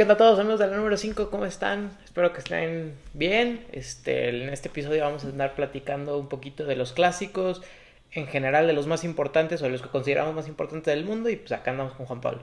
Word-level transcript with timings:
¿qué 0.00 0.06
tal 0.06 0.16
todos 0.16 0.38
amigos 0.38 0.58
de 0.58 0.66
la 0.66 0.78
número 0.78 0.96
5? 0.96 1.28
¿Cómo 1.28 1.44
están? 1.44 1.90
Espero 2.06 2.32
que 2.32 2.38
estén 2.38 2.94
bien. 3.12 3.66
Este, 3.70 4.30
en 4.30 4.48
este 4.48 4.68
episodio 4.68 5.04
vamos 5.04 5.26
a 5.26 5.28
andar 5.28 5.54
platicando 5.54 6.16
un 6.16 6.26
poquito 6.26 6.64
de 6.64 6.74
los 6.74 6.94
clásicos, 6.94 7.60
en 8.10 8.26
general 8.26 8.66
de 8.66 8.72
los 8.72 8.86
más 8.86 9.04
importantes 9.04 9.60
o 9.60 9.66
de 9.66 9.72
los 9.72 9.82
que 9.82 9.90
consideramos 9.90 10.34
más 10.34 10.48
importantes 10.48 10.94
del 10.94 11.04
mundo 11.04 11.28
y 11.28 11.36
pues 11.36 11.52
acá 11.52 11.72
andamos 11.72 11.92
con 11.92 12.06
Juan 12.06 12.22
Pablo. 12.22 12.40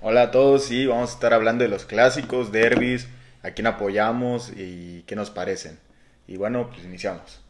Hola 0.00 0.22
a 0.22 0.30
todos, 0.30 0.64
sí, 0.64 0.86
vamos 0.86 1.10
a 1.10 1.12
estar 1.12 1.34
hablando 1.34 1.62
de 1.62 1.68
los 1.68 1.84
clásicos, 1.84 2.52
derbis, 2.52 3.06
a 3.42 3.50
quién 3.50 3.66
apoyamos 3.66 4.50
y 4.56 5.02
qué 5.06 5.14
nos 5.14 5.28
parecen. 5.28 5.78
Y 6.26 6.38
bueno, 6.38 6.70
pues 6.70 6.84
iniciamos. 6.84 7.42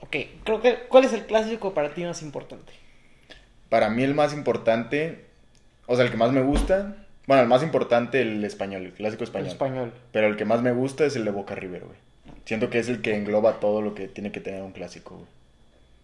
Ok, 0.00 0.16
creo 0.42 0.60
que 0.60 0.78
¿cuál 0.88 1.04
es 1.04 1.12
el 1.12 1.26
clásico 1.26 1.72
para 1.72 1.94
ti 1.94 2.02
más 2.02 2.20
importante? 2.20 2.72
Para 3.68 3.90
mí 3.90 4.02
el 4.02 4.14
más 4.14 4.34
importante, 4.34 5.26
o 5.86 5.94
sea, 5.94 6.04
el 6.04 6.10
que 6.10 6.16
más 6.16 6.32
me 6.32 6.42
gusta, 6.42 6.96
bueno, 7.26 7.42
el 7.42 7.48
más 7.48 7.62
importante, 7.62 8.22
el 8.22 8.44
español, 8.44 8.86
el 8.86 8.92
clásico 8.92 9.24
español. 9.24 9.46
El 9.46 9.52
español. 9.52 9.92
Pero 10.10 10.26
el 10.26 10.36
que 10.36 10.44
más 10.44 10.62
me 10.62 10.72
gusta 10.72 11.04
es 11.04 11.16
el 11.16 11.24
de 11.24 11.30
Boca 11.30 11.54
River, 11.54 11.84
güey. 11.84 11.98
Siento 12.44 12.70
que 12.70 12.78
es 12.78 12.88
el 12.88 13.02
que 13.02 13.16
engloba 13.16 13.60
todo 13.60 13.82
lo 13.82 13.94
que 13.94 14.08
tiene 14.08 14.32
que 14.32 14.40
tener 14.40 14.62
un 14.62 14.72
clásico, 14.72 15.14
güey. 15.14 15.28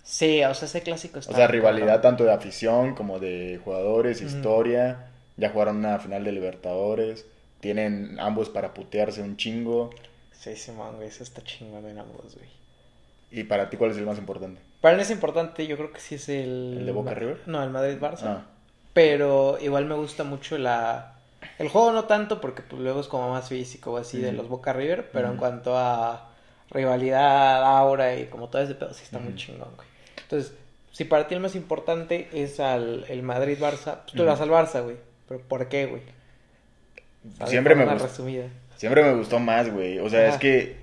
Sí, 0.05 0.43
o 0.43 0.55
sea, 0.55 0.67
ese 0.67 0.83
clásico 0.83 1.19
está... 1.19 1.33
O 1.33 1.37
sea, 1.37 1.49
rivalidad 1.49 2.01
tanto 2.01 2.25
de 2.25 2.33
afición 2.33 2.95
como 2.95 3.19
de 3.19 3.61
jugadores, 3.63 4.23
historia. 4.23 5.11
Ya 5.37 5.51
jugaron 5.51 5.77
una 5.77 5.99
final 5.99 6.25
de 6.25 6.33
Libertadores. 6.33 7.27
Tienen 7.61 8.19
ambos 8.19 8.49
para 8.49 8.73
putearse 8.73 9.21
un 9.21 9.37
chingo. 9.37 9.91
Sí, 10.33 10.57
sí, 10.57 10.71
man, 10.73 10.97
güey, 10.97 11.09
eso 11.09 11.25
está 11.25 11.43
chingón 11.43 11.85
en 11.87 11.99
ambos, 11.99 12.37
güey. 12.37 12.49
¿Y 13.31 13.45
para 13.45 13.69
ti 13.69 13.77
cuál 13.77 13.91
es 13.91 13.99
el 13.99 14.07
más 14.07 14.17
importante? 14.17 14.61
Para 14.81 14.97
mí 14.97 15.03
es 15.03 15.11
importante, 15.11 15.67
yo 15.67 15.77
creo 15.77 15.93
que 15.93 16.01
sí 16.01 16.15
es 16.15 16.29
el... 16.29 16.77
¿El 16.79 16.87
de 16.87 16.93
Boca 16.93 17.13
River? 17.13 17.43
No, 17.47 17.63
el 17.63 17.71
Madrid-Barça. 17.71 18.23
Ah. 18.25 18.47
Pero 18.93 19.59
igual 19.61 19.85
me 19.85 19.95
gusta 19.95 20.25
mucho 20.25 20.59
la... 20.59 21.15
El 21.59 21.69
juego 21.69 21.93
no 21.93 22.05
tanto 22.05 22.41
porque 22.41 22.63
pues, 22.63 22.81
luego 22.83 23.01
es 23.01 23.07
como 23.09 23.31
más 23.31 23.49
físico 23.49 23.93
o 23.93 23.97
así 23.97 24.19
de 24.19 24.33
los 24.33 24.49
Boca 24.49 24.73
River, 24.73 25.11
pero 25.13 25.31
en 25.31 25.37
cuanto 25.37 25.77
a 25.77 26.31
rivalidad, 26.71 27.63
aura 27.65 28.15
y 28.17 28.27
como 28.27 28.49
todo 28.49 28.63
ese 28.63 28.75
pedo, 28.75 28.93
sí 28.95 29.03
está 29.05 29.19
muy 29.19 29.35
chingón, 29.35 29.71
güey. 29.77 29.89
Entonces, 30.23 30.53
si 30.93 31.05
para 31.05 31.27
ti 31.29 31.35
el 31.35 31.41
más 31.41 31.55
importante 31.55 32.29
es 32.33 32.61
al, 32.61 33.05
el 33.09 33.23
Madrid-Barça, 33.23 34.01
pues 34.03 34.07
tú 34.07 34.15
Ujú. 34.15 34.25
le 34.25 34.31
vas 34.31 34.41
al 34.41 34.51
Barça, 34.51 34.83
güey. 34.83 34.97
¿Pero 35.29 35.41
por 35.43 35.69
qué, 35.69 35.87
güey? 35.87 36.03
Siempre 37.47 37.75
me 37.75 37.85
gustó. 37.85 38.07
resumida. 38.07 38.47
Siempre 38.77 39.03
me 39.03 39.15
gustó 39.15 39.39
más, 39.39 39.71
güey. 39.73 39.99
O 39.99 40.09
sea, 40.09 40.21
Ajá. 40.27 40.35
es 40.35 40.37
que 40.39 40.77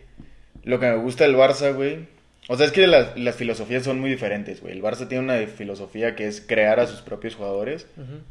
lo 0.64 0.80
que 0.80 0.88
me 0.88 0.98
gusta 0.98 1.24
del 1.26 1.36
Barça, 1.36 1.74
güey. 1.74 2.08
O 2.48 2.58
sea, 2.58 2.68
es 2.68 2.72
que 2.72 2.86
las, 2.88 3.18
las 3.18 3.36
filosofías 3.36 3.84
son 3.84 4.00
muy 4.00 4.10
diferentes, 4.10 4.62
güey. 4.62 4.74
El 4.74 4.84
Barça 4.84 5.08
tiene 5.08 5.24
una 5.24 5.48
filosofía 5.48 6.16
que 6.16 6.28
es 6.28 6.42
crear 6.42 6.80
a 6.80 6.88
sus 6.88 7.02
propios 7.02 7.36
jugadores 7.36 7.88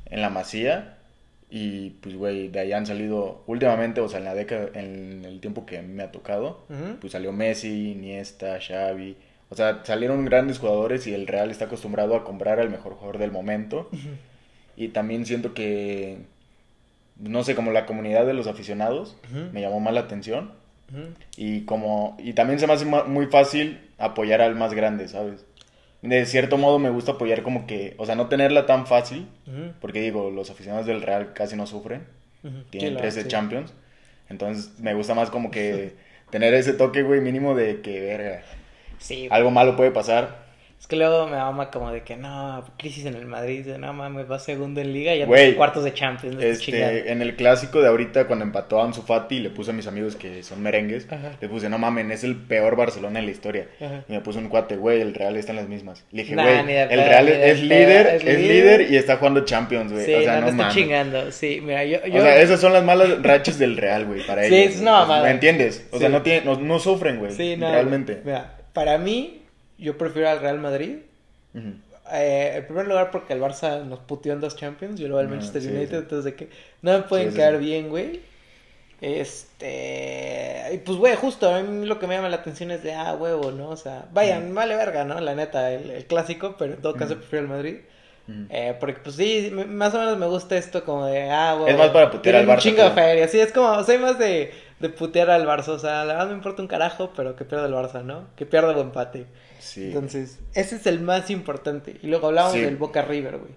en 0.06 0.20
la 0.20 0.30
masía. 0.30 0.98
Y 1.50 1.90
pues, 2.00 2.16
güey, 2.16 2.48
de 2.48 2.60
ahí 2.60 2.72
han 2.72 2.86
salido 2.86 3.42
últimamente, 3.46 4.00
o 4.00 4.08
sea, 4.08 4.18
en 4.18 4.24
la 4.24 4.34
década, 4.34 4.68
en 4.74 5.24
el 5.24 5.40
tiempo 5.40 5.66
que 5.66 5.82
me 5.82 6.02
ha 6.02 6.10
tocado, 6.12 6.64
pues 7.00 7.12
salió 7.12 7.32
Messi, 7.32 7.92
Iniesta, 7.92 8.58
Xavi. 8.60 9.16
O 9.50 9.56
sea, 9.56 9.82
salieron 9.84 10.24
grandes 10.24 10.58
jugadores 10.58 11.06
y 11.06 11.14
el 11.14 11.26
Real 11.26 11.50
está 11.50 11.66
acostumbrado 11.66 12.16
a 12.16 12.24
comprar 12.24 12.58
al 12.60 12.70
mejor 12.70 12.94
jugador 12.94 13.18
del 13.18 13.30
momento. 13.30 13.88
Y 14.76 14.88
también 14.88 15.26
siento 15.26 15.54
que, 15.54 16.18
no 17.18 17.44
sé, 17.44 17.54
como 17.54 17.70
la 17.70 17.86
comunidad 17.86 18.26
de 18.26 18.34
los 18.34 18.46
aficionados 18.46 19.16
me 19.52 19.60
llamó 19.60 19.80
más 19.80 19.94
la 19.94 20.00
atención. 20.00 20.52
Y 21.36 21.62
como, 21.62 22.16
y 22.18 22.32
también 22.34 22.58
se 22.60 22.66
me 22.66 22.72
hace 22.74 22.84
muy 22.84 23.26
fácil 23.26 23.80
apoyar 23.98 24.40
al 24.40 24.54
más 24.54 24.74
grande, 24.74 25.08
¿sabes? 25.08 25.44
De 26.02 26.26
cierto 26.26 26.58
modo 26.58 26.78
me 26.78 26.90
gusta 26.90 27.12
apoyar 27.12 27.42
como 27.42 27.66
que, 27.66 27.94
o 27.98 28.06
sea, 28.06 28.14
no 28.14 28.28
tenerla 28.28 28.66
tan 28.66 28.86
fácil, 28.86 29.26
porque 29.80 30.00
digo, 30.00 30.30
los 30.30 30.50
aficionados 30.50 30.86
del 30.86 31.02
Real 31.02 31.32
casi 31.32 31.56
no 31.56 31.66
sufren, 31.66 32.06
tienen 32.70 32.90
Sí, 32.90 32.94
la- 32.94 33.00
13 33.00 33.22
sí. 33.22 33.28
Champions, 33.28 33.72
entonces 34.28 34.78
me 34.78 34.94
gusta 34.94 35.14
más 35.14 35.30
como 35.30 35.50
que 35.50 35.94
tener 36.30 36.54
ese 36.54 36.74
toque, 36.74 37.02
güey, 37.02 37.20
mínimo 37.20 37.54
de 37.54 37.80
que, 37.80 38.00
verga, 38.00 38.42
Sí, 38.98 39.28
algo 39.30 39.50
malo 39.50 39.76
puede 39.76 39.90
pasar. 39.90 40.43
Es 40.84 40.88
que 40.88 40.96
luego 40.96 41.26
me 41.26 41.38
mama 41.38 41.70
como 41.70 41.90
de 41.90 42.02
que 42.02 42.14
no, 42.14 42.62
crisis 42.76 43.06
en 43.06 43.14
el 43.14 43.24
Madrid, 43.24 43.64
de 43.64 43.78
no 43.78 43.94
mames, 43.94 44.30
va 44.30 44.38
segundo 44.38 44.82
en 44.82 44.92
liga 44.92 45.14
y 45.14 45.20
ya 45.20 45.24
en 45.24 45.54
cuartos 45.54 45.82
de 45.82 45.94
Champions. 45.94 46.36
de. 46.36 46.50
Este, 46.50 47.10
en 47.10 47.22
el 47.22 47.36
clásico 47.36 47.80
de 47.80 47.88
ahorita, 47.88 48.26
cuando 48.26 48.44
empató 48.44 48.78
a 48.82 48.84
Ansu 48.84 49.00
Fati, 49.00 49.38
le 49.40 49.48
puse 49.48 49.70
a 49.70 49.72
mis 49.72 49.86
amigos 49.86 50.14
que 50.14 50.42
son 50.42 50.60
merengues, 50.62 51.06
Ajá. 51.10 51.36
le 51.40 51.48
puse, 51.48 51.70
no 51.70 51.78
mamen, 51.78 52.10
es 52.12 52.22
el 52.22 52.36
peor 52.36 52.76
Barcelona 52.76 53.18
en 53.20 53.24
la 53.24 53.30
historia. 53.30 53.66
Ajá. 53.80 54.04
Y 54.06 54.12
me 54.12 54.20
puso 54.20 54.38
un 54.40 54.50
cuate, 54.50 54.76
güey, 54.76 55.00
el 55.00 55.14
Real 55.14 55.36
está 55.38 55.52
en 55.52 55.56
las 55.56 55.68
mismas. 55.68 56.04
Le 56.12 56.20
dije, 56.24 56.36
Nah, 56.36 56.42
güey, 56.62 56.66
de 56.66 56.82
el 56.82 56.88
Real 57.00 57.28
es 57.30 57.54
pedo, 57.60 57.62
líder, 57.62 58.06
es 58.08 58.14
es, 58.16 58.24
líder. 58.24 58.40
líder 58.80 58.92
y 58.92 58.96
está 58.98 59.16
jugando 59.16 59.42
Champions, 59.46 59.90
güey. 59.90 60.04
Sí, 60.04 60.12
o 60.12 60.20
sea, 60.20 60.32
no, 60.34 60.40
no, 60.40 60.42
no 60.42 60.48
está 60.50 60.62
mames. 60.64 60.74
chingando. 60.74 61.32
Sí, 61.32 61.60
mira, 61.64 61.82
yo. 61.86 62.04
yo... 62.06 62.18
O 62.18 62.22
sea, 62.22 62.36
esas 62.42 62.60
son 62.60 62.74
las 62.74 62.84
malas 62.84 63.22
rachas 63.22 63.58
del 63.58 63.78
Real, 63.78 64.04
güey, 64.04 64.20
para 64.26 64.44
Sí, 64.44 64.54
ellos. 64.54 64.74
es 64.74 64.80
una 64.82 64.92
mamada. 64.92 65.22
¿Me 65.22 65.30
entiendes? 65.30 65.88
O 65.92 65.98
sea, 65.98 66.08
Sí. 66.08 66.12
no, 66.12 66.20
tiene, 66.20 66.44
no, 66.44 66.56
no 66.60 66.78
sufren, 66.78 67.20
güey. 67.20 67.32
Sí, 67.32 67.56
no. 67.56 67.72
realmente. 67.72 68.20
Mira, 68.22 68.58
para 68.74 68.98
mí, 68.98 69.40
yo 69.84 69.96
prefiero 69.98 70.28
al 70.30 70.40
Real 70.40 70.58
Madrid. 70.58 70.98
Eh, 72.12 72.52
en 72.56 72.66
primer 72.66 72.86
lugar, 72.86 73.10
porque 73.10 73.32
el 73.32 73.40
Barça 73.40 73.82
nos 73.84 74.00
puteó 74.00 74.32
en 74.34 74.40
dos 74.40 74.56
Champions. 74.56 74.98
Yo 75.00 75.08
lo 75.08 75.18
al 75.18 75.26
Ah, 75.26 75.30
Manchester 75.30 75.62
sí, 75.62 75.68
United. 75.68 75.88
sí. 75.90 75.96
Entonces, 75.96 76.24
de 76.24 76.34
que 76.34 76.50
no 76.82 76.92
me 76.92 77.02
pueden 77.04 77.30
Sí, 77.30 77.36
caer 77.38 77.58
bien, 77.58 77.88
güey. 77.88 78.20
Este. 79.00 80.70
Y 80.74 80.78
pues, 80.78 80.98
güey, 80.98 81.14
justo 81.16 81.48
a 81.54 81.60
mí 81.62 81.86
lo 81.86 81.98
que 81.98 82.06
me 82.06 82.16
llama 82.16 82.28
la 82.28 82.36
atención 82.36 82.70
es 82.70 82.82
de, 82.82 82.94
ah, 82.94 83.14
huevo, 83.18 83.50
¿no? 83.52 83.70
O 83.70 83.76
sea, 83.76 84.06
vayan, 84.12 84.46
Ujú. 84.46 84.54
vale 84.54 84.76
verga, 84.76 85.04
¿no? 85.04 85.20
La 85.20 85.34
neta, 85.34 85.72
el, 85.72 85.90
el 85.90 86.06
clásico, 86.06 86.56
pero 86.58 86.74
en 86.74 86.82
todo 86.82 86.96
caso 86.96 87.16
prefiero 87.16 87.44
el 87.44 87.50
Madrid. 87.50 87.76
Eh, 88.48 88.74
porque 88.80 89.00
pues 89.02 89.16
sí, 89.16 89.50
más 89.68 89.94
o 89.94 89.98
menos 89.98 90.16
me 90.18 90.26
gusta 90.26 90.56
esto 90.56 90.84
como 90.84 91.06
de, 91.06 91.30
ah, 91.30 91.54
güey. 91.58 91.72
Es 91.72 91.78
más 91.78 91.90
para 91.90 92.10
putear 92.10 92.36
al 92.36 92.48
un 92.48 92.54
Barça, 92.54 92.58
chingo 92.60 92.82
de 92.82 92.90
feria, 92.90 93.28
sí, 93.28 93.40
es 93.40 93.52
como, 93.52 93.82
soy 93.84 93.98
más 93.98 94.18
de, 94.18 94.52
de 94.80 94.88
putear 94.88 95.30
al 95.30 95.46
Barça, 95.46 95.68
o 95.68 95.78
sea, 95.78 96.04
la 96.04 96.14
verdad 96.14 96.28
me 96.28 96.34
importa 96.34 96.60
un 96.62 96.68
carajo, 96.68 97.12
pero 97.16 97.36
que 97.36 97.44
pierda 97.44 97.66
el 97.66 97.72
Barça, 97.74 98.02
¿no? 98.02 98.26
Que 98.36 98.44
pierda 98.46 98.76
o 98.76 98.80
empate. 98.80 99.26
Sí. 99.60 99.86
Entonces, 99.88 100.40
ese 100.54 100.76
es 100.76 100.86
el 100.86 101.00
más 101.00 101.30
importante. 101.30 101.96
Y 102.02 102.08
luego 102.08 102.26
hablamos 102.28 102.52
Sí. 102.52 102.60
del 102.60 102.76
Boca 102.76 103.02
River, 103.02 103.38
güey. 103.38 103.52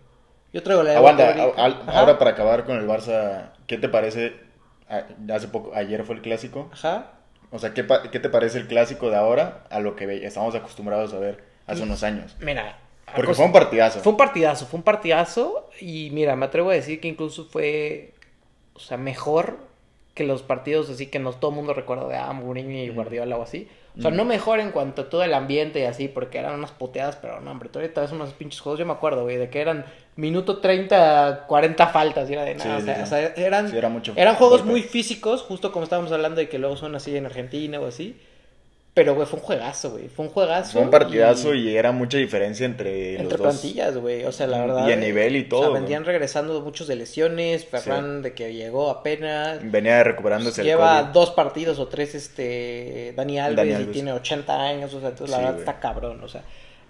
Yo 0.54 0.64
traigo 0.64 0.84
la 0.84 0.92
de 0.92 0.96
Aguanta, 0.98 1.24
Boca 1.26 1.34
River. 1.36 1.54
a- 1.60 1.66
Ajá. 1.68 2.00
ahora 2.00 2.18
para 2.18 2.32
acabar 2.32 2.66
con 2.66 2.78
el 2.78 2.88
Barça, 2.88 3.52
¿qué 3.68 3.78
te 3.78 3.90
parece? 3.90 4.34
a- 4.90 5.04
Hace 5.36 5.50
poco, 5.50 5.72
ayer 5.76 6.04
fue 6.06 6.16
el 6.16 6.22
clásico. 6.22 6.70
Ajá. 6.72 7.12
O 7.52 7.60
sea, 7.60 7.74
¿qué, 7.74 7.84
te 7.84 8.30
parece 8.30 8.58
el 8.60 8.68
clásico 8.68 9.10
de 9.10 9.18
ahora 9.18 9.64
a 9.70 9.80
lo 9.82 9.96
que 9.96 10.26
estamos 10.26 10.54
acostumbrados 10.56 11.14
a 11.14 11.20
ver 11.20 11.44
hace 11.66 11.82
unos 11.84 12.04
años? 12.04 12.36
Mira. 12.40 12.78
Porque 13.16 13.34
fue 13.34 13.46
un 13.46 13.54
partidazo. 13.54 14.00
Fue 14.02 14.12
un 14.12 14.18
partidazo, 14.18 14.66
fue 14.66 14.78
un 14.80 14.84
partidazo. 14.84 15.70
Y 15.80 16.10
mira, 16.12 16.36
me 16.36 16.46
atrevo 16.46 16.70
a 16.72 16.74
decir 16.74 17.00
que 17.02 17.08
incluso 17.08 17.46
fue, 17.46 18.14
o 18.74 18.80
sea, 18.80 18.98
mejor 18.98 19.60
que 20.18 20.24
los 20.26 20.42
partidos 20.42 20.90
así 20.90 21.06
que 21.08 21.20
nos 21.20 21.40
todo 21.40 21.52
el 21.52 21.56
mundo 21.58 21.74
recuerda 21.76 22.08
de 22.08 22.18
ah, 22.18 22.34
Mourinho 22.34 22.84
y. 22.84 22.90
Guardiola 22.90 23.38
o 23.38 23.44
así. 23.44 23.70
O 23.98 24.02
sea, 24.02 24.12
no 24.12 24.26
mejor 24.26 24.60
en 24.60 24.72
cuanto 24.72 25.04
a 25.04 25.10
todo 25.10 25.24
el 25.24 25.34
ambiente 25.34 25.80
y 25.80 25.84
así, 25.84 26.08
porque 26.08 26.38
eran 26.38 26.54
unas 26.54 26.72
puteadas, 26.72 27.16
pero 27.16 27.40
no, 27.42 27.50
hombre, 27.50 27.70
ahorita 27.74 28.02
ves 28.02 28.12
unos 28.12 28.32
pinches 28.34 28.62
juegos, 28.62 28.80
yo 28.80 28.86
me 28.86 28.94
acuerdo, 28.94 29.24
güey, 29.24 29.38
de 29.38 29.50
que 29.50 29.60
eran 29.60 29.86
minuto 30.16 30.60
30, 30.60 31.46
40 31.48 31.88
faltas, 31.88 32.30
y 32.30 32.34
era 32.34 32.44
de 32.44 32.56
nada, 32.56 32.78
Sí, 32.78 32.84
o, 32.84 32.86
sea, 32.86 32.96
sí, 32.96 33.00
sí. 33.00 33.04
o 33.04 33.08
sea, 33.08 33.34
eran, 33.46 33.70
Sí, 33.70 33.78
era 33.78 33.90
mucho 33.90 34.14
eran 34.16 34.36
juegos 34.36 34.60
golpe. 34.60 34.72
muy 34.72 34.82
físicos, 34.84 35.42
justo 35.42 35.72
como 35.72 35.84
estábamos 35.84 36.12
hablando 36.12 36.40
de 36.40 36.48
que 36.48 36.60
luego 36.60 36.78
son 36.78 36.96
así 36.96 37.16
en 37.16 37.26
Argentina 37.26 37.80
o 37.80 37.88
así. 37.88 38.20
Pero, 38.98 39.14
güey, 39.14 39.28
fue 39.28 39.38
un 39.40 39.46
juegazo, 39.46 39.92
güey, 39.92 40.08
fue 40.08 40.26
un 40.26 40.32
juegazo. 40.32 40.72
Fue 40.72 40.82
un 40.82 40.90
partidazo 40.90 41.54
y, 41.54 41.78
era 41.78 41.92
mucha 41.92 42.18
diferencia 42.18 42.66
entre, 42.66 43.12
Entre 43.12 43.24
los 43.26 43.32
dos. 43.38 43.42
plantillas, 43.42 43.96
güey. 43.96 44.26
O 44.26 44.32
sea, 44.32 44.48
la 44.48 44.60
verdad. 44.62 44.88
Y 44.88 44.92
a 44.92 44.96
nivel 44.96 45.36
y 45.36 45.44
O 45.44 45.48
todo, 45.50 45.60
sea, 45.62 45.70
güey. 45.70 45.82
vendían 45.82 46.04
regresando 46.04 46.60
muchos 46.62 46.88
de 46.88 46.96
lesiones. 46.96 47.64
Ferran 47.66 48.24
de 48.24 48.34
que 48.34 48.56
llegó 48.56 48.90
apenas. 48.90 49.60
Venía 49.62 50.04
recuperándose 50.04 50.62
el 50.62 50.68
Lleva 50.68 51.02
COVID. 51.02 51.14
dos 51.14 51.30
partidos 51.30 51.78
o 51.78 51.88
tres, 51.88 52.16
este. 52.16 53.14
Dani 53.16 53.38
Alves, 53.40 53.70
Dani 53.72 53.84
y 53.84 53.88
tiene 53.94 54.14
80 54.14 54.62
años. 54.64 54.92
O 54.96 55.00
sea, 55.00 55.10
entonces 55.10 55.30
la 55.30 55.38
Sí, 55.38 55.44
verdad 55.44 55.60
está 55.60 55.80
cabrón. 55.80 56.24
O 56.24 56.28
sea, 56.28 56.42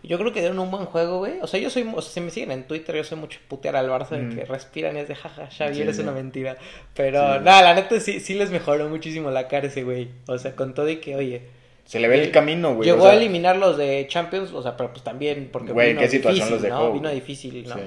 yo 0.01 0.17
creo 0.17 0.31
que 0.31 0.39
dieron 0.39 0.59
un 0.59 0.71
buen 0.71 0.85
juego, 0.85 1.17
güey. 1.17 1.39
O 1.41 1.47
sea, 1.47 1.59
yo 1.59 1.69
soy. 1.69 1.91
O 1.93 2.01
sea, 2.01 2.13
si 2.13 2.21
me 2.21 2.31
siguen 2.31 2.51
en 2.53 2.67
Twitter, 2.67 2.95
yo 2.95 3.03
soy 3.03 3.17
mucho 3.17 3.39
putear 3.49 3.75
al 3.75 3.89
Barça 3.89 4.11
de 4.11 4.19
Mm. 4.21 4.35
que 4.37 4.45
respiran 4.45 4.95
y 4.95 5.01
es 5.01 5.09
de 5.09 5.15
jaja, 5.15 5.49
Xavi, 5.49 5.75
Sí, 5.75 5.81
eres 5.81 5.99
una 5.99 6.13
mentira. 6.13 6.55
Pero, 6.93 7.41
nada, 7.41 7.61
la 7.63 7.73
neta 7.73 7.99
sí, 7.99 8.21
sí 8.21 8.33
les 8.35 8.49
mejoró 8.49 8.87
muchísimo 8.87 9.29
la 9.29 9.49
cara 9.49 9.67
ese 9.67 9.83
güey. 9.83 10.07
O 10.27 10.37
sea, 10.37 10.55
con 10.55 10.73
todo 10.73 10.87
y 10.87 10.97
que, 11.01 11.17
oye. 11.17 11.57
Se 11.87 12.01
le 12.01 12.09
ve 12.09 12.21
el 12.21 12.31
camino, 12.31 12.75
güey. 12.75 12.85
Llegó 12.85 13.03
o 13.03 13.05
sea, 13.05 13.13
a 13.13 13.15
eliminar 13.15 13.55
los 13.55 13.77
de 13.77 14.05
Champions, 14.09 14.51
o 14.51 14.61
sea, 14.61 14.75
pero 14.75 14.91
pues 14.91 15.03
también 15.03 15.49
porque 15.51 15.71
Güey, 15.71 15.89
vino 15.89 16.01
qué 16.01 16.09
situación 16.09 16.49
difícil, 16.49 16.53
los 16.53 16.61
dejó, 16.61 16.87
¿no? 16.89 16.93
Vino 16.93 17.09
difícil, 17.09 17.67
¿no? 17.67 17.75
Sí. 17.75 17.81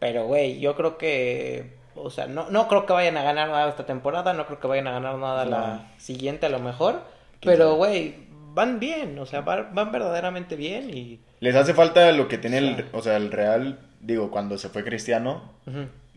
Pero, 0.00 0.26
güey, 0.26 0.58
yo 0.58 0.74
creo 0.74 0.98
que, 0.98 1.74
o 1.94 2.10
sea, 2.10 2.26
no, 2.26 2.50
no 2.50 2.66
creo 2.66 2.84
que 2.84 2.92
vayan 2.92 3.16
a 3.16 3.22
ganar 3.22 3.48
nada 3.48 3.68
esta 3.68 3.86
temporada, 3.86 4.32
no 4.32 4.44
creo 4.46 4.58
que 4.58 4.66
vayan 4.66 4.88
a 4.88 4.92
ganar 4.92 5.16
nada 5.18 5.44
la 5.44 5.92
siguiente 5.98 6.46
a 6.46 6.48
lo 6.48 6.58
mejor, 6.58 7.02
¿Quién 7.40 7.54
pero, 7.54 7.76
güey, 7.76 8.16
van 8.54 8.80
bien, 8.80 9.16
o 9.20 9.24
sea, 9.24 9.42
van, 9.42 9.72
van 9.72 9.92
verdaderamente 9.92 10.56
bien 10.56 10.90
y... 10.90 11.20
Les 11.38 11.54
hace 11.54 11.74
falta 11.74 12.10
lo 12.10 12.26
que 12.26 12.38
tiene 12.38 12.58
el, 12.58 12.86
o 12.92 13.02
sea, 13.02 13.16
el 13.16 13.30
Real, 13.30 13.78
digo, 14.00 14.32
cuando 14.32 14.58
se 14.58 14.68
fue 14.68 14.82
Cristiano, 14.82 15.52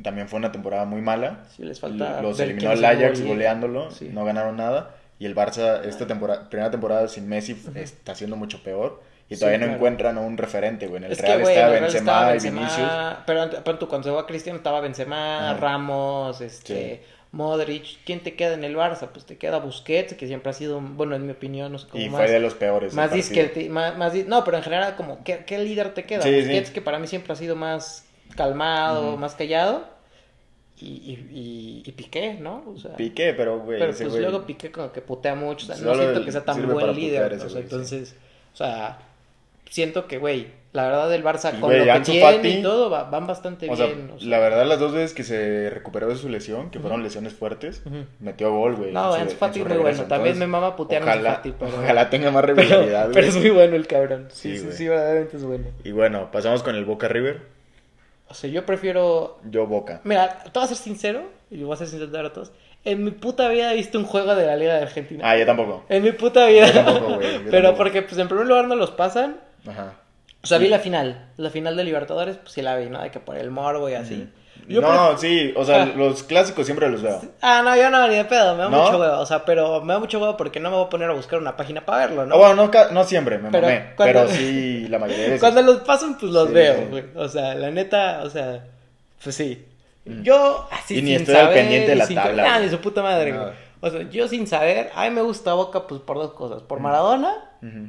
también 0.02 0.28
fue 0.28 0.40
una 0.40 0.52
temporada 0.52 0.86
muy 0.86 1.02
mala. 1.02 1.46
Sí, 1.56 1.64
les 1.64 1.80
falta 1.80 2.22
Los 2.22 2.40
eliminó 2.40 2.72
el 2.72 2.84
Ajax 2.84 3.24
goleándolo, 3.24 3.92
Sí. 3.92 4.10
no 4.12 4.26
ganaron 4.26 4.58
nada. 4.58 4.96
Y 5.20 5.26
el 5.26 5.36
Barça, 5.36 5.84
esta 5.86 6.06
temporada, 6.06 6.50
primera 6.50 6.70
temporada 6.72 7.08
sin 7.08 7.28
Messi, 7.28 7.56
está 7.76 8.14
siendo 8.16 8.36
mucho 8.36 8.62
peor. 8.64 9.02
Y 9.30 9.34
Sí, 9.36 9.40
todavía 9.42 9.58
no 9.60 9.66
claro. 9.66 9.78
encuentran 9.78 10.18
a 10.18 10.22
un 10.22 10.38
referente, 10.38 10.88
güey. 10.88 11.00
En 11.00 11.04
el 11.06 11.12
Es 11.12 11.20
Real 11.20 11.38
que, 11.38 11.44
güey, 11.44 11.56
está 11.56 11.68
Real 11.70 11.82
Benzema 11.82 12.12
estaba 12.12 12.36
y 12.36 12.40
Vinicius. 12.40 12.78
Benzema, 12.78 13.24
pero 13.26 13.42
ante- 13.42 13.58
pronto 13.62 13.90
cuando 13.90 14.08
se 14.08 14.16
va 14.16 14.26
Cristiano 14.26 14.58
estaba 14.58 14.80
Benzema, 14.80 15.50
Ajá. 15.52 15.60
Ramos, 15.60 16.40
este, 16.40 17.04
Modric, 17.34 17.84
¿quién 18.06 18.22
te 18.22 18.36
queda 18.36 18.54
en 18.54 18.64
el 18.64 18.78
Barça? 18.78 19.10
Pues 19.12 19.26
te 19.26 19.38
queda 19.38 19.58
Busquets, 19.60 20.14
que 20.14 20.28
siempre 20.28 20.50
ha 20.52 20.54
sido, 20.54 20.80
bueno, 20.80 21.16
en 21.16 21.26
mi 21.26 21.34
opinión, 21.34 21.74
no 21.74 21.78
sé 21.78 21.88
cómo 21.90 22.02
Y 22.02 22.10
más, 22.10 22.22
fue 22.22 22.32
de 22.32 22.40
los 22.40 22.54
peores. 22.54 22.94
más 22.94 23.12
del 23.12 23.20
partido. 23.22 23.44
disque, 23.48 23.70
más, 23.70 23.98
más 23.98 24.14
no, 24.28 24.46
pero 24.46 24.58
en 24.58 24.64
general 24.64 24.96
como, 24.96 25.22
¿qué, 25.26 25.44
qué 25.46 25.58
líder 25.60 25.94
te 25.94 26.06
queda? 26.06 26.22
Sí. 26.22 26.34
Busquets, 26.34 26.72
que 26.72 26.82
para 26.82 26.98
mí 27.00 27.08
siempre 27.08 27.34
ha 27.34 27.36
sido 27.36 27.58
más 27.58 28.06
calmado, 28.38 29.18
más 29.18 29.36
callado, 29.36 29.84
y, 30.80 30.86
y, 30.86 31.84
y, 31.86 31.92
Piqué, 31.94 32.36
¿no? 32.40 32.64
O 32.68 32.78
sea, 32.78 32.96
Piqué, 32.96 33.34
pero, 33.36 33.60
güey. 33.60 33.80
pero 33.80 33.92
pues 33.94 34.14
güey- 34.14 34.20
luego 34.22 34.46
Piqué 34.46 34.72
como 34.72 34.92
que 34.92 35.02
putea 35.02 35.34
mucho, 35.36 35.72
o 35.72 35.76
sea, 35.76 35.86
no 35.86 35.96
siento 35.96 36.24
que 36.24 36.32
sea 36.32 36.46
tan 36.46 36.68
buen 36.72 36.96
líder, 36.96 37.24
putear 37.24 37.34
ese 37.34 37.46
o 37.46 37.50
sea, 37.50 37.60
güey, 37.60 37.64
sí. 37.64 37.74
entonces, 37.76 38.16
o 38.54 38.58
sea, 38.58 39.00
siento 39.70 40.08
que, 40.08 40.18
güey, 40.18 40.48
la 40.74 40.84
verdad 40.84 41.12
el 41.16 41.24
Barça 41.24 41.52
con 41.60 41.62
güey, 41.72 41.84
lo 41.86 41.94
que 41.94 42.00
tiene 42.02 42.22
Fati, 42.22 42.48
y 42.48 42.62
todo 42.62 42.90
va- 42.92 43.06
van 43.06 43.26
bastante 43.26 43.68
O 43.70 43.76
sea, 43.76 43.88
bien, 43.88 44.12
o 44.16 44.20
sea, 44.20 44.30
la 44.30 44.38
verdad, 44.40 44.66
las 44.68 44.80
dos 44.80 44.92
veces 44.94 45.14
que 45.16 45.24
se 45.24 45.70
recuperó 45.72 46.08
de 46.08 46.16
su 46.16 46.30
lesión, 46.30 46.70
que 46.70 46.80
fueron 46.80 47.02
lesiones 47.02 47.34
fuertes, 47.34 47.82
metió 48.20 48.52
gol, 48.54 48.76
güey. 48.76 48.92
No, 48.94 49.12
Ansu 49.14 49.36
Fati 49.36 49.62
es 49.62 49.68
muy 49.68 49.78
bueno. 49.78 50.04
También 50.04 50.38
me 50.38 50.46
mama 50.46 50.76
putear 50.76 51.02
a 51.02 51.06
ojalá, 51.06 51.36
Fati, 51.36 51.54
pero... 51.58 51.72
Ojalá 51.76 52.10
tenga 52.12 52.30
más 52.30 52.42
pero, 52.46 52.56
regularidad, 52.56 53.04
güey. 53.06 53.14
pero 53.16 53.28
es 53.28 53.36
muy 53.38 53.50
bueno 53.50 53.76
el 53.76 53.88
cabrón. 53.88 54.28
Sí, 54.32 54.58
Sí, 54.60 54.68
sí, 54.72 54.88
verdaderamente 54.88 55.38
es 55.38 55.44
bueno. 55.44 55.66
Y 55.84 55.92
bueno, 55.92 56.30
pasamos 56.32 56.62
con 56.62 56.76
el 56.76 56.86
Boca 56.86 57.08
River. 57.08 57.57
O 58.30 58.34
sea, 58.34 58.50
yo 58.50 58.66
prefiero... 58.66 59.40
Yo 59.50 59.66
Boca. 59.68 60.02
Mira, 60.04 60.44
te 60.44 60.52
voy 60.54 60.64
a 60.64 60.68
ser 60.68 60.78
sincero, 60.78 61.24
y 61.50 61.64
voy 61.64 61.74
a 61.74 61.78
ser 61.78 61.88
sincero 61.88 62.28
a 62.28 62.34
todos. 62.34 62.52
En 62.84 63.04
mi 63.04 63.12
puta 63.12 63.50
vida 63.50 63.74
he 63.74 63.76
visto 63.76 63.98
un 63.98 64.06
juego 64.06 64.36
de 64.36 64.46
la 64.46 64.56
Liga 64.56 64.76
de 64.76 64.82
Argentina. 64.84 65.30
Ah, 65.30 65.38
yo 65.38 65.46
tampoco. 65.46 65.84
En 65.90 66.04
mi 66.04 66.12
puta 66.12 66.46
vida. 66.48 66.68
Yo 66.68 66.84
tampoco, 66.84 67.16
güey, 67.16 67.34
yo 67.34 67.40
Pero 67.52 67.64
tampoco. 67.64 67.78
porque, 67.78 68.02
pues, 68.02 68.18
en 68.18 68.28
primer 68.28 68.46
lugar 68.48 68.68
no 68.68 68.76
los 68.76 68.92
pasan. 68.92 69.38
Ajá. 69.68 69.94
O 70.44 70.48
sea, 70.48 70.58
vi 70.58 70.68
la 70.68 70.80
final. 70.80 71.30
La 71.38 71.50
final 71.50 71.76
de 71.76 71.84
Libertadores, 71.84 72.38
pues 72.38 72.54
sí 72.54 72.62
la 72.62 72.78
vi, 72.78 72.90
¿no? 72.90 73.02
De 73.02 73.12
que 73.12 73.20
por 73.20 73.38
el 73.38 73.52
morbo 73.52 73.90
y 73.90 73.96
así. 73.96 74.30
Yo 74.68 74.82
no, 74.82 75.18
sí, 75.18 75.54
o 75.56 75.64
sea, 75.64 75.84
Ah. 75.84 75.86
los 75.96 76.24
clásicos 76.24 76.66
siempre 76.66 76.90
los 76.90 77.02
veo. 77.02 77.22
Ah, 77.42 77.62
no, 77.64 77.76
yo 77.78 77.90
no, 77.90 78.08
ni 78.08 78.16
de 78.16 78.26
pedo, 78.26 78.54
me 78.56 78.64
da 78.64 78.70
¿No? 78.70 78.84
mucho 78.84 79.00
huevo, 79.00 79.20
o 79.20 79.26
sea, 79.26 79.46
pero 79.46 79.82
me 79.82 79.94
da 79.94 80.00
mucho 80.00 80.20
huevo 80.20 80.36
porque 80.36 80.60
no 80.60 80.70
me 80.70 80.76
voy 80.76 80.86
a 80.86 80.90
poner 80.90 81.10
a 81.10 81.14
buscar 81.14 81.40
una 81.40 81.56
página 81.56 81.86
para 81.86 82.06
verlo, 82.08 82.26
¿no? 82.26 82.36
Ah, 82.36 82.38
bueno, 82.38 82.66
no, 82.72 82.92
no 82.92 83.04
siempre, 83.06 83.38
me 83.38 83.50
Pero 83.50 83.68
mamé. 83.68 83.94
cuando- 83.96 84.14
Pero 84.26 84.30
sí, 84.36 84.88
la 84.90 85.00
mayoría 85.00 85.24
de 85.24 85.30
veces. 85.32 85.40
Cuando 85.42 85.62
los 85.62 85.78
pasan, 85.82 86.18
pues 86.18 86.32
los 86.34 86.48
Sí, 86.50 86.54
veo, 86.54 86.88
güey. 86.90 87.04
O 87.16 87.30
sea, 87.30 87.56
la 87.56 87.72
neta, 87.72 88.22
o 88.24 88.30
sea, 88.30 88.66
pues 89.24 89.36
sí. 89.36 89.66
Mm. 90.06 90.24
Yo, 90.24 90.68
así 90.72 90.98
Y 90.98 91.02
ni 91.02 91.08
sin 91.12 91.18
estoy 91.22 91.36
al 91.36 91.42
saber, 91.44 91.58
pendiente 91.58 91.90
de 91.90 91.96
la 91.96 92.08
tabla, 92.08 92.44
Nada, 92.44 92.56
güey. 92.58 92.66
ni 92.70 92.76
su 92.76 92.80
puta 92.82 93.02
madre, 93.02 93.32
güey. 93.32 93.48
O 93.80 93.90
sea, 93.90 94.02
yo 94.10 94.28
sin 94.28 94.48
saber, 94.48 94.90
a 94.96 95.04
mí 95.06 95.12
me 95.12 95.22
gusta 95.22 95.54
Boca, 95.54 95.88
pues 95.88 96.02
por 96.02 96.18
dos 96.18 96.34
cosas. 96.34 96.64
Mm. 96.64 96.66
Por 96.68 96.80
Maradona, 96.82 97.34
Ujú. 97.62 97.88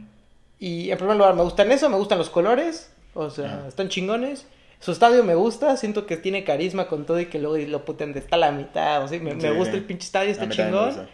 y 0.60 0.90
en 0.92 0.98
primer 0.98 1.16
lugar, 1.16 1.34
me 1.34 1.42
gustan 1.42 1.72
eso, 1.72 1.88
me 1.88 1.96
gustan 1.96 2.18
los 2.18 2.30
colores. 2.30 2.92
O 3.14 3.30
sea, 3.30 3.64
están 3.66 3.88
chingones. 3.88 4.46
Su 4.80 4.92
estadio 4.92 5.24
me 5.24 5.34
gusta, 5.34 5.76
siento 5.76 6.06
que 6.06 6.16
tiene 6.16 6.44
carisma 6.44 6.86
con 6.86 7.04
todo 7.04 7.18
y 7.20 7.26
que 7.26 7.38
luego 7.38 7.56
lo 7.68 7.84
puten 7.84 8.12
de 8.12 8.20
está 8.20 8.36
a 8.36 8.38
la 8.38 8.52
mitad. 8.52 9.02
O 9.02 9.08
sea, 9.08 9.18
me, 9.18 9.34
me 9.34 9.50
gusta 9.58 9.74
el 9.76 9.84
pinche 9.84 10.04
estadio, 10.06 10.30
está 10.30 10.44
chingón. 10.70 11.08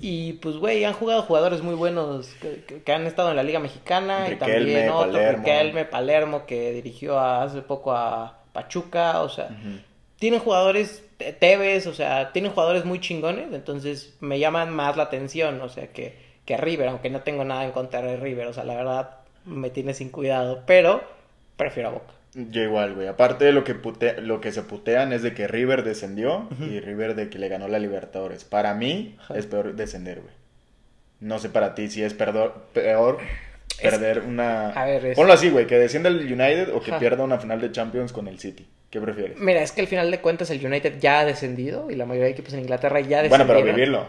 Y 0.00 0.34
pues, 0.34 0.56
güey, 0.56 0.84
han 0.84 0.92
jugado 0.92 1.22
jugadores 1.22 1.62
muy 1.62 1.74
buenos 1.74 2.28
que, 2.42 2.62
que- 2.66 2.82
que 2.82 2.92
han 2.92 3.06
estado 3.06 3.30
en 3.30 3.36
la 3.36 3.42
Liga 3.42 3.58
Mexicana. 3.58 4.26
y 4.34 4.36
también 4.36 4.88
otro, 4.90 5.12
Palermo. 5.12 5.38
Riquelme, 5.44 5.84
Palermo, 5.86 6.46
que 6.46 6.72
dirigió 6.72 7.18
a- 7.18 7.42
hace 7.42 7.62
poco 7.62 7.92
a 7.92 8.38
Pachuca. 8.52 9.22
O 9.22 9.28
sea, 9.30 9.48
tienen 10.18 10.40
jugadores, 10.40 11.02
Te- 11.16 11.32
Tevez, 11.32 11.86
o 11.86 11.94
sea, 11.94 12.32
tienen 12.32 12.52
jugadores 12.52 12.84
muy 12.84 13.00
chingones. 13.00 13.52
Entonces 13.52 14.14
me 14.20 14.38
llaman 14.38 14.70
más 14.70 14.96
la 14.96 15.04
atención, 15.04 15.60
o 15.62 15.68
sea, 15.70 15.88
que, 15.92 16.16
que 16.44 16.56
River, 16.58 16.88
aunque 16.88 17.08
no 17.10 17.20
tengo 17.22 17.44
nada 17.44 17.64
en 17.64 17.72
contra 17.72 18.02
de 18.02 18.16
River. 18.18 18.46
O 18.46 18.52
sea, 18.52 18.64
la 18.64 18.74
verdad 18.76 19.16
me 19.46 19.70
tiene 19.70 19.94
sin 19.94 20.10
cuidado, 20.10 20.62
pero 20.66 21.02
prefiero 21.56 21.88
a 21.88 21.92
Boca. 21.92 22.12
Yo 22.50 22.62
igual, 22.62 22.94
güey. 22.94 23.08
Aparte 23.08 23.44
de 23.46 23.52
lo 23.52 23.64
que, 23.64 23.74
pute- 23.74 24.20
lo 24.20 24.40
que 24.40 24.52
se 24.52 24.62
putean 24.62 25.12
es 25.12 25.22
de 25.22 25.34
que 25.34 25.48
River 25.48 25.82
descendió 25.82 26.48
y 26.60 26.78
River 26.78 27.14
de 27.16 27.28
que 27.30 27.38
le 27.38 27.48
ganó 27.48 27.66
la 27.68 27.78
Libertadores. 27.80 28.44
Para 28.44 28.74
mí 28.74 29.16
Ajá. 29.18 29.36
es 29.36 29.46
peor 29.46 29.74
descender, 29.74 30.20
güey. 30.20 30.32
No 31.20 31.38
sé 31.40 31.48
para 31.48 31.74
ti 31.74 31.90
si 31.90 32.02
es 32.02 32.16
perdor- 32.16 32.52
peor 32.72 33.18
perder 33.82 34.20
una... 34.20 34.70
a 34.70 34.84
ver, 34.86 35.04
es- 35.06 35.16
Ponlo 35.16 35.32
así, 35.32 35.50
güey, 35.50 35.66
que 35.66 35.78
descienda 35.78 36.08
el 36.10 36.20
United 36.20 36.74
o 36.74 36.80
que 36.80 36.92
Ajá. 36.92 37.00
pierda 37.00 37.24
una 37.24 37.38
final 37.38 37.60
de 37.60 37.72
Champions 37.72 38.12
con 38.12 38.28
el 38.28 38.38
City. 38.38 38.66
¿Qué 38.90 39.00
prefieres? 39.00 39.36
Mira, 39.38 39.60
es 39.62 39.72
que 39.72 39.80
al 39.82 39.86
final 39.86 40.10
de 40.10 40.20
cuentas 40.20 40.48
el 40.50 40.64
United 40.64 40.98
ya 41.00 41.20
ha 41.20 41.24
descendido 41.24 41.90
y 41.90 41.94
la 41.96 42.06
mayoría 42.06 42.26
de 42.26 42.32
equipos 42.32 42.54
en 42.54 42.60
Inglaterra 42.60 43.00
ya 43.00 43.18
Bueno, 43.28 43.44
descendieron. 43.44 43.64
pero 43.64 43.74
vivirlo. 43.76 44.06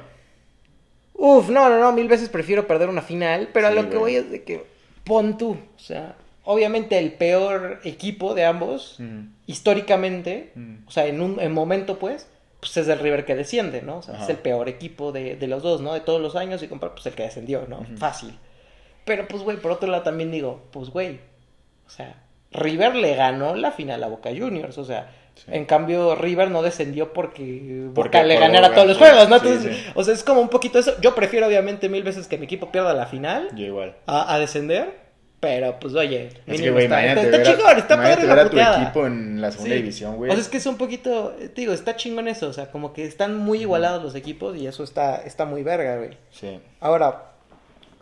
Uf, 1.16 1.50
no, 1.50 1.68
no, 1.70 1.80
no, 1.80 1.92
mil 1.92 2.08
veces 2.08 2.30
prefiero 2.30 2.66
perder 2.68 2.88
una 2.90 3.02
final, 3.02 3.50
pero 3.54 3.68
a 3.68 3.72
lo 3.72 3.90
que 3.90 3.98
voy 3.98 4.16
es 4.16 4.32
de 4.32 4.44
que 4.44 4.64
pon 5.04 5.38
tú, 5.38 5.58
o 5.76 5.80
sea, 5.80 6.16
obviamente 6.52 6.98
el 6.98 7.14
peor 7.14 7.80
equipo 7.84 8.34
de 8.34 8.44
ambos, 8.46 9.00
históricamente, 9.46 10.52
Mm. 10.56 10.88
o 10.88 10.92
sea, 10.92 11.06
en 11.06 11.22
un 11.22 11.40
en 11.40 11.52
momento 11.52 12.00
pues, 12.00 12.28
pues 12.60 12.76
es 12.78 12.88
el 12.88 13.00
River 13.00 13.24
que 13.26 13.36
desciende, 13.36 13.82
¿no? 13.82 13.98
O 13.98 14.02
sea, 14.02 14.16
Ajá. 14.16 14.24
es 14.24 14.30
el 14.32 14.38
peor 14.38 14.68
equipo 14.68 15.12
de, 15.12 15.36
de 15.36 15.48
los 15.48 15.62
dos, 15.64 15.80
¿no? 15.82 15.94
De 15.94 16.00
todos 16.02 16.20
los 16.22 16.36
años 16.36 16.62
y 16.64 16.68
comprar, 16.68 16.94
pues 16.94 17.06
el 17.06 17.14
que 17.14 17.24
descendió, 17.24 17.66
¿no? 17.68 17.86
Fácil. 17.98 18.38
Pero 19.06 19.28
pues, 19.28 19.44
güey, 19.44 19.58
por 19.58 19.72
otro 19.72 19.90
lado 19.90 20.04
también 20.04 20.32
digo, 20.32 20.64
pues, 20.72 20.90
güey, 20.90 21.20
o 21.86 21.90
sea, 21.90 22.24
River 22.52 22.96
le 22.96 23.16
ganó 23.16 23.56
la 23.56 23.72
final 23.72 24.04
a 24.04 24.08
Boca 24.08 24.30
Juniors, 24.38 24.78
o 24.78 24.86
sea, 24.86 25.12
Sí. 25.36 25.46
en 25.54 25.64
cambio 25.66 26.16
River 26.16 26.52
no 26.52 26.62
descendió 26.62 27.14
porque 27.14 27.84
Boca 27.86 27.94
Porque 27.94 28.24
le 28.26 28.34
por 28.34 28.42
ganara 28.44 28.68
Boca, 28.70 28.76
todos 28.76 28.88
los 28.90 28.98
juegos, 28.98 29.30
¿no? 29.30 29.40
sí, 29.40 29.48
Entonces, 29.48 29.78
sí. 29.78 29.92
o 29.96 30.04
sea, 30.04 30.14
es 30.14 30.24
como 30.26 30.42
un 30.42 30.50
poquito 30.50 30.80
eso. 30.80 30.94
Yo 31.00 31.16
prefiero 31.16 31.48
obviamente 31.48 31.88
mil 31.88 32.04
veces 32.04 32.28
que 32.28 32.38
mi 32.38 32.44
equipo 32.46 32.72
pierda 32.74 32.94
la 32.94 33.06
final 33.06 33.48
Yo 33.56 33.66
igual. 33.66 33.96
a, 34.06 34.34
a 34.34 34.38
descender, 34.40 34.98
pero 35.40 35.80
pues 35.80 35.94
oye, 35.96 36.30
Es 36.48 36.62
que, 36.62 36.68
está, 36.68 37.06
está, 37.06 37.22
está 37.22 37.44
chingón, 37.44 37.78
está 37.78 37.96
padre 37.98 38.24
la 38.28 38.34
a 38.42 38.50
tu 38.50 38.58
equipo 38.60 39.08
en 39.08 39.40
la 39.42 39.52
segunda 39.52 39.76
Sí. 39.76 39.82
división, 39.82 40.16
güey. 40.18 40.32
O 40.32 40.34
sea, 40.34 40.42
es 40.42 40.50
que 40.50 40.58
es 40.58 40.66
un 40.66 40.78
poquito, 40.78 41.30
te 41.38 41.48
digo, 41.62 41.72
está 41.74 41.96
chingón 41.96 42.28
eso, 42.28 42.48
o 42.50 42.54
sea, 42.54 42.72
como 42.72 42.92
que 42.94 43.06
están 43.06 43.38
muy 43.38 43.62
igualados 43.62 44.04
los 44.04 44.16
equipos 44.16 44.58
y 44.58 44.68
eso 44.68 44.84
está, 44.84 45.18
está 45.18 45.46
muy 45.46 45.64
verga, 45.64 45.98
güey. 45.98 46.18
Sí. 46.32 46.60
Ahora, 46.82 47.32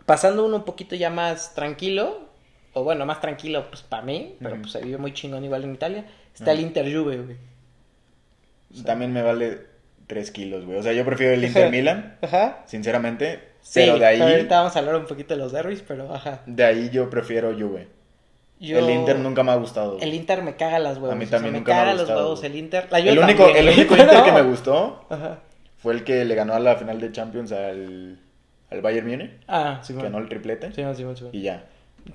pasando 0.06 0.44
uno 0.44 0.56
un 0.56 0.64
poquito 0.64 0.96
ya 0.96 1.10
más 1.10 1.54
tranquilo, 1.54 2.26
o 2.72 2.82
bueno, 2.84 3.06
más 3.06 3.20
tranquilo 3.20 3.66
pues 3.70 3.82
para 3.82 4.02
mí, 4.02 4.36
pero 4.40 4.56
pues 4.60 4.72
se 4.72 4.80
vive 4.82 4.98
muy 4.98 5.12
chingón 5.14 5.44
igual 5.44 5.64
en 5.64 5.74
Italia, 5.74 6.04
está 6.34 6.52
el. 6.52 6.60
Inter 6.60 6.84
Juve, 6.92 7.18
güey. 7.18 7.36
También 8.84 9.12
me 9.12 9.22
vale 9.22 9.60
3 10.06 10.30
kilos, 10.30 10.64
güey. 10.66 10.78
O 10.78 10.82
sea, 10.82 10.92
yo 10.92 11.04
prefiero 11.04 11.32
el 11.34 11.44
Inter 11.44 11.70
Milan, 11.70 12.18
Ajá. 12.22 12.62
sinceramente. 12.66 13.40
Sí, 13.70 13.80
pero 13.80 13.98
de 13.98 14.06
ahí, 14.06 14.20
ahorita 14.20 14.58
vamos 14.60 14.74
a 14.76 14.78
hablar 14.78 14.96
un 14.96 15.04
poquito 15.06 15.34
de 15.34 15.40
los 15.40 15.52
derbis, 15.52 15.84
pero 15.86 16.14
ajá. 16.14 16.40
de 16.46 16.64
ahí 16.64 16.88
yo 16.90 17.10
prefiero 17.10 17.52
Juve. 17.52 17.88
Yo- 18.60 18.78
El 18.78 18.90
Inter 18.90 19.18
nunca 19.18 19.42
me 19.44 19.52
ha 19.52 19.56
gustado. 19.56 19.98
El 20.00 20.14
Inter 20.14 20.42
me 20.42 20.56
caga 20.56 20.78
las 20.78 20.96
huevos. 20.96 21.12
A 21.12 21.14
mí 21.14 21.24
o 21.24 21.28
sea, 21.28 21.36
también 21.36 21.52
me 21.52 21.58
nunca 21.60 21.72
me 21.74 21.76
ha 21.78 21.82
caga 21.82 21.92
los 21.92 22.02
gustado, 22.02 22.20
huevos 22.22 22.44
el 22.44 22.56
Inter. 22.56 22.88
La 22.90 22.98
el 22.98 23.18
único, 23.18 23.44
también, 23.44 23.68
el 23.68 23.74
único 23.74 23.94
pero- 23.94 24.02
Inter 24.10 24.24
que 24.24 24.32
me 24.32 24.42
gustó 24.42 25.04
Ajá. 25.10 25.38
fue 25.76 25.92
el 25.94 26.02
que 26.04 26.24
le 26.24 26.34
ganó 26.34 26.54
a 26.54 26.58
la 26.60 26.76
final 26.76 26.98
de 27.00 27.12
Champions 27.12 27.52
al, 27.52 28.18
al 28.70 28.80
Bayern 28.80 29.06
Múnich, 29.06 29.30
Ah, 29.46 29.80
sí, 29.82 29.94
que 29.94 30.02
ganó 30.02 30.18
el 30.18 30.28
triplete. 30.28 30.72
Sí, 30.72 30.82
sí, 30.96 31.04
sí, 31.14 31.24
Y 31.32 31.42
ya. 31.42 31.64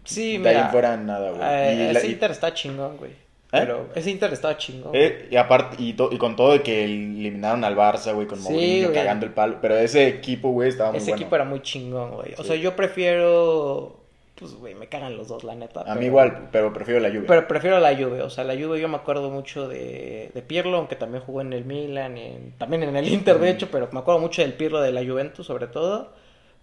Sí, 0.05 0.37
de 0.39 0.49
ahí 0.49 0.55
mira. 0.55 0.65
en 0.65 0.71
fuera 0.71 0.97
nada, 0.97 1.29
güey. 1.31 1.41
eh, 1.43 1.87
y, 1.89 1.93
la- 1.93 1.99
ese 1.99 2.07
y- 2.07 2.11
Inter 2.13 2.31
está 2.31 2.53
chingón, 2.53 2.97
güey. 2.97 3.11
¿Eh? 3.53 3.59
Pero 3.59 3.89
ese 3.93 4.09
Inter 4.11 4.33
estaba 4.33 4.57
chingón. 4.57 4.91
eh, 4.95 5.27
y 5.29 5.35
aparte, 5.35 5.75
y, 5.79 5.93
con 6.17 6.35
todo 6.35 6.53
de 6.53 6.61
que 6.63 6.83
eliminaron 6.85 7.63
al 7.63 7.75
Barça, 7.75 8.13
güey, 8.13 8.25
con 8.27 8.39
Sí, 8.39 8.51
Mourinho 8.51 8.89
güey. 8.89 8.99
cagando 8.99 9.25
el 9.27 9.31
palo. 9.31 9.57
Pero 9.61 9.77
ese 9.77 10.07
equipo, 10.07 10.49
güey, 10.51 10.69
estaba 10.69 10.89
muy 10.89 10.97
ese 10.97 11.11
bueno. 11.11 11.21
equipo 11.21 11.35
era 11.35 11.45
muy 11.45 11.61
chingón, 11.61 12.11
güey. 12.15 12.33
O 12.33 12.41
Sí. 12.41 12.47
sea, 12.47 12.55
yo 12.55 12.75
prefiero. 12.75 13.99
Pues, 14.35 14.55
güey, 14.55 14.73
me 14.73 14.87
cagan 14.87 15.15
los 15.15 15.27
dos, 15.27 15.43
la 15.43 15.53
neta. 15.53 15.81
A 15.81 15.83
pero- 15.85 15.99
mí 15.99 16.07
igual, 16.07 16.49
pero 16.51 16.73
prefiero 16.73 16.99
la 16.99 17.09
Juve. 17.09 17.25
Pero 17.27 17.47
prefiero 17.47 17.79
la 17.79 17.95
Juve, 17.95 18.23
o 18.23 18.29
sea, 18.31 18.43
la 18.43 18.55
Juve 18.55 18.81
yo 18.81 18.87
me 18.89 18.95
acuerdo 18.97 19.29
mucho 19.29 19.67
de, 19.67 20.31
de 20.33 20.41
Pirlo, 20.41 20.77
aunque 20.77 20.95
también 20.95 21.23
jugó 21.23 21.41
en 21.41 21.53
el 21.53 21.63
Milan, 21.63 22.17
en- 22.17 22.53
también 22.57 22.81
en 22.83 22.95
el 22.97 23.07
Inter, 23.07 23.37
de 23.37 23.51
hecho, 23.51 23.69
pero 23.71 23.87
me 23.91 23.99
acuerdo 23.99 24.19
mucho 24.19 24.41
del 24.41 24.53
Pirlo 24.53 24.81
de 24.81 24.91
la 24.91 25.05
Juventus, 25.05 25.45
sobre 25.45 25.67
todo. 25.67 26.11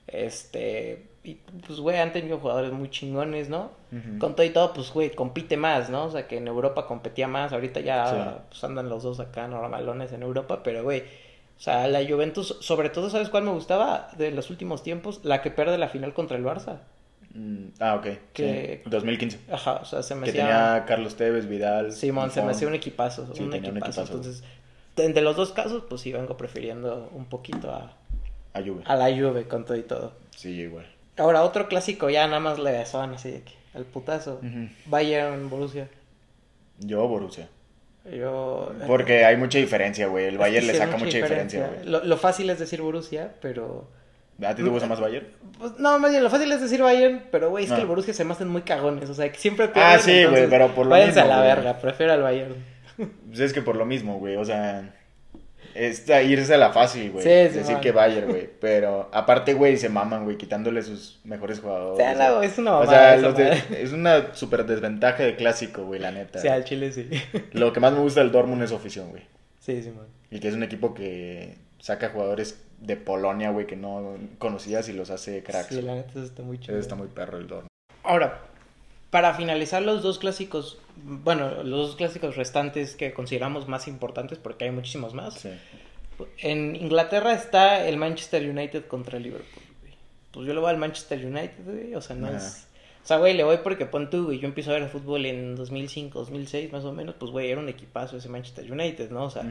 Este, 0.09 1.05
y 1.23 1.35
pues, 1.67 1.81
güey, 1.81 1.99
han 1.99 2.13
tenido 2.13 2.39
jugadores 2.39 2.73
muy 2.73 2.89
chingones, 2.91 3.49
¿no? 3.49 3.71
Con 4.19 4.35
todo 4.37 4.45
y 4.47 4.51
todo, 4.51 4.73
pues, 4.73 4.91
güey, 4.93 5.11
compite 5.11 5.57
más, 5.57 5.91
¿no? 5.91 6.05
O 6.05 6.11
sea, 6.11 6.27
que 6.27 6.37
en 6.39 6.47
Europa 6.49 6.87
competía 6.87 7.29
más, 7.29 7.53
ahorita 7.53 7.81
ya 7.81 8.07
Sí. 8.07 8.41
pues, 8.49 8.65
andan 8.65 8.89
los 8.89 9.03
dos 9.03 9.21
acá 9.21 9.47
normalones 9.49 10.13
en 10.13 10.23
Europa, 10.23 10.63
pero, 10.63 10.83
güey, 10.83 11.01
o 11.01 11.63
sea, 11.63 11.87
la 11.89 12.03
Juventus, 12.09 12.57
sobre 12.61 12.89
todo, 12.89 13.11
¿sabes 13.11 13.29
cuál 13.29 13.43
me 13.45 13.51
gustaba 13.51 14.09
de 14.17 14.31
los 14.31 14.49
últimos 14.49 14.83
tiempos? 14.83 15.21
La 15.25 15.43
que 15.43 15.51
pierde 15.51 15.77
la 15.77 15.89
final 15.89 16.15
contra 16.15 16.39
el 16.39 16.45
Barça. 16.45 16.79
Mm, 17.35 17.67
ah, 17.81 17.97
ok. 17.97 18.07
Que- 18.33 18.81
Sí. 18.83 18.91
2015. 18.91 19.39
Ajá, 19.53 19.75
o 19.75 19.85
sea, 19.85 20.03
se 20.03 20.15
me 20.15 20.25
Que 20.25 20.31
hacía... 20.31 20.43
tenía 20.47 20.85
Carlos 20.87 21.17
Tevez, 21.17 21.47
Vidal. 21.49 21.93
Simón, 21.93 22.31
se 22.31 22.43
me 22.43 22.53
hacía 22.53 22.67
un 22.67 22.75
equipazo, 22.75 23.27
Sí, 23.35 23.43
un 23.43 23.51
tenía 23.51 23.71
un 23.71 23.77
equipazo. 23.77 24.01
equipazo. 24.03 24.17
Entonces, 24.19 24.45
de, 25.15 25.21
los 25.21 25.37
dos 25.37 25.53
casos, 25.53 25.85
pues 25.89 26.01
sí 26.01 26.13
vengo 26.13 26.37
prefiriendo 26.37 27.09
un 27.15 27.27
poquito 27.27 27.71
a, 27.71 27.93
A 28.55 28.61
Juve. 28.63 28.83
a 28.87 28.97
la 28.97 29.11
Juve 29.11 29.47
con 29.47 29.65
todo 29.65 29.77
y 29.77 29.83
todo. 29.83 30.13
Sí, 30.35 30.51
igual. 30.61 30.87
Ahora, 31.21 31.43
otro 31.43 31.69
clásico 31.69 32.11
ya 32.11 32.27
nada 32.27 32.41
más 32.41 32.59
le 32.59 32.73
besaban 32.73 33.15
así 33.15 33.31
de 33.31 33.43
que 33.43 33.53
al 33.75 33.85
putazo. 33.85 34.41
Bayern, 34.87 35.49
Borussia. 35.51 35.89
Yo, 36.79 37.07
Borussia. 37.07 37.49
Yo... 38.11 38.73
Porque 38.87 39.25
hay 39.25 39.37
mucha 39.37 39.59
diferencia, 39.59 40.07
güey. 40.07 40.25
El 40.25 40.39
Bayern 40.39 40.67
le 40.67 40.75
saca 40.75 40.97
mucha 40.97 41.19
diferencia, 41.19 41.69
güey. 41.69 41.85
Lo, 41.89 42.03
lo 42.05 42.17
fácil 42.17 42.49
es 42.51 42.59
decir 42.59 42.81
Borussia, 42.81 43.35
pero... 43.41 43.89
¿A 44.43 44.55
ti 44.55 44.63
te 44.63 44.71
gusta 44.71 44.89
más 44.89 44.99
Bayern? 44.99 45.27
Pues, 45.59 45.79
no, 45.79 45.99
más 45.99 46.11
bien, 46.11 46.25
lo 46.25 46.31
fácil 46.31 46.51
es 46.51 46.63
decir 46.63 46.81
Bayern, 46.83 47.25
pero 47.31 47.51
güey, 47.51 47.65
es 47.65 47.71
que 47.71 47.77
No. 47.77 47.83
el 47.83 47.89
Borussia 47.89 48.15
se 48.15 48.25
me 48.25 48.33
hacen 48.33 48.49
muy 48.49 48.63
cagones, 48.63 49.11
o 49.11 49.15
sea, 49.15 49.31
que 49.31 49.39
siempre 49.39 49.69
pierden. 49.69 49.93
Ah, 49.93 49.99
sí, 49.99 50.25
güey, 50.25 50.49
pero 50.49 50.75
por 50.75 50.87
lo 50.87 50.93
váyanse 50.93 51.21
mismo, 51.21 51.35
a 51.35 51.37
la 51.37 51.43
verga, 51.43 51.79
prefiero 51.79 52.15
al 52.15 52.23
Bayern. 52.23 52.55
Pues 53.27 53.41
es 53.41 53.53
que 53.53 53.61
por 53.61 53.77
lo 53.77 53.85
mismo, 53.85 54.19
güey. 54.19 54.37
O 54.37 54.45
sea, 54.47 54.95
es 55.75 56.09
irse 56.09 56.55
a 56.55 56.59
la 56.59 56.73
fácil, 56.73 57.11
güey. 57.13 57.23
Sí, 57.25 57.53
sí, 57.53 57.59
Decir 57.59 57.73
man. 57.75 57.81
que 57.81 57.93
Bayern, 57.93 58.29
güey. 58.29 58.49
Pero 58.61 59.09
aparte, 59.13 59.55
güey, 59.55 59.77
se 59.77 59.89
maman, 59.89 60.25
güey, 60.25 60.37
quitándole 60.37 60.83
sus 60.83 61.21
mejores 61.25 61.61
jugadores. 61.61 61.95
O 61.95 61.97
sea, 61.97 62.15
no, 62.15 62.43
es 62.43 62.59
una 62.59 62.79
O 62.79 62.87
sea, 62.87 63.17
los 63.17 63.37
de- 63.37 63.63
es 63.83 63.93
una 63.93 64.35
super 64.35 64.65
desventaja 64.67 65.23
de 65.23 65.37
clásico, 65.37 65.85
güey, 65.85 66.01
la 66.01 66.11
neta. 66.11 66.39
Sí, 66.41 66.49
al 66.49 66.65
Chile 66.65 66.93
sí. 66.93 67.09
Lo 67.53 67.73
que 67.73 67.81
más 67.81 67.93
me 67.93 68.01
gusta 68.01 68.21
del 68.21 68.33
Dortmund 68.33 68.63
es 68.63 68.71
su 68.71 68.77
afición, 68.77 69.11
güey. 69.11 69.23
Sí, 69.59 69.83
sí, 69.83 69.91
man. 69.91 70.07
Y 70.31 70.41
que 70.41 70.49
es 70.49 70.55
un 70.55 70.63
equipo 70.63 70.95
que 70.95 71.57
saca 71.79 72.11
jugadores 72.11 72.63
de 72.81 72.97
Polonia, 72.97 73.51
güey, 73.51 73.67
que 73.67 73.77
no 73.77 74.17
conocías 74.39 74.89
y 74.89 74.93
los 74.93 75.11
hace 75.11 75.43
cracks. 75.43 75.69
Sí, 75.75 75.83
la 75.83 75.95
neta 75.95 76.11
eso 76.11 76.25
está 76.25 76.43
muy 76.43 76.59
chido. 76.59 76.79
Está 76.79 76.95
muy 76.95 77.09
perro 77.09 77.39
el 77.39 77.47
Dortmund. 77.47 77.69
Ahora, 78.03 78.41
para 79.11 79.35
finalizar 79.35 79.83
los 79.83 80.03
dos 80.03 80.19
clásicos, 80.19 80.79
bueno, 80.97 81.63
los 81.65 81.89
dos 81.89 81.97
clásicos 81.97 82.37
restantes 82.37 82.95
que 82.97 83.13
consideramos 83.13 83.69
más 83.69 83.89
importantes, 83.89 84.39
porque 84.39 84.65
hay 84.65 84.71
muchísimos 84.71 85.15
más. 85.15 85.35
Sí. 85.35 85.51
En 86.39 86.77
Inglaterra 86.77 87.33
está 87.33 87.87
el 87.87 87.97
Manchester 87.97 88.49
United 88.49 88.87
contra 88.87 89.17
el 89.17 89.25
Liverpool, 89.25 89.65
güey. 89.81 89.95
Pues 90.31 90.47
yo 90.47 90.55
le 90.55 90.61
voy 90.61 90.71
al 90.71 90.77
Manchester 90.77 91.25
United, 91.25 91.65
güey. 91.65 91.95
O 91.95 92.01
sea, 92.01 92.15
no 92.17 92.29
es. 92.29 92.67
O 93.03 93.07
sea, 93.07 93.17
güey, 93.17 93.35
le 93.35 93.43
voy 93.45 93.59
porque 93.63 93.87
pon 93.87 94.11
tú, 94.11 94.27
güey. 94.27 94.39
Yo 94.39 94.47
empiezo 94.47 94.71
a 94.71 94.75
ver 94.75 94.83
el 94.83 94.89
fútbol 94.91 95.25
en 95.27 95.57
2005, 95.57 96.19
2006, 96.19 96.73
más 96.73 96.85
o 96.85 96.93
menos. 96.93 97.15
Pues, 97.19 97.33
güey, 97.33 97.51
era 97.51 97.61
un 97.61 97.69
equipazo 97.69 98.19
ese 98.19 98.29
Manchester 98.29 98.71
United, 98.71 99.11
¿no? 99.11 99.25
O 99.25 99.31
sea. 99.31 99.43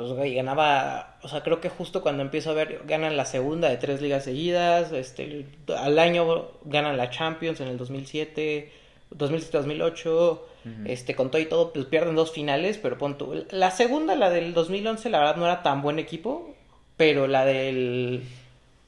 Pues, 0.00 0.12
güey, 0.14 0.34
ganaba. 0.34 1.16
O 1.22 1.28
sea, 1.28 1.42
creo 1.42 1.60
que 1.60 1.68
justo 1.68 2.00
cuando 2.00 2.22
empiezo 2.22 2.50
a 2.50 2.54
ver, 2.54 2.82
ganan 2.86 3.16
la 3.16 3.26
segunda 3.26 3.68
de 3.68 3.76
tres 3.76 4.00
ligas 4.00 4.24
seguidas. 4.24 4.92
Este, 4.92 5.46
al 5.76 5.98
año 5.98 6.48
ganan 6.64 6.96
la 6.96 7.10
Champions 7.10 7.60
en 7.60 7.68
el 7.68 7.76
2007, 7.76 8.70
2007-2008. 9.14 10.06
Ujú. 10.06 10.40
Este, 10.86 11.14
con 11.14 11.30
todo 11.30 11.40
y 11.40 11.46
todo, 11.46 11.72
pues 11.72 11.86
pierden 11.86 12.14
dos 12.14 12.32
finales, 12.32 12.78
pero 12.78 12.98
pon 12.98 13.16
tú. 13.18 13.44
La 13.50 13.70
segunda, 13.70 14.14
la 14.14 14.30
del 14.30 14.52
2011, 14.54 15.08
la 15.10 15.18
verdad 15.18 15.36
no 15.36 15.44
era 15.46 15.62
tan 15.62 15.82
buen 15.82 15.98
equipo, 15.98 16.54
pero 16.96 17.26
la 17.26 17.44
del 17.44 18.22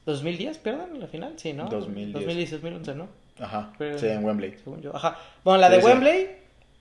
2010, 0.05 0.57
pierden 0.59 0.99
la 0.99 1.07
final, 1.07 1.33
sí, 1.37 1.53
¿no? 1.53 1.65
2010. 1.69 2.13
2010, 2.13 2.51
2011, 2.51 2.95
¿no? 2.95 3.07
Ajá. 3.39 3.73
Pero- 3.77 3.97
Sí, 3.97 4.07
en 4.07 4.23
Wembley. 4.23 4.55
Según 4.63 4.81
yo, 4.81 4.95
ajá. 4.95 5.17
Bueno, 5.43 5.61
la 5.61 5.69
de 5.69 5.75
Sí, 5.77 5.81
sí. 5.81 5.87
Wembley, 5.87 6.27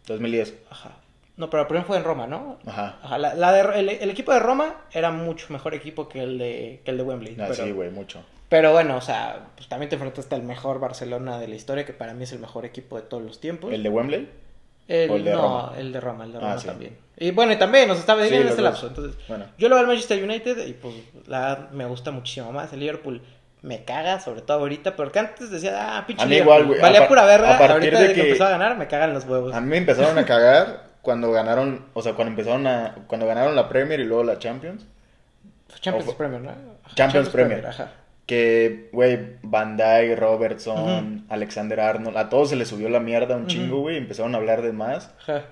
2010. 0.07 0.55
ajá. 0.71 0.97
No, 1.37 1.49
pero 1.49 1.67
primero 1.67 1.87
fue 1.87 1.97
en 1.97 2.05
Roma, 2.05 2.27
¿no? 2.27 2.59
Ajá. 2.67 2.99
Ajá, 3.03 3.19
la, 3.19 3.35
la 3.35 3.53
de, 3.53 3.81
el, 3.81 3.89
el 3.89 4.11
equipo 4.11 4.33
de 4.33 4.39
Roma 4.41 4.75
era 4.93 5.11
mucho 5.11 5.47
mejor 5.51 5.75
equipo 5.75 6.09
que 6.09 6.23
el 6.23 6.39
de, 6.39 6.83
que 6.85 6.91
el 6.91 6.99
de 6.99 7.03
Wembley. 7.03 7.35
Ah, 7.41 7.47
pero, 7.49 7.65
sí, 7.65 7.71
güey, 7.73 7.91
mucho. 7.91 8.23
pero 8.51 8.73
bueno, 8.73 8.97
o 8.97 9.01
sea, 9.01 9.47
pues 9.57 9.67
también 9.69 9.89
te 9.89 9.95
enfrentaste 9.97 10.35
al 10.35 10.43
mejor 10.43 10.79
Barcelona 10.79 11.39
de 11.39 11.49
la 11.49 11.55
historia, 11.55 11.87
que 11.87 11.95
para 11.95 12.13
mí 12.13 12.25
es 12.25 12.33
el 12.33 12.39
mejor 12.39 12.67
equipo 12.67 12.97
de 12.97 13.03
todos 13.03 13.23
los 13.23 13.41
tiempos. 13.41 13.73
¿El 13.73 13.83
de 13.83 13.89
Wembley? 13.89 14.29
El- 14.89 15.11
¿O 15.11 15.17
el 15.17 15.25
de 15.25 15.31
no, 15.33 15.41
Roma? 15.43 15.73
el 15.79 15.93
de 15.93 16.01
Roma, 16.01 16.25
el 16.25 16.33
de 16.33 16.39
Ah, 16.39 16.41
Roma 16.43 16.59
sí. 16.59 16.67
también. 16.67 16.99
Y 17.17 17.31
bueno, 17.31 17.53
y 17.53 17.57
también, 17.57 17.87
sea, 17.87 17.95
estaba 17.95 18.27
Sí, 18.27 18.35
en 18.35 18.49
este 18.49 18.61
lapso. 18.63 18.89
Entonces, 18.89 19.17
Bueno. 19.29 19.47
yo 19.57 19.69
lo 19.69 19.77
veo 19.77 19.83
al 19.83 19.87
Manchester 19.89 20.23
United 20.23 20.67
y 20.67 20.73
pues 20.75 20.95
la 21.29 21.69
me 21.73 21.87
gusta 21.87 22.11
muchísimo 22.11 22.53
más. 22.53 22.73
El 22.75 22.81
Liverpool 22.81 23.23
me 23.63 23.85
caga, 23.85 24.19
sobre 24.21 24.43
todo 24.43 24.59
ahorita, 24.59 24.97
porque 24.97 25.21
antes 25.21 25.51
decía, 25.51 25.97
ah, 25.97 26.07
pinche 26.07 26.25
A 26.25 26.27
mí 26.27 26.37
igual, 26.37 26.67
güey. 26.67 26.81
Valía 26.81 27.07
pura 27.09 27.25
verga, 27.25 27.55
a 27.55 27.59
partir 27.59 27.73
ahorita 27.75 28.01
de 28.01 28.09
de 28.09 28.15
que... 28.15 28.21
que- 28.21 28.27
empezó 28.29 28.45
a 28.45 28.51
ganar 28.51 28.77
me 28.77 28.87
cagan 28.89 29.15
los 29.15 29.25
huevos. 29.25 29.55
A 29.55 29.61
mí 29.61 29.69
me 29.69 29.79
empezaron 29.79 30.19
a 30.19 30.27
cagar 30.27 30.92
cuando 31.03 31.31
ganaron, 31.33 31.87
o 31.95 32.01
sea, 32.03 32.15
cuando 32.15 32.31
empezaron 32.31 32.67
a, 32.67 32.95
cuando 33.07 33.27
ganaron 33.27 33.55
la 33.55 33.69
Premier 33.69 34.01
y 34.01 34.05
luego 34.05 34.25
la 34.25 34.39
Champions. 34.39 34.87
Champions 35.81 36.05
fue- 36.07 36.15
Premier, 36.17 36.41
¿no? 36.41 36.53
Champions 36.95 37.29
Premier. 37.29 37.67
Ajá. 37.67 37.91
Que, 38.27 38.89
güey, 38.93 39.19
Van 39.43 39.77
Dyke, 39.77 40.17
Robertson, 40.17 41.25
Alexander 41.29 41.81
Arnold, 41.81 42.17
a 42.17 42.29
todos 42.29 42.51
se 42.51 42.57
les 42.57 42.69
subió 42.69 42.89
la 42.89 43.01
mierda 43.01 43.37
un 43.37 43.47
chingo, 43.47 43.81
güey. 43.81 43.97
Empezaron 43.97 44.35
a 44.35 44.39
hablar 44.39 44.63
de 44.63 44.73
más. 44.73 45.13
Ajá. 45.21 45.43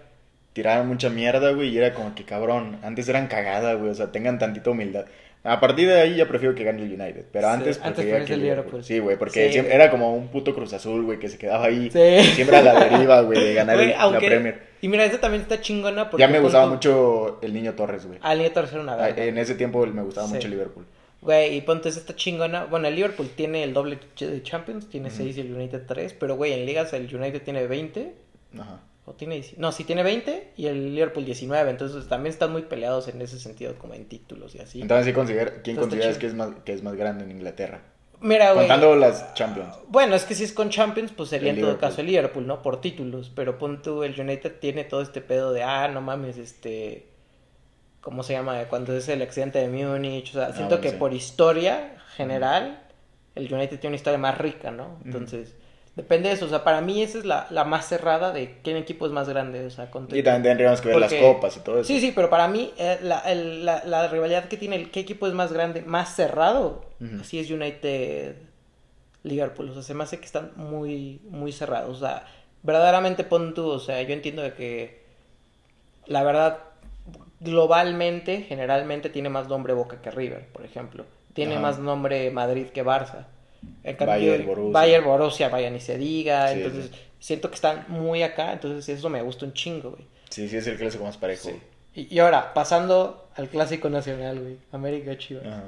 Tiraban 0.52 0.86
mucha 0.88 1.10
mierda, 1.10 1.52
güey, 1.52 1.68
y 1.70 1.78
era 1.78 1.94
como 1.94 2.14
que 2.14 2.24
cabrón. 2.24 2.78
Antes 2.82 3.08
eran 3.08 3.26
cagada, 3.28 3.74
güey, 3.74 3.90
o 3.90 3.94
sea, 3.94 4.12
tengan 4.12 4.38
tantita 4.38 4.70
humildad. 4.70 5.06
A 5.42 5.58
partir 5.58 5.88
de 5.88 6.00
ahí 6.00 6.16
ya 6.16 6.26
prefiero 6.28 6.54
que 6.54 6.64
gane 6.64 6.82
el 6.82 7.00
United. 7.00 7.24
Pero 7.32 7.48
Sí, 7.48 7.54
antes 7.54 7.78
antes 7.78 7.94
prefería 8.04 8.24
que 8.26 8.32
el 8.34 8.40
Liverpool. 8.40 8.64
Liverpool. 8.64 8.84
Sí, 8.84 8.98
güey, 8.98 9.16
porque 9.16 9.46
Sí, 9.46 9.52
siempre- 9.54 9.74
era 9.74 9.90
como 9.90 10.14
un 10.14 10.28
puto 10.28 10.54
Cruz 10.54 10.72
Azul, 10.72 11.02
güey, 11.04 11.18
que 11.18 11.28
se 11.28 11.38
quedaba 11.38 11.64
ahí. 11.66 11.90
Sí. 11.90 12.32
Siempre 12.34 12.56
a 12.58 12.62
la 12.62 12.78
deriva, 12.84 13.20
güey, 13.22 13.42
de 13.42 13.54
ganar 13.54 13.80
el- 13.80 13.94
aunque- 13.94 14.26
la 14.26 14.30
Premier. 14.34 14.69
Y 14.82 14.88
mira, 14.88 15.04
esta 15.04 15.20
también 15.20 15.42
está 15.42 15.60
chingona 15.60 16.08
porque... 16.10 16.22
Ya 16.22 16.28
me 16.28 16.40
gustaba 16.40 16.66
mucho 16.66 17.38
el 17.42 17.52
niño 17.52 17.74
Torres, 17.74 18.06
güey. 18.06 18.18
Al 18.22 18.38
Nieto 18.38 18.60
era 18.60 18.80
una 18.80 18.94
Ah, 18.94 18.96
verga. 18.96 19.24
En 19.24 19.36
ese 19.38 19.54
tiempo 19.54 19.84
me 19.86 20.02
gustaba 20.02 20.26
Sí. 20.28 20.34
mucho 20.34 20.48
Liverpool. 20.48 20.86
Güey, 21.20 21.56
y 21.56 21.60
ponte 21.60 21.90
esta 21.90 22.16
chingona. 22.16 22.64
Bueno, 22.64 22.88
el 22.88 22.94
Liverpool 22.94 23.28
tiene 23.36 23.62
el 23.62 23.74
doble 23.74 23.98
de 24.18 24.42
Champions, 24.42 24.88
tiene 24.88 25.08
Ujú. 25.08 25.18
6 25.18 25.36
y 25.36 25.40
el 25.42 25.54
United 25.54 25.82
3. 25.86 26.14
Pero, 26.14 26.36
güey, 26.36 26.54
en 26.54 26.64
ligas 26.64 26.92
el 26.94 27.14
United 27.14 27.42
tiene 27.42 27.66
20. 27.66 28.14
Ajá. 28.58 28.80
O 29.04 29.12
tiene, 29.12 29.44
no, 29.58 29.72
sí 29.72 29.84
tiene 29.84 30.02
20 30.02 30.52
y 30.56 30.66
el 30.66 30.94
Liverpool 30.94 31.24
19. 31.26 31.68
Entonces 31.70 32.08
también 32.08 32.32
están 32.32 32.52
muy 32.52 32.62
peleados 32.62 33.08
en 33.08 33.20
ese 33.20 33.38
sentido, 33.38 33.74
como 33.76 33.92
en 33.94 34.04
títulos 34.06 34.54
y 34.54 34.60
así. 34.60 34.80
Entonces, 34.80 35.06
¿sí 35.06 35.12
considera- 35.12 35.62
¿quién 35.62 35.76
consideras 35.76 36.16
que 36.16 36.26
es, 36.26 36.34
más, 36.34 36.50
que 36.64 36.72
es 36.72 36.82
más 36.82 36.94
grande 36.94 37.24
en 37.24 37.32
Inglaterra? 37.32 37.82
Mira, 38.20 38.52
güey. 38.52 38.66
Contando 38.68 38.94
las 38.96 39.34
Champions. 39.34 39.74
Bueno, 39.88 40.14
es 40.14 40.24
que 40.24 40.34
si 40.34 40.44
es 40.44 40.52
con 40.52 40.68
Champions, 40.70 41.12
pues 41.16 41.30
sería 41.30 41.50
El 41.50 41.56
en 41.56 41.60
todo 41.62 41.70
Liverpool. 41.72 41.88
caso 41.90 42.00
el 42.02 42.06
Liverpool, 42.08 42.46
¿no? 42.46 42.62
Por 42.62 42.80
títulos. 42.80 43.30
Pero 43.34 43.58
pon 43.58 43.80
tú, 43.82 44.02
el 44.04 44.18
United 44.20 44.56
tiene 44.60 44.84
todo 44.84 45.00
este 45.02 45.20
pedo 45.20 45.52
de, 45.52 45.62
ah, 45.62 45.88
no 45.88 46.00
mames, 46.00 46.36
este. 46.36 47.06
¿Cómo 48.00 48.22
se 48.22 48.32
llama? 48.32 48.64
Cuando 48.70 48.96
es 48.96 49.08
el 49.08 49.20
accidente 49.22 49.58
de 49.58 49.68
Múnich. 49.68 50.30
O 50.30 50.32
sea, 50.32 50.52
siento 50.52 50.76
Ah, 50.76 50.78
bueno, 50.78 50.80
que 50.80 50.90
sí. 50.90 50.96
por 50.96 51.12
historia 51.14 51.96
general, 52.16 52.82
el 53.34 53.52
United 53.52 53.78
tiene 53.78 53.88
una 53.92 53.96
historia 53.96 54.18
más 54.18 54.36
rica, 54.38 54.70
¿no? 54.70 54.98
Entonces, 55.04 55.54
depende 56.02 56.28
de 56.28 56.34
eso. 56.34 56.46
O 56.46 56.48
sea, 56.48 56.64
para 56.64 56.80
mí 56.80 57.02
esa 57.02 57.18
es 57.18 57.24
la, 57.24 57.46
la 57.50 57.64
más 57.64 57.86
cerrada 57.86 58.32
de 58.32 58.58
qué 58.62 58.76
equipo 58.78 59.06
es 59.06 59.12
más 59.12 59.28
grande. 59.28 59.64
O 59.66 59.70
sea, 59.70 59.90
con 59.90 60.04
Y 60.04 60.22
también 60.22 60.42
tendríamos 60.42 60.80
que 60.80 60.88
ver 60.88 60.98
Porque- 60.98 61.20
las 61.20 61.32
copas 61.34 61.56
y 61.56 61.60
todo 61.60 61.76
eso. 61.80 61.84
Sí, 61.88 62.00
sí, 62.00 62.12
pero 62.14 62.30
para 62.30 62.48
mí 62.48 62.72
eh, 62.78 62.98
la, 63.02 63.20
el- 63.20 63.64
la, 63.64 63.84
la 63.84 64.08
rivalidad 64.08 64.46
que 64.48 64.56
tiene 64.56 64.76
el 64.76 64.90
qué 64.90 65.00
equipo 65.00 65.26
es 65.26 65.34
más 65.34 65.52
grande, 65.52 65.82
más 65.82 66.14
cerrado, 66.16 66.84
Ujú. 67.00 67.20
así 67.20 67.38
es 67.38 67.50
United 67.50 68.36
Liverpool, 69.22 69.68
o 69.70 69.74
sea, 69.74 69.82
se 69.82 69.92
me 69.94 70.04
hace 70.04 70.18
que 70.18 70.24
están 70.24 70.52
muy 70.56 71.20
muy 71.28 71.52
cerrados, 71.52 71.98
o 71.98 72.00
sea, 72.00 72.24
verdaderamente 72.62 73.22
pon 73.24 73.52
tú, 73.52 73.68
o 73.68 73.78
sea, 73.78 74.00
yo 74.02 74.14
entiendo 74.14 74.40
de 74.40 74.54
que 74.54 75.02
la 76.06 76.22
verdad 76.22 76.58
globalmente, 77.40 78.42
generalmente 78.42 79.10
tiene 79.10 79.28
más 79.28 79.48
nombre 79.48 79.72
Boca 79.74 80.00
que 80.02 80.10
River, 80.10 80.46
por 80.52 80.64
ejemplo. 80.64 81.04
Tiene 81.32 81.58
más 81.58 81.78
nombre 81.78 82.30
Madrid 82.30 82.66
que 82.68 82.84
Barça. 82.84 83.26
En 83.84 83.96
cambio, 83.96 84.14
Bayern, 84.16 84.40
el- 84.40 84.46
Borussia. 84.46 84.72
Bayern, 84.72 85.04
Borussia, 85.04 85.48
vaya 85.48 85.70
ni 85.70 85.80
se 85.80 85.96
diga, 85.98 86.48
Sí, 86.48 86.54
entonces 86.60 86.90
sí. 86.92 86.98
siento 87.18 87.48
que 87.48 87.54
están 87.54 87.84
muy 87.88 88.22
acá, 88.22 88.52
entonces 88.52 88.88
eso 88.98 89.08
me 89.08 89.22
gusta 89.22 89.44
un 89.46 89.52
chingo, 89.52 89.90
güey. 89.90 90.04
Sí, 90.28 90.48
sí, 90.48 90.56
es 90.56 90.66
el 90.66 90.76
clásico 90.76 91.04
más 91.04 91.16
parejo. 91.16 91.48
Sí. 91.48 91.56
Y, 91.94 92.14
y 92.14 92.18
ahora, 92.20 92.54
pasando 92.54 93.28
al 93.36 93.48
clásico 93.48 93.88
nacional, 93.90 94.38
güey. 94.40 94.56
América 94.72 95.16
Chivas. 95.18 95.44
Ajá. 95.46 95.62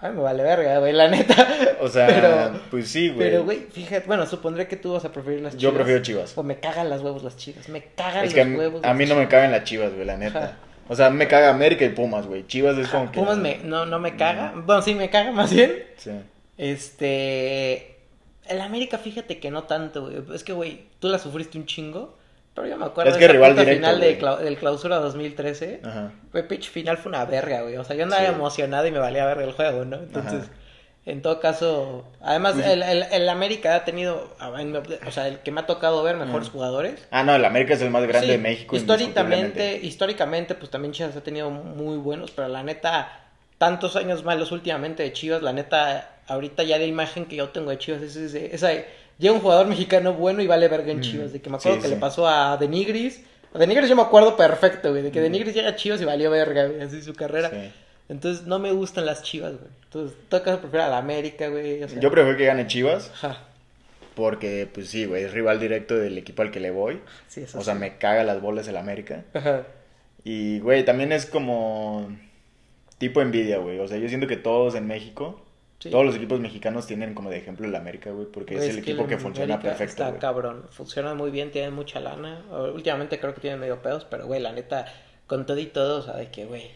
Ay, 0.00 0.12
me 0.12 0.20
vale 0.22 0.42
verga, 0.44 0.78
güey, 0.78 0.92
la 0.92 1.08
neta. 1.08 1.76
O 1.80 1.88
sea, 1.88 2.06
Pero- 2.08 2.60
pues 2.70 2.88
sí, 2.88 3.08
güey. 3.08 3.30
Pero, 3.30 3.44
güey, 3.44 3.58
fíjate, 3.70 4.06
bueno, 4.06 4.26
supondré 4.26 4.66
que 4.68 4.76
tú 4.76 4.92
vas 4.92 5.04
a 5.04 5.12
preferir 5.12 5.40
las 5.40 5.52
chivas. 5.56 5.62
Yo 5.62 5.74
prefiero 5.74 6.02
Chivas. 6.02 6.36
O 6.38 6.42
me 6.42 6.58
cagan 6.60 6.88
las 6.88 7.02
huevos 7.02 7.22
las 7.24 7.36
chivas. 7.36 7.68
Me 7.68 7.82
cagan 7.96 8.24
Es 8.24 8.32
que 8.34 8.40
a 8.40 8.44
los 8.44 8.52
mí, 8.52 8.58
huevos. 8.58 8.84
a 8.84 8.94
mí 8.94 9.06
no 9.06 9.14
me 9.16 9.28
cagan 9.28 9.50
las 9.52 9.64
chivas, 9.64 9.92
güey, 9.92 10.04
la 10.06 10.16
neta. 10.16 10.38
Ajá. 10.38 10.56
O 10.88 10.96
sea, 10.96 11.10
me 11.10 11.28
caga 11.28 11.50
América 11.50 11.84
y 11.84 11.90
Pumas, 11.90 12.26
güey. 12.26 12.46
Chivas 12.46 12.78
es 12.78 12.86
Ajá, 12.86 12.98
como 12.98 13.12
que. 13.12 13.18
Pumas 13.20 13.36
me, 13.38 13.58
no, 13.64 13.86
no 13.86 13.98
me 13.98 14.16
caga. 14.16 14.54
Bueno, 14.56 14.80
sí, 14.82 14.94
me 14.94 15.10
caga 15.10 15.32
más 15.32 15.52
bien. 15.52 15.84
Sí. 15.96 16.10
Este. 16.58 17.96
El 18.46 18.60
América, 18.60 18.98
fíjate 18.98 19.38
que 19.40 19.50
no 19.50 19.64
tanto, 19.64 20.02
güey. 20.02 20.22
Es 20.34 20.42
que, 20.44 20.52
güey, 20.52 20.86
tú 21.00 21.08
la 21.08 21.18
sufriste 21.18 21.58
un 21.58 21.66
chingo. 21.66 22.16
Pero 22.54 22.66
yo 22.66 22.76
me 22.76 22.86
acuerdo 22.86 23.12
Es 23.12 23.16
que 23.18 23.28
rival 23.28 23.54
directo, 23.54 23.76
final 23.86 24.00
de 24.00 24.18
clau- 24.20 24.38
del 24.38 24.56
clausura 24.56 24.96
2013. 24.96 25.80
Ajá. 25.84 26.12
Güey, 26.32 26.48
pitch 26.48 26.70
final 26.70 26.96
fue 26.98 27.10
una 27.10 27.24
verga, 27.24 27.60
güey. 27.62 27.76
O 27.76 27.84
sea, 27.84 27.94
yo 27.94 28.02
andaba 28.04 28.22
Sí. 28.22 28.28
emocionado 28.32 28.86
y 28.86 28.90
me 28.90 28.98
valía 28.98 29.24
verga 29.26 29.44
el 29.44 29.52
juego, 29.52 29.84
¿no? 29.84 29.96
Entonces, 29.98 30.44
Ajá. 30.44 30.52
en 31.06 31.22
todo 31.22 31.38
caso, 31.38 32.04
además, 32.20 32.56
el, 32.58 32.82
el, 32.82 33.04
el 33.12 33.28
América 33.28 33.76
ha 33.76 33.84
tenido, 33.84 34.34
o 35.06 35.10
sea, 35.12 35.28
el 35.28 35.38
que 35.40 35.52
me 35.52 35.60
ha 35.60 35.66
tocado 35.66 36.02
ver 36.02 36.16
mejores 36.16 36.48
jugadores. 36.48 37.06
Ah, 37.12 37.22
no, 37.22 37.36
el 37.36 37.44
América 37.44 37.74
es 37.74 37.82
el 37.82 37.90
más 37.90 38.02
grande 38.08 38.26
Sí, 38.26 38.32
de 38.32 38.38
México. 38.38 38.74
Históricamente, 38.74 39.78
históricamente, 39.80 40.56
pues 40.56 40.68
también 40.70 40.90
Chivas 40.92 41.14
ha 41.16 41.22
tenido 41.22 41.50
muy 41.50 41.96
buenos, 41.98 42.32
pero 42.32 42.48
la 42.48 42.64
neta, 42.64 43.20
tantos 43.58 43.94
años 43.94 44.24
malos 44.24 44.50
últimamente 44.50 45.04
de 45.04 45.12
Chivas, 45.12 45.42
la 45.42 45.52
neta, 45.52 46.10
ahorita 46.28 46.62
ya 46.62 46.78
la 46.78 46.84
imagen 46.84 47.26
que 47.26 47.36
yo 47.36 47.48
tengo 47.48 47.70
de 47.70 47.78
Chivas 47.78 48.02
es 48.02 48.16
ese, 48.16 48.54
esa, 48.54 48.70
llega 49.18 49.34
un 49.34 49.40
jugador 49.40 49.66
mexicano 49.66 50.12
bueno 50.14 50.40
y 50.42 50.46
vale 50.46 50.68
verga 50.68 50.92
en 50.92 50.98
Mm, 50.98 51.02
Chivas, 51.02 51.32
de 51.32 51.40
que 51.40 51.50
me 51.50 51.56
acuerdo 51.56 51.76
sí, 51.78 51.82
que 51.82 51.88
sí. 51.88 51.94
le 51.94 52.00
pasó 52.00 52.28
a 52.28 52.56
Denigris, 52.56 53.22
a 53.52 53.58
Denigris 53.58 53.88
yo 53.88 53.96
me 53.96 54.02
acuerdo 54.02 54.36
perfecto, 54.36 54.90
güey, 54.90 55.02
de 55.02 55.10
que 55.10 55.20
Denigris 55.20 55.54
llega 55.54 55.70
a 55.70 55.76
Chivas 55.76 56.00
y 56.00 56.04
valió 56.04 56.30
verga, 56.30 56.66
güey, 56.66 56.80
así 56.82 57.02
su 57.02 57.14
carrera. 57.14 57.50
Sí. 57.50 57.72
Entonces 58.10 58.46
no 58.46 58.58
me 58.58 58.72
gustan 58.72 59.04
las 59.04 59.22
Chivas, 59.22 59.52
güey. 59.52 59.70
Entonces, 59.84 60.16
en 60.18 60.28
todo 60.28 60.42
caso 60.42 60.60
prefiero 60.60 60.84
a 60.86 60.88
la 60.88 60.98
América, 60.98 61.48
güey. 61.48 61.82
o 61.82 61.88
sea, 61.88 62.00
Yo 62.00 62.10
prefiero 62.10 62.38
que 62.38 62.46
gane 62.46 62.66
Chivas 62.66 63.10
Ajá, 63.14 63.38
porque, 64.14 64.68
pues 64.72 64.88
sí, 64.88 65.04
güey, 65.06 65.24
es 65.24 65.32
rival 65.32 65.60
directo 65.60 65.94
del 65.96 66.18
equipo 66.18 66.42
al 66.42 66.50
que 66.50 66.58
le 66.60 66.70
voy. 66.70 67.00
sí, 67.28 67.42
eso 67.42 67.58
O 67.58 67.62
sea, 67.62 67.74
me 67.74 67.98
caga 67.98 68.24
las 68.24 68.40
bolas 68.40 68.66
el 68.68 68.76
América. 68.76 69.24
Ajá. 69.34 69.62
Y, 70.24 70.58
güey, 70.60 70.84
también 70.84 71.12
es 71.12 71.24
como 71.26 72.08
tipo 72.98 73.20
envidia, 73.22 73.58
güey. 73.58 73.78
O 73.78 73.86
sea, 73.86 73.96
yo 73.98 74.08
siento 74.08 74.26
que 74.26 74.36
todos 74.36 74.74
en 74.74 74.86
México, 74.88 75.40
Sí. 75.78 75.90
todos 75.90 76.04
los 76.04 76.16
equipos 76.16 76.40
mexicanos 76.40 76.86
tienen 76.88 77.14
como 77.14 77.30
de 77.30 77.36
ejemplo 77.38 77.64
el 77.66 77.74
América, 77.76 78.10
güey, 78.10 78.26
porque 78.26 78.56
es 78.56 78.64
el 78.64 78.78
equipo 78.78 79.06
que 79.06 79.16
funciona 79.16 79.54
América 79.54 79.76
perfecto, 79.76 79.92
Está 80.02 80.08
güey. 80.08 80.20
cabrón, 80.20 80.64
funciona 80.70 81.14
muy 81.14 81.30
bien, 81.30 81.52
tienen 81.52 81.72
mucha 81.72 82.00
lana. 82.00 82.42
Últimamente 82.74 83.20
creo 83.20 83.32
que 83.34 83.40
tienen 83.40 83.60
medio 83.60 83.80
pedos, 83.80 84.04
pero 84.04 84.26
güey, 84.26 84.40
la 84.40 84.50
neta, 84.52 84.86
con 85.28 85.46
todo 85.46 85.58
y 85.58 85.66
todo, 85.66 86.00
o 86.00 86.02
sea, 86.02 86.16
de 86.16 86.30
que, 86.30 86.46
güey. 86.46 86.70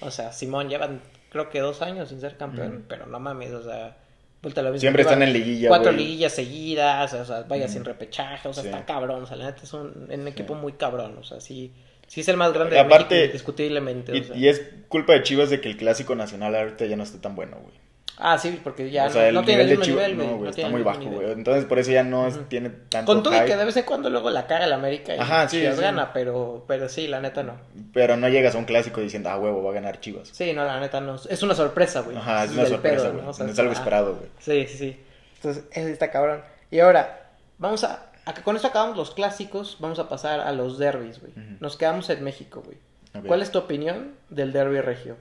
O 0.00 0.10
sea, 0.10 0.32
Simón 0.32 0.68
llevan 0.70 1.00
creo 1.30 1.50
que 1.50 1.60
dos 1.60 1.82
años 1.82 2.08
sin 2.08 2.20
ser 2.22 2.36
campeón, 2.38 2.86
pero 2.88 3.04
no 3.04 3.18
mames, 3.20 3.52
o 3.52 3.62
sea, 3.62 3.98
vuelta 4.40 4.62
a 4.62 4.64
lo 4.64 4.70
mismo. 4.70 4.80
Siempre 4.80 5.02
están 5.02 5.22
en 5.22 5.32
liguilla, 5.34 5.68
Cuatro 5.68 5.92
güey. 5.92 6.04
liguillas 6.04 6.32
seguidas, 6.32 7.12
o 7.12 7.24
sea, 7.26 7.42
vaya 7.42 7.68
sin 7.68 7.84
repechaje, 7.84 8.48
o 8.48 8.54
sea, 8.54 8.62
Sí. 8.62 8.70
está 8.70 8.86
cabrón, 8.86 9.24
o 9.24 9.26
sea, 9.26 9.36
la 9.36 9.44
neta 9.46 9.62
es 9.64 9.72
un, 9.74 10.08
un 10.10 10.26
equipo 10.28 10.54
Sí. 10.54 10.60
muy 10.60 10.72
cabrón, 10.72 11.18
o 11.18 11.22
sea, 11.22 11.40
sí, 11.42 11.74
sí 12.06 12.22
es 12.22 12.28
el 12.28 12.38
más 12.38 12.54
grande 12.54 12.76
Y 12.76 12.78
de 12.78 12.80
aparte- 12.80 13.14
México, 13.16 13.26
indiscutiblemente. 13.32 14.16
Y, 14.16 14.20
o 14.20 14.24
sea. 14.24 14.36
y 14.36 14.48
es 14.48 14.62
culpa 14.88 15.12
de 15.12 15.22
Chivas 15.22 15.50
de 15.50 15.60
que 15.60 15.68
el 15.68 15.76
clásico 15.76 16.14
nacional 16.14 16.54
ahorita 16.54 16.86
ya 16.86 16.96
no 16.96 17.02
está 17.02 17.20
tan 17.20 17.34
bueno, 17.36 17.58
güey. 17.60 17.74
Ah, 18.20 18.36
sí, 18.36 18.60
porque 18.64 18.90
ya 18.90 19.06
o 19.06 19.10
sea, 19.10 19.30
no, 19.30 19.44
tiene 19.44 19.62
el 19.62 19.68
mismo 19.70 19.84
Chivas 19.84 20.08
nivel, 20.08 20.16
güey. 20.16 20.26
no, 20.26 20.32
güey, 20.34 20.44
no 20.44 20.50
está 20.50 20.68
muy 20.68 20.82
bajo, 20.82 21.02
güey. 21.04 21.30
Entonces 21.30 21.64
por 21.66 21.78
eso 21.78 21.92
ya 21.92 22.02
no 22.02 22.26
es- 22.26 22.48
tiene 22.48 22.68
tanto 22.88 23.12
Con 23.12 23.22
todo 23.22 23.32
y 23.32 23.36
hype, 23.36 23.46
que 23.46 23.56
de 23.56 23.64
vez 23.64 23.76
en 23.76 23.84
cuando 23.84 24.10
luego 24.10 24.28
la 24.30 24.46
caga 24.48 24.64
el 24.64 24.72
América 24.72 25.14
y 25.14 25.18
Ajá, 25.20 25.46
Chivas 25.46 25.76
sí. 25.76 25.80
gana, 25.82 26.12
pero, 26.12 26.64
pero 26.66 26.88
sí, 26.88 27.06
la 27.06 27.20
neta 27.20 27.44
no. 27.44 27.54
pero 27.92 28.16
no 28.16 28.28
llegas 28.28 28.56
a 28.56 28.58
un 28.58 28.64
clásico 28.64 29.00
diciendo, 29.00 29.30
ah, 29.30 29.38
huevo, 29.38 29.62
va 29.62 29.70
a 29.70 29.74
ganar 29.74 30.00
Chivas. 30.00 30.28
Sí, 30.32 30.52
no, 30.52 30.64
la 30.64 30.80
neta 30.80 31.00
no. 31.00 31.14
Es 31.14 31.42
una 31.44 31.54
sorpresa, 31.54 32.00
güey. 32.00 32.16
Ajá, 32.16 32.44
es 32.44 32.50
Ese 32.50 32.60
una 32.60 32.68
sorpresa, 32.68 33.08
güey. 33.10 33.22
¿no? 33.22 33.30
O 33.30 33.32
sea, 33.32 33.46
es 33.46 33.58
algo 33.58 33.70
ah, 33.70 33.74
esperado, 33.74 34.14
güey. 34.16 34.28
Sí, 34.40 34.66
sí, 34.66 34.78
sí. 34.78 35.00
Entonces, 35.36 35.64
ese 35.70 35.92
está 35.92 36.10
cabrón. 36.10 36.42
Y 36.72 36.80
ahora, 36.80 37.30
vamos 37.58 37.84
a, 37.84 38.06
a 38.24 38.34
con 38.34 38.56
esto 38.56 38.66
acabamos 38.68 38.96
los 38.96 39.12
clásicos, 39.14 39.76
vamos 39.78 40.00
a 40.00 40.08
pasar 40.08 40.40
a 40.40 40.50
los 40.50 40.76
derbis, 40.78 41.20
güey. 41.20 41.32
Nos 41.60 41.76
quedamos 41.76 42.10
en 42.10 42.24
México, 42.24 42.62
güey. 42.64 42.78
¿Cuál 43.26 43.42
es 43.42 43.50
tu 43.52 43.58
opinión 43.58 44.14
del 44.28 44.52
derby 44.52 44.80
regio? 44.80 45.16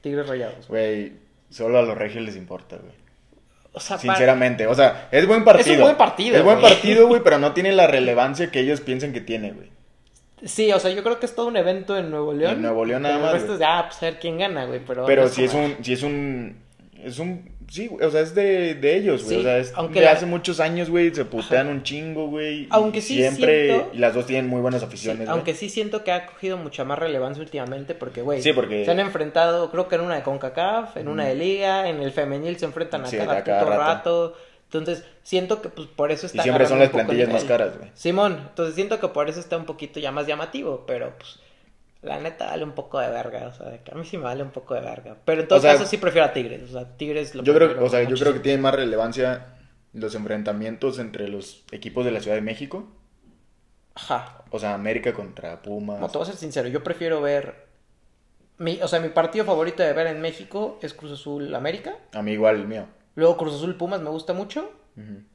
Tigres 0.00 0.26
Rayados. 0.28 0.66
güey. 0.66 1.12
Solo 1.52 1.78
a 1.78 1.82
los 1.82 1.96
regios 1.96 2.24
les 2.24 2.36
importa, 2.36 2.76
güey. 2.76 2.94
O 3.74 3.80
sea, 3.80 3.96
para- 3.96 4.14
Sinceramente, 4.16 4.66
o 4.66 4.74
sea, 4.74 5.08
es 5.10 5.26
buen 5.26 5.44
partido. 5.44 5.70
Es 5.72 5.76
un 5.78 5.82
buen 5.84 5.96
partido, 5.96 6.36
Es 6.36 6.44
buen 6.44 6.60
partido, 6.60 7.06
güey, 7.06 7.20
pero 7.24 7.38
no 7.38 7.52
tiene 7.52 7.72
la 7.72 7.86
relevancia 7.86 8.50
que 8.50 8.60
ellos 8.60 8.80
piensan 8.80 9.12
que 9.12 9.20
tiene, 9.20 9.52
güey. 9.52 9.70
Sí, 10.44 10.72
o 10.72 10.80
sea, 10.80 10.90
yo 10.90 11.02
creo 11.04 11.20
que 11.20 11.26
es 11.26 11.34
todo 11.34 11.46
un 11.46 11.56
evento 11.56 11.96
en 11.96 12.10
Nuevo 12.10 12.32
León. 12.32 12.54
En 12.54 12.62
Nuevo 12.62 12.84
León 12.84 13.02
nada 13.02 13.14
el 13.16 13.22
más, 13.22 13.32
resto 13.32 13.52
güey. 13.56 13.62
es, 13.62 13.66
ah, 13.68 13.84
pues 13.88 14.02
a 14.02 14.06
ver 14.06 14.18
quién 14.18 14.38
gana, 14.38 14.64
güey. 14.64 14.80
Pero, 14.84 15.06
Pero 15.06 15.22
no 15.22 15.28
si 15.28 15.44
es 15.44 15.54
un, 15.54 15.76
si 15.82 15.92
es 15.92 16.02
un, 16.02 16.56
es 17.04 17.18
un, 17.18 17.50
sí, 17.68 17.88
güey, 17.88 18.06
o 18.06 18.10
sea, 18.10 18.20
es 18.20 18.34
de, 18.34 18.74
de 18.74 18.96
ellos, 18.96 19.24
güey. 19.24 19.36
Sí, 19.36 19.40
o 19.40 19.42
sea, 19.42 19.58
es 19.58 19.72
aunque 19.74 20.00
de 20.00 20.06
la- 20.06 20.12
hace 20.12 20.26
muchos 20.26 20.60
años, 20.60 20.88
güey, 20.90 21.14
se 21.14 21.24
putean 21.24 21.68
un 21.68 21.82
chingo, 21.82 22.28
güey. 22.28 22.66
Aunque 22.70 23.00
sí 23.00 23.16
Siempre, 23.16 23.66
siento- 23.70 23.90
y 23.94 23.98
las 23.98 24.14
dos 24.14 24.26
tienen 24.26 24.48
muy 24.48 24.60
buenas 24.60 24.80
Sí, 24.80 24.86
aficiones, 24.86 25.26
güey. 25.26 25.30
aunque 25.30 25.54
sí 25.54 25.68
siento 25.68 26.04
que 26.04 26.12
ha 26.12 26.26
cogido 26.26 26.56
mucha 26.56 26.84
más 26.84 26.98
relevancia 26.98 27.42
últimamente 27.42 27.94
porque, 27.94 28.22
güey, 28.22 28.40
Sí, 28.42 28.52
porque- 28.52 28.84
se 28.84 28.90
han 28.90 29.00
enfrentado, 29.00 29.70
creo 29.70 29.88
que 29.88 29.94
en 29.96 30.02
una 30.02 30.14
de 30.16 30.22
CONCACAF, 30.22 30.96
en 30.96 31.08
una 31.08 31.26
de 31.26 31.34
Liga, 31.34 31.88
en 31.88 32.00
el 32.02 32.12
femenil 32.12 32.56
se 32.58 32.64
enfrentan 32.66 33.02
a 33.04 33.06
Sí, 33.06 33.16
cada, 33.16 33.38
puto 33.40 33.50
rato. 33.70 33.76
rato. 33.78 34.36
Entonces, 34.64 35.04
siento 35.22 35.60
que 35.60 35.68
pues 35.68 35.86
por 35.88 36.10
eso 36.12 36.24
está 36.26 36.38
Y 36.38 36.44
siempre 36.44 36.66
son 36.66 36.78
las 36.78 36.88
plantillas 36.88 37.28
más 37.28 37.44
caras, 37.44 37.76
güey. 37.76 37.90
Simón, 37.94 38.38
entonces 38.48 38.74
siento 38.74 38.98
que 39.00 39.08
por 39.08 39.28
eso 39.28 39.38
está 39.38 39.58
un 39.58 39.66
poquito 39.66 40.00
ya 40.00 40.10
más 40.12 40.26
llamativo, 40.26 40.84
pero 40.86 41.12
pues 41.18 41.38
la 42.02 42.18
neta 42.18 42.46
vale 42.46 42.64
un 42.64 42.72
poco 42.72 42.98
de 42.98 43.08
verga, 43.08 43.46
o 43.46 43.52
sea, 43.52 43.80
a 43.90 43.94
mí 43.94 44.04
sí 44.04 44.18
me 44.18 44.24
vale 44.24 44.42
un 44.42 44.50
poco 44.50 44.74
de 44.74 44.80
verga. 44.80 45.16
Pero 45.24 45.42
en 45.42 45.48
todo 45.48 45.58
O 45.58 45.62
sea, 45.62 45.74
caso 45.74 45.86
sí 45.86 45.96
prefiero 45.96 46.26
a 46.26 46.32
Tigres, 46.32 46.62
o 46.64 46.72
sea, 46.72 46.96
Tigres 46.96 47.34
lo 47.34 47.44
Yo 47.44 47.54
creo, 47.54 47.84
o 47.84 47.88
sea, 47.88 48.02
yo 48.02 48.16
creo 48.16 48.32
que 48.32 48.40
tiene 48.40 48.60
más 48.60 48.74
relevancia 48.74 49.54
los 49.92 50.14
enfrentamientos 50.14 50.98
entre 50.98 51.28
los 51.28 51.64
equipos 51.70 52.04
de 52.04 52.10
la 52.10 52.20
Ciudad 52.20 52.36
de 52.36 52.42
México. 52.42 52.88
Ajá. 53.94 54.42
O 54.50 54.58
sea, 54.58 54.74
América 54.74 55.12
contra 55.12 55.62
Pumas. 55.62 56.00
No, 56.00 56.08
te 56.08 56.18
voy 56.18 56.26
a 56.26 56.30
ser 56.30 56.36
sincero, 56.36 56.68
yo 56.68 56.82
prefiero 56.82 57.20
ver 57.20 57.66
mi, 58.58 58.80
o 58.82 58.88
sea, 58.88 59.00
mi 59.00 59.08
partido 59.08 59.44
favorito 59.44 59.82
de 59.82 59.92
ver 59.92 60.08
en 60.08 60.20
México 60.20 60.78
es 60.82 60.94
Cruz 60.94 61.12
Azul 61.12 61.54
América. 61.54 61.96
A 62.12 62.22
mí 62.22 62.32
igual 62.32 62.56
el 62.56 62.66
mío. 62.66 62.86
Luego 63.14 63.36
Cruz 63.36 63.54
Azul 63.54 63.76
Pumas 63.76 64.00
me 64.00 64.10
gusta 64.10 64.32
mucho. 64.32 64.72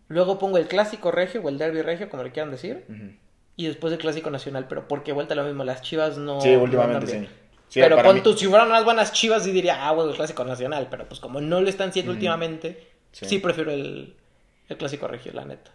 Luego 0.07 0.37
pongo 0.37 0.57
el 0.57 0.67
clásico 0.67 1.11
regio 1.11 1.41
o 1.41 1.49
el 1.49 1.57
derby 1.57 1.81
regio, 1.81 2.09
como 2.09 2.23
le 2.23 2.31
quieran 2.31 2.51
decir. 2.51 2.85
ujú. 2.89 3.26
Y 3.57 3.65
después 3.65 3.91
el 3.91 3.99
clásico 3.99 4.29
nacional, 4.29 4.67
pero 4.69 4.87
porque 4.87 5.11
vuelta 5.11 5.35
lo 5.35 5.43
mismo, 5.43 5.63
las 5.63 5.81
chivas 5.81 6.17
no. 6.17 6.39
Sí, 6.39 6.55
últimamente 6.55 7.27
sí. 7.67 7.79
pero 7.81 8.01
pon 8.01 8.23
tú, 8.23 8.37
si 8.37 8.45
fueran 8.45 8.67
unas 8.69 8.85
buenas 8.85 9.11
chivas, 9.11 9.43
sí 9.43 9.51
diría, 9.51 9.87
ah, 9.87 9.91
bueno, 9.91 10.11
el 10.11 10.15
clásico 10.15 10.45
nacional. 10.45 10.87
Pero 10.89 11.05
pues 11.07 11.19
como 11.19 11.41
no 11.41 11.59
lo 11.59 11.67
están 11.67 11.91
siendo 11.91 12.11
últimamente, 12.11 12.87
sí. 13.11 13.25
Sí. 13.25 13.39
prefiero 13.39 13.71
el, 13.71 14.15
el 14.69 14.77
clásico 14.77 15.07
regio, 15.07 15.33
la 15.33 15.43
neta. 15.43 15.71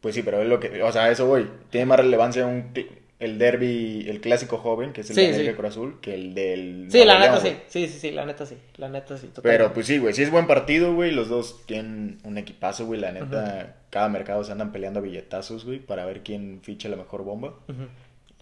Pues 0.00 0.14
sí, 0.14 0.22
pero 0.22 0.42
es 0.42 0.48
lo 0.48 0.58
que, 0.58 0.82
o 0.82 0.92
sea, 0.92 1.10
eso 1.10 1.26
voy. 1.26 1.48
Tiene 1.70 1.86
más 1.86 2.00
relevancia 2.00 2.46
un, 2.46 2.72
el 3.20 3.38
derby, 3.38 4.06
el 4.08 4.20
clásico 4.20 4.58
joven, 4.58 4.92
que 4.92 5.02
es 5.02 5.10
el 5.10 5.16
Sí, 5.16 5.26
de 5.26 5.46
sí. 5.46 5.52
Cruz 5.54 5.70
Azul, 5.70 6.00
que 6.00 6.14
el 6.14 6.34
del. 6.34 6.86
Sí, 6.90 7.04
la 7.04 7.18
neta 7.18 7.40
sí. 7.40 7.56
Sí, 7.68 7.86
sí, 7.86 7.98
sí, 7.98 8.10
la 8.10 8.26
neta 8.26 8.44
sí. 8.44 8.56
La 8.76 8.88
neta 8.88 9.16
sí. 9.16 9.30
Pero 9.42 9.72
pues 9.72 9.86
sí, 9.86 9.98
güey, 9.98 10.12
sí 10.14 10.22
es 10.22 10.30
buen 10.30 10.46
partido, 10.46 10.94
güey. 10.94 11.10
Los 11.12 11.28
dos 11.28 11.64
tienen 11.66 12.18
un 12.24 12.38
equipazo, 12.38 12.86
güey. 12.86 13.00
La 13.00 13.12
neta, 13.12 13.76
cada 13.90 14.08
mercado 14.08 14.42
se 14.44 14.52
andan 14.52 14.72
peleando 14.72 15.00
a 15.00 15.02
billetazos, 15.02 15.64
güey, 15.64 15.78
para 15.78 16.04
ver 16.06 16.22
quién 16.22 16.60
ficha 16.62 16.88
la 16.88 16.96
mejor 16.96 17.22
bomba. 17.24 17.54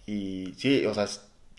Y 0.05 0.53
sí, 0.57 0.85
o 0.85 0.93
sea, 0.93 1.05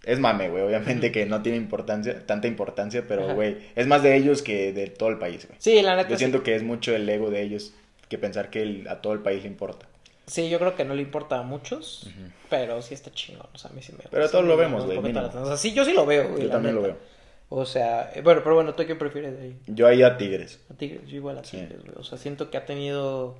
es, 0.04 0.18
mame, 0.18 0.50
güey. 0.50 0.62
Obviamente 0.64 1.10
que 1.12 1.24
no 1.26 1.40
tiene 1.42 1.56
importancia, 1.58 2.26
tanta 2.26 2.46
importancia, 2.48 3.04
pero, 3.08 3.34
güey, 3.34 3.56
es 3.74 3.86
más 3.86 4.02
de 4.02 4.16
ellos 4.16 4.42
que 4.42 4.72
de 4.72 4.88
todo 4.88 5.08
el 5.08 5.18
país, 5.18 5.46
güey. 5.46 5.56
Sí, 5.60 5.80
la 5.82 5.96
neta 5.96 6.10
Yo 6.10 6.18
siento 6.18 6.42
que 6.42 6.54
es 6.54 6.62
mucho 6.62 6.94
el 6.94 7.08
ego 7.08 7.30
de 7.30 7.42
ellos 7.42 7.72
que 8.08 8.18
pensar 8.18 8.50
que 8.50 8.62
el- 8.62 8.88
a 8.88 9.00
todo 9.00 9.12
el 9.14 9.20
país 9.20 9.42
le 9.42 9.48
importa. 9.48 9.86
Sí, 10.26 10.48
yo 10.48 10.58
creo 10.58 10.74
que 10.74 10.84
no 10.84 10.94
le 10.94 11.02
importa 11.02 11.38
a 11.38 11.42
muchos, 11.42 12.08
pero 12.48 12.80
sí 12.82 12.94
está 12.94 13.10
chingón, 13.12 13.46
o 13.52 13.58
sea, 13.58 13.70
a 13.70 13.74
mí 13.74 13.82
sí 13.82 13.92
me 13.92 14.04
Pero 14.10 14.28
todos 14.30 14.44
lo 14.44 14.56
vemos, 14.56 14.84
güey. 14.86 14.98
O 14.98 15.46
sea, 15.46 15.56
sí, 15.56 15.72
yo 15.74 15.84
sí 15.84 15.92
lo 15.92 16.06
veo, 16.06 16.28
güey, 16.30 16.44
Yo 16.44 16.50
también 16.50 16.74
lo 16.74 16.82
veo. 16.82 16.96
O 17.50 17.66
sea, 17.66 18.10
eh, 18.14 18.22
bueno, 18.22 18.40
pero 18.42 18.54
bueno, 18.56 18.74
¿tú 18.74 18.84
quién 18.84 18.98
prefieres 18.98 19.36
de 19.38 19.42
ahí? 19.44 19.58
Yo 19.66 19.86
ahí 19.86 20.02
a 20.02 20.16
Tigres. 20.16 20.60
A 20.70 20.74
Tigres, 20.74 21.06
yo 21.06 21.16
igual 21.16 21.38
a. 21.38 21.42
Tigres, 21.42 21.84
güey. 21.84 21.94
O 21.98 22.02
sea, 22.02 22.16
siento 22.18 22.50
que 22.50 22.56
ha 22.56 22.64
tenido 22.64 23.36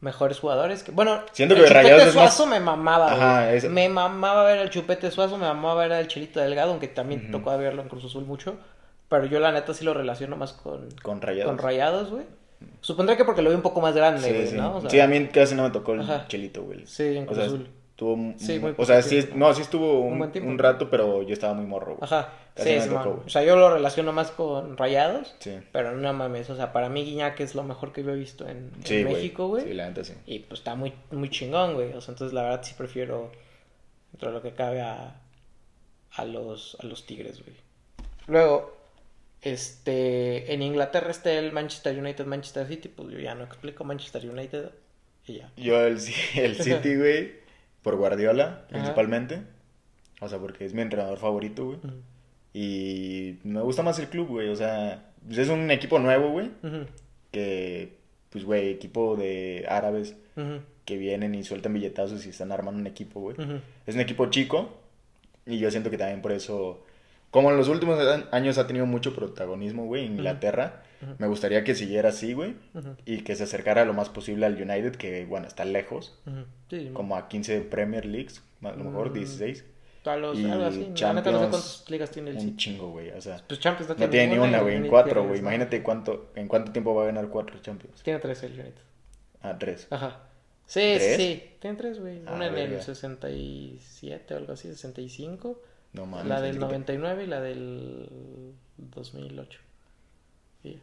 mejores 0.00 0.38
jugadores 0.38 0.82
que... 0.82 0.92
Bueno, 0.92 1.20
Siento 1.32 1.54
el 1.56 1.60
que 1.62 1.66
Chupete 1.66 1.82
Rayados 1.82 2.06
es 2.08 2.14
más- 2.14 2.34
Suazo 2.34 2.46
me 2.50 2.58
mamaba, 2.60 3.12
Ajá, 3.12 3.52
ese- 3.52 3.68
Me 3.68 3.88
mamaba 3.90 4.44
ver 4.44 4.58
al 4.60 4.70
Chupete 4.70 5.10
Suazo, 5.10 5.36
me 5.36 5.46
mamaba 5.46 5.82
ver 5.82 5.92
al 5.92 6.08
Chelito 6.08 6.40
Delgado, 6.40 6.70
aunque 6.70 6.88
también 6.88 7.30
tocó 7.30 7.56
verlo 7.58 7.82
en 7.82 7.88
Cruz 7.88 8.04
Azul 8.06 8.24
mucho. 8.24 8.56
Pero 9.10 9.26
yo 9.26 9.40
la 9.40 9.52
neta 9.52 9.74
sí 9.74 9.84
lo 9.84 9.92
relaciono 9.92 10.36
más 10.36 10.52
con, 10.54 10.88
Con 11.02 11.20
Rayados. 11.20 11.50
con 11.50 11.58
Rayados, 11.58 12.10
güey. 12.10 12.24
Supondré 12.80 13.16
que 13.16 13.24
porque 13.24 13.42
lo 13.42 13.50
veo 13.50 13.56
un 13.58 13.62
poco 13.62 13.80
más 13.80 13.94
grande, 13.94 14.20
Sí, 14.22 14.32
güey, 14.32 14.46
sí. 14.46 14.56
¿no? 14.56 14.76
O 14.76 14.80
sea, 14.80 14.90
Sí, 14.90 15.00
a 15.00 15.06
mí 15.06 15.26
casi 15.28 15.54
no 15.54 15.64
me 15.64 15.70
tocó 15.70 15.92
el 15.94 16.00
Ajá. 16.00 16.26
chelito, 16.28 16.62
güey. 16.62 16.86
Sí, 16.86 17.16
en 17.16 17.24
O 17.24 17.26
Cruz 17.26 17.38
sea, 17.38 17.46
Azul. 17.46 17.68
Tuvo, 17.96 18.14
un- 18.14 18.38
Sí, 18.38 18.58
muy 18.58 18.74
o 18.78 18.84
sea, 18.86 19.02
sí, 19.02 19.28
no, 19.34 19.52
sí 19.52 19.60
estuvo 19.60 20.00
Un 20.00 20.58
rato, 20.58 20.88
pero 20.88 21.22
yo 21.22 21.34
estaba 21.34 21.52
muy 21.52 21.66
morro, 21.66 21.96
güey. 21.96 21.98
Ajá. 22.02 22.32
Casi 22.54 22.70
Sí, 22.70 22.80
sí, 22.80 22.88
tocó, 22.88 23.10
güey. 23.12 23.26
O 23.26 23.28
sea, 23.28 23.44
yo 23.44 23.56
lo 23.56 23.72
relaciono 23.74 24.12
más 24.12 24.30
con 24.30 24.76
Rayados. 24.78 25.34
Sí. 25.38 25.58
Pero 25.72 25.92
no 25.96 26.12
mames, 26.14 26.48
o 26.48 26.56
sea, 26.56 26.72
para 26.72 26.88
mí 26.88 27.04
Guiñac 27.04 27.38
es 27.40 27.54
lo 27.54 27.62
mejor 27.62 27.92
que 27.92 28.02
yo 28.02 28.10
he 28.12 28.16
visto 28.16 28.48
en, 28.48 28.72
en 28.74 28.84
Sí, 28.86 29.02
güey. 29.02 29.14
México, 29.16 29.48
güey. 29.48 29.64
Sí, 29.64 29.74
la 29.74 29.86
neta 29.88 30.02
sí. 30.02 30.14
Y 30.26 30.38
pues 30.40 30.60
está 30.60 30.74
muy, 30.74 30.94
muy 31.10 31.28
chingón, 31.28 31.74
güey. 31.74 31.92
O 31.92 32.00
sea, 32.00 32.12
entonces 32.12 32.32
la 32.34 32.42
verdad 32.42 32.60
sí 32.62 32.74
prefiero, 32.76 33.30
dentro 34.12 34.30
de 34.30 34.34
lo 34.34 34.42
que 34.42 34.52
cabe, 34.52 34.80
a, 34.80 35.20
a, 36.16 36.24
los, 36.24 36.78
a 36.80 36.86
los 36.86 37.04
Tigres, 37.06 37.42
güey. 37.44 37.54
Luego, 38.26 38.76
este, 39.42 40.52
en 40.52 40.62
Inglaterra 40.62 41.10
está 41.10 41.32
el 41.32 41.52
Manchester 41.52 41.98
United, 41.98 42.26
Manchester 42.26 42.66
City. 42.66 42.88
Pues 42.88 43.10
yo 43.10 43.18
ya 43.18 43.34
no 43.34 43.44
explico 43.44 43.84
Manchester 43.84 44.28
United 44.28 44.70
y 45.26 45.38
ya. 45.38 45.50
Yo 45.56 45.84
el, 45.84 45.98
el 46.36 46.56
City, 46.56 46.96
güey, 46.96 47.32
por 47.82 47.96
Guardiola, 47.96 48.66
principalmente. 48.68 49.42
O 50.20 50.28
sea, 50.28 50.38
porque 50.38 50.64
es 50.64 50.74
mi 50.74 50.82
entrenador 50.82 51.18
favorito, 51.18 51.66
güey. 51.66 51.78
Y 52.52 53.38
me 53.44 53.60
gusta 53.60 53.82
más 53.82 53.98
el 53.98 54.08
club, 54.08 54.28
güey. 54.28 54.48
O 54.48 54.56
sea, 54.56 55.12
pues 55.26 55.38
es 55.38 55.48
un 55.48 55.70
equipo 55.70 55.98
nuevo, 55.98 56.30
güey. 56.30 56.50
Que, 57.30 57.96
pues, 58.28 58.44
güey, 58.44 58.70
equipo 58.70 59.16
de 59.16 59.64
árabes 59.68 60.16
que 60.84 60.96
vienen 60.96 61.34
y 61.34 61.44
sueltan 61.44 61.72
billetazos 61.72 62.26
y 62.26 62.30
están 62.30 62.52
armando 62.52 62.80
un 62.80 62.86
equipo, 62.86 63.20
güey. 63.20 63.36
Es 63.86 63.94
un 63.94 64.00
equipo 64.00 64.26
chico 64.26 64.76
y 65.46 65.58
yo 65.58 65.70
siento 65.70 65.90
que 65.90 65.98
también 65.98 66.22
por 66.22 66.32
eso, 66.32 66.84
como 67.30 67.50
en 67.50 67.56
los 67.56 67.68
últimos 67.68 67.98
años 68.32 68.58
ha 68.58 68.66
tenido 68.66 68.86
mucho 68.86 69.14
protagonismo, 69.14 69.86
güey, 69.86 70.06
en 70.06 70.12
Inglaterra, 70.12 70.82
me 71.18 71.26
gugustaría 71.26 71.64
que 71.64 71.74
siguiera 71.74 72.10
así, 72.10 72.32
güey, 72.34 72.56
y 73.06 73.22
que 73.22 73.34
se 73.36 73.44
acercara 73.44 73.84
lo 73.84 73.94
más 73.94 74.08
posible 74.08 74.46
al 74.46 74.54
United, 74.60 74.96
que, 74.96 75.24
bueno, 75.26 75.46
está 75.46 75.64
lejos. 75.64 76.18
Sí, 76.68 76.90
como 76.92 77.16
a 77.16 77.28
15 77.28 77.60
Premier 77.62 78.04
Leagues, 78.04 78.42
a 78.62 78.72
lo 78.72 78.84
mejor 78.84 79.10
Mm. 79.10 79.14
16, 79.14 79.64
a 80.04 80.16
los, 80.16 80.38
y 80.38 80.44
algo 80.50 80.64
así. 80.64 80.78
Neta 80.78 80.90
no 80.90 80.94
sé 80.94 80.94
Champions, 80.94 81.40
cuántas 81.50 81.84
ligas 81.90 82.10
tiene 82.10 82.30
el 82.30 82.36
un 82.38 82.56
chingo, 82.56 82.90
güey, 82.90 83.10
o 83.10 83.20
sea, 83.20 83.42
Pues 83.46 83.60
Champions 83.60 83.88
no 83.88 83.94
no 83.94 84.10
tiene, 84.10 84.28
tiene 84.28 84.42
ni 84.42 84.48
una, 84.48 84.60
güey, 84.62 84.76
en 84.76 84.88
cuatro, 84.88 85.12
tiene, 85.14 85.28
güey, 85.28 85.40
imagínate 85.40 85.82
cuánto, 85.82 86.32
en 86.34 86.48
cuánto 86.48 86.72
tiempo 86.72 86.94
va 86.94 87.02
a 87.04 87.06
ganar 87.06 87.28
cuatro 87.28 87.58
Champions. 87.60 88.02
Tiene 88.02 88.18
tres 88.18 88.42
el 88.42 88.52
United. 88.52 88.82
Ah, 89.42 89.56
tres. 89.58 89.86
Ajá. 89.90 90.20
Sí, 90.66 90.80
sí, 90.80 90.98
¿Tres? 90.98 91.16
sí. 91.16 91.50
Tiene 91.60 91.76
tres, 91.76 91.98
güey. 92.00 92.20
Ah, 92.26 92.34
Una 92.34 92.46
en 92.46 92.54
el 92.54 92.68
verga. 92.70 92.82
67 92.82 94.34
o 94.34 94.36
algo 94.36 94.52
así, 94.52 94.68
65. 94.68 95.60
No 95.92 96.06
mames. 96.06 96.26
la 96.26 96.40
del 96.40 96.52
pensé 96.58 96.58
que 96.60 96.66
99 96.98 97.24
y 97.24 97.26
la 97.26 97.40
del 97.40 98.08
2008. 98.78 99.58
Y 100.64 100.72
ya. 100.74 100.80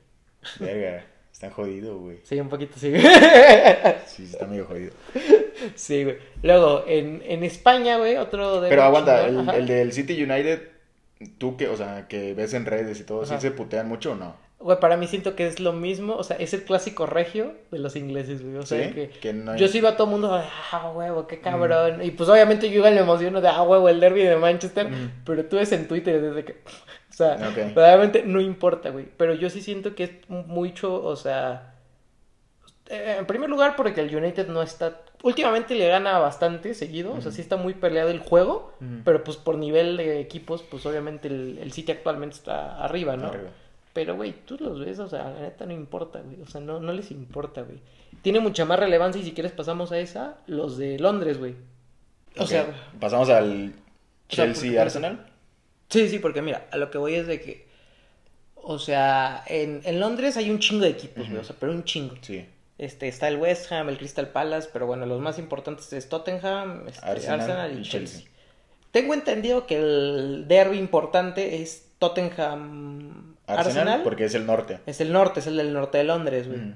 te- 0.57 0.65
Verga, 0.65 1.05
están 1.31 1.51
jodidos, 1.51 1.99
güey. 1.99 2.19
Sí, 2.23 2.39
un 2.39 2.49
poquito 2.49 2.73
sí. 2.79 2.93
Sí, 4.07 4.23
está 4.23 4.45
medio 4.47 4.65
jodido. 4.65 4.91
sí, 5.75 6.03
güey. 6.03 6.17
Luego, 6.43 6.83
en, 6.87 7.21
en 7.25 7.43
España, 7.43 7.97
güey, 7.97 8.17
otro 8.17 8.61
de... 8.61 8.69
Pero 8.69 8.83
aguanta, 8.83 9.25
el, 9.27 9.47
el 9.49 9.67
del 9.67 9.93
City 9.93 10.21
United, 10.23 10.61
tú 11.37 11.55
que, 11.57 11.67
o 11.67 11.77
sea, 11.77 12.07
que 12.07 12.33
ves 12.33 12.53
en 12.53 12.65
redes 12.65 12.99
y 12.99 13.03
todo, 13.03 13.25
¿sí 13.25 13.33
Ajá. 13.33 13.41
se 13.41 13.51
putean 13.51 13.87
mucho 13.87 14.11
o 14.11 14.15
no? 14.15 14.35
Güey, 14.59 14.79
para 14.79 14.97
mí 14.97 15.05
siento 15.05 15.35
que 15.35 15.45
es 15.45 15.59
lo 15.59 15.71
mismo, 15.71 16.15
o 16.15 16.23
sea, 16.23 16.35
es 16.37 16.51
el 16.53 16.63
clásico 16.63 17.05
regio 17.05 17.53
de 17.69 17.77
los 17.77 17.95
ingleses, 17.95 18.41
güey. 18.43 18.55
O 18.57 18.63
sea, 18.65 18.87
Sí, 18.87 18.93
que, 18.93 19.09
que 19.09 19.31
no 19.31 19.51
hay- 19.51 19.59
yo 19.59 19.67
sí 19.67 19.77
iba 19.77 19.89
a 19.89 19.95
todo 19.95 20.07
el 20.07 20.11
mundo, 20.11 20.33
ah, 20.71 20.91
huevo, 20.95 21.27
qué 21.27 21.39
cabrón. 21.39 22.03
Y 22.03 22.09
pues 22.11 22.27
obviamente 22.27 22.69
yo 22.71 22.77
iba 22.79 22.87
en 22.89 22.95
la 22.95 23.01
emoción 23.01 23.39
de, 23.39 23.47
ah, 23.47 23.61
huevo, 23.61 23.87
el 23.87 23.99
derby 23.99 24.23
de 24.23 24.35
Manchester. 24.35 24.89
Mm. 24.89 25.23
Pero 25.25 25.45
tú 25.45 25.57
ves 25.57 25.71
en 25.73 25.87
Twitter 25.87 26.19
desde 26.19 26.43
que, 26.43 26.53
o 27.11 27.13
sea, 27.13 27.33
Ok. 27.49 27.55
verdaderamente 27.75 28.23
no 28.25 28.41
importa, 28.41 28.89
güey. 28.89 29.05
Pero 29.15 29.35
yo 29.35 29.49
sí 29.51 29.61
siento 29.61 29.93
que 29.93 30.03
es 30.05 30.11
mucho, 30.27 31.03
o 31.03 31.15
sea, 31.15 31.75
eh, 32.89 33.17
en 33.19 33.25
primer 33.27 33.49
lugar 33.51 33.75
porque 33.75 34.01
el 34.01 34.15
United 34.15 34.47
no 34.47 34.63
está, 34.63 35.01
últimamente 35.21 35.75
le 35.75 35.87
gana 35.87 36.17
bastante 36.19 36.73
seguido, 36.73 37.13
o 37.13 37.21
sea, 37.21 37.31
sí 37.31 37.41
está 37.41 37.57
muy 37.57 37.73
peleado 37.75 38.09
el 38.09 38.19
juego. 38.19 38.73
Pero 39.05 39.23
pues 39.23 39.37
por 39.37 39.55
nivel 39.57 39.97
de 39.97 40.19
equipos, 40.19 40.63
pues 40.63 40.83
obviamente 40.87 41.27
el, 41.27 41.59
el 41.61 41.71
City 41.73 41.91
actualmente 41.91 42.35
está 42.37 42.83
arriba, 42.83 43.15
¿no? 43.17 43.27
Arriba. 43.27 43.49
Pero, 43.97 44.15
güey, 44.15 44.45
tú 44.45 44.57
los 44.59 44.79
ves, 44.79 44.99
o 44.99 45.09
sea, 45.09 45.31
la 45.31 45.39
neta 45.39 45.65
no 45.65 45.73
importa, 45.73 46.19
güey. 46.19 46.39
O 46.39 46.45
sea, 46.45 46.61
no, 46.61 46.79
no 46.79 46.93
les 46.93 47.09
importa, 47.09 47.63
güey. 47.63 47.79
Tiene 48.21 48.39
mucha 48.39 48.63
más 48.63 48.77
relevancia 48.79 49.19
y 49.19 49.25
si 49.25 49.31
quieres 49.31 49.53
pasamos 49.53 49.91
a 49.91 49.97
esa, 49.97 50.37
los 50.45 50.77
de 50.77 50.99
Londres, 50.99 51.39
güey. 51.39 51.55
O 52.37 52.45
sea, 52.45 52.67
pasamos 52.99 53.27
al 53.31 53.43
o 53.43 53.55
sea, 53.55 53.65
porque- 53.65 54.53
Chelsea 54.53 54.79
Arsenal. 54.79 55.25
sí, 55.89 56.09
sí, 56.09 56.19
porque 56.19 56.43
mira, 56.43 56.67
a 56.71 56.77
lo 56.77 56.91
que 56.91 56.99
voy 56.99 57.15
es 57.15 57.25
de 57.25 57.41
que, 57.41 57.67
o 58.53 58.77
sea, 58.77 59.43
en, 59.47 59.81
en 59.83 59.99
Londres 59.99 60.37
hay 60.37 60.51
un 60.51 60.59
chingo 60.59 60.83
de 60.83 60.91
equipos, 60.91 61.27
güey, 61.27 61.39
o 61.39 61.43
sea, 61.43 61.55
pero 61.59 61.71
un 61.71 61.83
chingo. 61.83 62.13
Sí. 62.21 62.45
Este, 62.77 63.07
está 63.07 63.29
el 63.29 63.37
West 63.37 63.71
Ham, 63.71 63.89
el 63.89 63.97
Crystal 63.97 64.27
Palace, 64.29 64.69
pero 64.71 64.85
bueno, 64.85 65.07
los 65.07 65.19
más 65.19 65.39
importantes 65.39 65.91
es 65.91 66.07
Tottenham, 66.07 66.87
este, 66.87 67.03
Arsenal 67.03 67.39
Arsenal, 67.41 67.71
y 67.71 67.79
y 67.79 67.81
Chelsea. 67.81 68.19
Chelsea. 68.19 68.31
Tengo 68.91 69.15
entendido 69.15 69.65
que 69.65 69.77
el 69.77 70.45
derby 70.47 70.77
importante 70.77 71.63
es 71.63 71.87
Tottenham 71.97 73.26
Arsenal, 73.47 73.77
Arsenal. 73.87 74.03
porque 74.03 74.25
es 74.25 74.35
el 74.35 74.45
norte. 74.45 74.79
Es 74.85 75.01
el 75.01 75.11
norte, 75.11 75.39
es 75.39 75.47
el 75.47 75.57
del 75.57 75.73
norte 75.73 75.97
de 75.97 76.03
Londres, 76.03 76.47
güey. 76.47 76.59
Ujú. 76.59 76.73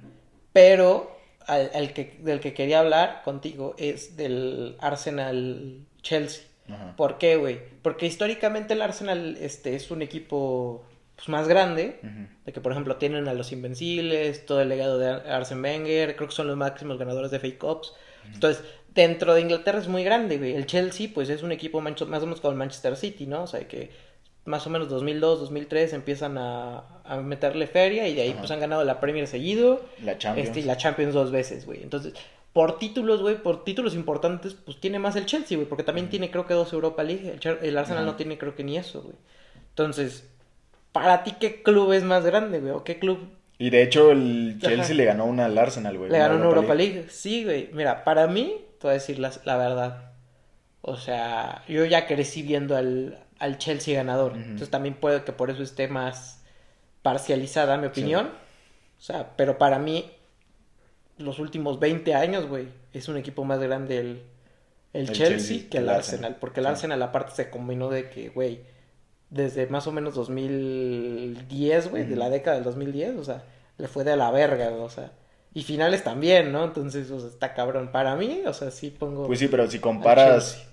Pero 0.53 1.17
al, 1.47 1.69
al 1.73 1.93
que, 1.93 2.17
del 2.21 2.39
que 2.39 2.53
quería 2.53 2.79
hablar 2.79 3.21
contigo 3.23 3.75
es 3.77 4.15
del 4.17 4.75
Arsenal 4.79 5.85
Chelsea. 6.01 6.43
Ajá. 6.69 6.95
¿Por 6.95 7.17
qué, 7.17 7.35
güey? 7.35 7.59
Porque 7.81 8.05
históricamente 8.05 8.73
el 8.73 8.81
Arsenal 8.81 9.37
este, 9.41 9.75
es 9.75 9.91
un 9.91 10.01
equipo 10.01 10.85
pues, 11.15 11.27
más 11.29 11.47
grande. 11.47 11.99
De 12.45 12.53
que, 12.53 12.61
por 12.61 12.71
ejemplo, 12.71 12.95
tienen 12.97 13.27
a 13.27 13.33
los 13.33 13.51
Invencibles, 13.51 14.45
todo 14.45 14.61
el 14.61 14.69
legado 14.69 14.97
de 14.97 15.09
Ar- 15.09 15.27
Arsene 15.29 15.61
Wenger, 15.61 16.15
creo 16.15 16.29
que 16.29 16.35
son 16.35 16.47
los 16.47 16.57
máximos 16.57 16.97
ganadores 16.97 17.31
de 17.31 17.39
FA 17.39 17.49
Cups. 17.59 17.93
Entonces, 18.33 18.63
dentro 18.93 19.33
de 19.33 19.41
Inglaterra 19.41 19.79
es 19.79 19.87
muy 19.87 20.03
grande, 20.03 20.37
güey. 20.37 20.53
El 20.55 20.65
Chelsea, 20.67 21.09
pues, 21.13 21.29
es 21.29 21.43
un 21.43 21.51
equipo 21.51 21.81
más 21.81 21.99
o 22.01 22.05
menos 22.05 22.39
como 22.39 22.51
el 22.51 22.57
Manchester 22.57 22.95
City, 22.95 23.25
¿no? 23.25 23.43
O 23.43 23.47
sea, 23.47 23.67
que 23.67 23.89
más 24.45 24.65
o 24.65 24.69
menos 24.69 24.89
2002, 24.89 25.39
2003 25.39 25.93
empiezan 25.93 26.37
a, 26.37 26.83
a 27.03 27.17
meterle 27.17 27.67
feria 27.67 28.07
y 28.07 28.15
de 28.15 28.21
ahí, 28.23 28.29
Ajá. 28.31 28.39
pues, 28.39 28.51
han 28.51 28.59
ganado 28.59 28.83
la 28.83 28.99
Premier 28.99 29.27
seguido. 29.27 29.81
La 30.03 30.17
Champions. 30.17 30.49
Este, 30.49 30.61
y 30.61 30.63
la 30.63 30.77
Champions 30.77 31.13
dos 31.13 31.31
veces, 31.31 31.65
güey. 31.65 31.83
Entonces, 31.83 32.13
por 32.53 32.79
títulos, 32.79 33.21
güey, 33.21 33.35
por 33.35 33.63
títulos 33.63 33.93
importantes, 33.93 34.55
pues 34.55 34.79
tiene 34.79 34.99
más 34.99 35.15
el 35.15 35.25
Chelsea, 35.25 35.57
güey, 35.57 35.69
porque 35.69 35.83
también 35.83 36.09
tiene 36.09 36.31
creo 36.31 36.47
que 36.47 36.53
dos 36.53 36.73
Europa 36.73 37.03
League. 37.03 37.37
El, 37.61 37.77
Arsenal 37.77 38.03
Ajá. 38.03 38.11
no 38.11 38.15
tiene 38.15 38.37
creo 38.37 38.55
que 38.55 38.63
ni 38.63 38.77
eso, 38.77 39.01
güey. 39.03 39.15
Entonces, 39.69 40.27
para 40.91 41.23
ti, 41.23 41.35
¿qué 41.39 41.61
club 41.61 41.93
es 41.93 42.03
más 42.03 42.25
grande, 42.25 42.59
güey? 42.59 42.71
¿O 42.73 42.83
qué 42.83 42.99
club 42.99 43.19
Y 43.57 43.69
de 43.69 43.83
hecho, 43.83 44.11
el 44.11 44.57
Chelsea 44.59 44.95
le 44.95 45.05
ganó 45.05 45.25
una 45.25 45.45
al 45.45 45.57
Arsenal, 45.57 45.97
güey. 45.97 46.09
le 46.09 46.17
ganó 46.17 46.35
una 46.35 46.45
Europa 46.45 46.73
League? 46.73 47.05
Sí, 47.09 47.45
güey. 47.45 47.69
Mira, 47.73 48.03
para 48.03 48.27
mí, 48.27 48.55
te 48.79 48.87
voy 48.87 48.91
a 48.91 48.93
decir 48.95 49.19
la, 49.19 49.31
la 49.45 49.57
verdad. 49.57 50.11
O 50.81 50.97
sea, 50.97 51.63
yo 51.67 51.85
ya 51.85 52.07
crecí 52.07 52.41
viendo 52.41 52.75
al, 52.75 53.19
al 53.41 53.57
Chelsea 53.57 53.95
ganador. 53.95 54.33
Entonces 54.37 54.69
también 54.69 54.95
puede 54.95 55.23
que 55.23 55.33
por 55.33 55.49
eso 55.49 55.63
esté 55.63 55.87
más 55.87 56.41
parcializada 57.01 57.77
mi 57.77 57.87
opinión. 57.87 58.27
O 58.97 59.01
sea, 59.03 59.35
pero 59.35 59.57
para 59.57 59.79
mí, 59.79 60.11
los 61.17 61.39
últimos 61.39 61.79
20 61.79 62.13
años, 62.13 62.47
güey, 62.47 62.67
es 62.93 63.07
un 63.09 63.17
equipo 63.17 63.43
más 63.43 63.59
grande 63.59 63.97
el, 63.99 64.07
el, 64.93 65.01
El 65.01 65.11
Chelsea, 65.11 65.27
Chelsea 65.27 65.69
que 65.69 65.77
el 65.79 65.89
Arsenal. 65.89 65.97
Arsenal. 66.25 66.37
Porque 66.39 66.59
el 66.59 66.65
Sí. 66.67 66.69
Arsenal 66.71 67.01
aparte 67.01 67.31
se 67.35 67.49
combinó 67.49 67.89
de 67.89 68.09
que, 68.09 68.29
güey, 68.29 68.61
desde 69.29 69.65
más 69.67 69.87
o 69.87 69.91
menos 69.91 70.13
2010, 70.13 71.89
güey, 71.89 72.05
de 72.05 72.15
la 72.15 72.29
década 72.29 72.55
del 72.55 72.63
2010, 72.63 73.15
o 73.17 73.23
sea, 73.23 73.43
le 73.77 73.87
fue 73.87 74.03
de 74.03 74.15
la 74.15 74.29
verga, 74.31 74.69
o 74.71 74.89
sea. 74.89 75.11
Y 75.53 75.63
finales 75.63 76.03
también, 76.03 76.51
¿no? 76.51 76.63
Entonces, 76.63 77.09
o 77.11 77.19
sea, 77.19 77.29
está 77.29 77.53
cabrón. 77.53 77.91
Para 77.91 78.15
mí, 78.15 78.43
o 78.45 78.53
sea, 78.53 78.71
sí 78.71 78.89
pongo... 78.91 79.27
Pues 79.27 79.39
sí, 79.39 79.47
pero 79.49 79.69
si 79.69 79.79
comparas, 79.79 80.65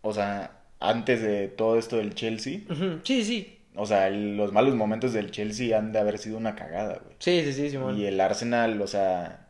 o 0.00 0.12
sea, 0.12 0.61
antes 0.90 1.22
de 1.22 1.48
todo 1.48 1.78
esto 1.78 1.96
del 1.96 2.14
Chelsea, 2.14 2.60
Sí, 3.04 3.24
sí. 3.24 3.58
o 3.76 3.86
sea, 3.86 4.08
el- 4.08 4.36
los 4.36 4.52
malos 4.52 4.74
momentos 4.74 5.12
del 5.12 5.30
Chelsea 5.30 5.76
han 5.78 5.92
de 5.92 5.98
haber 6.00 6.18
sido 6.18 6.36
una 6.36 6.54
cagada, 6.56 7.00
güey. 7.02 7.14
Sí, 7.18 7.42
sí, 7.44 7.52
sí, 7.52 7.70
Simón. 7.70 7.96
Y 7.98 8.06
el 8.06 8.20
Arsenal, 8.20 8.80
o 8.82 8.86
sea, 8.86 9.46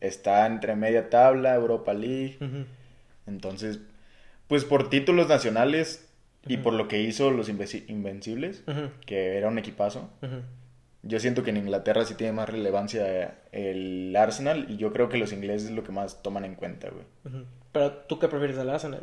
está 0.00 0.46
entre 0.46 0.76
media 0.76 1.08
tabla, 1.10 1.54
Europa 1.54 1.94
League. 1.94 2.38
Entonces, 3.26 3.80
pues 4.48 4.64
por 4.64 4.88
títulos 4.90 5.28
nacionales 5.28 6.08
y 6.46 6.58
por 6.58 6.74
lo 6.74 6.86
que 6.88 7.00
hizo 7.02 7.30
los 7.32 7.48
Invenci- 7.50 7.84
Invencibles, 7.88 8.62
que 9.04 9.36
era 9.36 9.48
un 9.48 9.58
equipazo, 9.58 10.10
yo 11.02 11.18
siento 11.20 11.42
que 11.42 11.50
en 11.50 11.56
Inglaterra 11.56 12.04
sí 12.04 12.14
tiene 12.14 12.32
más 12.32 12.48
relevancia 12.48 13.38
el 13.52 14.14
Arsenal 14.16 14.66
y 14.68 14.76
yo 14.76 14.92
creo 14.92 15.08
que 15.08 15.16
los 15.18 15.32
ingleses 15.32 15.70
es 15.70 15.74
lo 15.74 15.82
que 15.84 15.92
más 15.92 16.22
toman 16.22 16.44
en 16.44 16.54
cuenta, 16.54 16.88
güey. 16.90 17.44
Pero, 17.72 17.92
¿tú 17.92 18.18
qué 18.18 18.28
prefieres 18.28 18.58
al 18.58 18.70
Arsenal? 18.70 19.02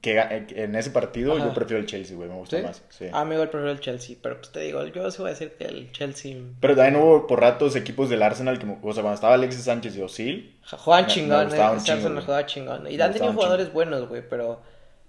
Que 0.00 0.18
eh, 0.18 0.46
en 0.50 0.74
ese 0.74 0.90
partido 0.90 1.36
Ajá. 1.36 1.44
yo 1.46 1.54
prefiero 1.54 1.80
el 1.80 1.86
Chelsea, 1.86 2.16
güey, 2.16 2.28
me 2.28 2.34
gusta 2.34 2.56
¿Sí? 2.56 2.62
más. 2.64 2.82
Sí. 2.90 3.06
Ah, 3.12 3.20
amigo, 3.20 3.42
prefiero 3.42 3.70
el 3.70 3.80
Chelsea. 3.80 4.16
Pero, 4.20 4.38
pues, 4.38 4.50
te 4.50 4.60
digo, 4.60 4.84
yo 4.86 5.10
sí 5.10 5.18
voy 5.18 5.28
a 5.28 5.30
decir 5.34 5.52
que 5.52 5.64
el 5.64 5.92
Chelsea... 5.92 6.36
Pero 6.60 6.74
también 6.74 6.96
hubo 7.02 7.26
por 7.26 7.40
ratos 7.40 7.76
equipos 7.76 8.10
del 8.10 8.22
Arsenal 8.22 8.58
que, 8.58 8.66
o 8.66 8.92
sea, 8.92 9.02
cuando 9.02 9.14
estaba 9.14 9.34
Alexis 9.34 9.64
Sánchez 9.64 9.96
y 9.96 10.00
Osil, 10.02 10.56
Ja- 10.62 10.76
Juegan 10.78 11.02
Me- 11.04 11.08
me 11.08 11.12
chingón, 11.14 11.54
eh, 11.54 11.60
Arsenal 11.60 12.20
jugaba 12.24 12.46
chingón. 12.46 12.90
Y 12.90 13.00
han 13.00 13.12
tenido 13.12 13.32
jugadores 13.32 13.72
buenos, 13.72 14.08
güey, 14.08 14.22
pero 14.28 14.60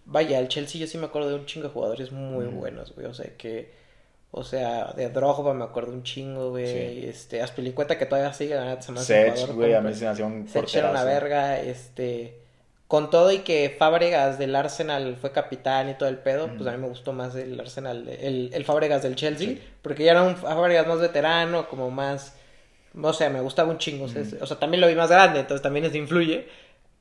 vaya, 0.06 0.39
el 0.39 0.48
Chelsea 0.48 0.80
yo 0.82 0.86
sí 0.88 0.98
me 0.98 1.06
acuerdo 1.06 1.30
de 1.30 1.36
un 1.36 1.46
chingo 1.46 1.67
de 1.69 1.74
jugadores 1.74 2.12
muy 2.12 2.46
buenos, 2.46 2.93
güey. 2.93 3.08
O 3.08 3.13
sea, 3.13 3.36
que, 3.38 3.72
o 4.32 4.43
sea, 4.43 4.93
de 4.96 5.10
Drogba 5.10 5.54
me 5.54 5.63
acuerdo 5.63 5.91
un 5.93 6.04
chingo, 6.04 6.52
güey. 6.52 6.67
Sí. 6.67 7.06
Este, 7.08 7.41
Aspilicueta 7.41 7.98
que 7.98 8.06
todavía 8.06 8.34
sigue 8.34 8.56
ganando, 8.56 8.82
se 8.82 8.91
me 8.91 9.00
hace 9.00 9.32
Sech, 9.36 9.52
güey, 9.54 9.74
a 9.74 9.82
mí 9.82 9.93
se 9.93 10.06
me 10.06 10.12
hacía 10.12 10.26
un 10.26 10.48
Sech 10.48 10.76
era 10.76 10.91
una 10.91 11.04
verga, 11.04 11.60
este... 11.60 12.42
Con 12.93 13.10
todo 13.10 13.32
y 13.32 13.39
que 13.39 13.75
Fábregas 13.75 14.38
del 14.38 14.56
Arsenal 14.56 15.17
fue 15.19 15.32
capitán 15.32 15.89
y 15.89 15.95
todo 15.95 16.10
el 16.10 16.19
pedo, 16.19 16.45
pues 16.49 16.60
Ujú. 16.62 16.69
a 16.69 16.71
mí 16.73 16.77
me 16.77 16.88
gustó 16.88 17.12
más 17.12 17.34
el 17.34 17.60
Arsenal, 17.60 18.08
el, 18.08 18.51
el 18.53 18.65
Fábregas 18.65 19.01
del 19.01 19.15
Chelsea, 19.15 19.47
Sí. 19.47 19.62
porque 19.82 20.03
ya 20.03 20.12
era 20.12 20.21
un 20.21 20.36
Fábregas 20.38 20.86
más 20.86 20.99
veterano, 20.99 21.67
como 21.67 21.89
más, 21.89 22.36
o 23.01 23.12
sea, 23.13 23.32
me 23.32 23.41
gustaba 23.41 23.71
un 23.71 23.79
chingo, 23.79 24.06
o 24.06 24.08
sea, 24.10 24.21
o 24.39 24.45
sea, 24.45 24.60
también 24.60 24.79
lo 24.79 24.88
vi 24.88 24.93
más 24.93 25.10
grande, 25.10 25.39
entonces 25.39 25.63
también 25.63 25.86
eso 25.86 25.97
influye, 25.97 26.47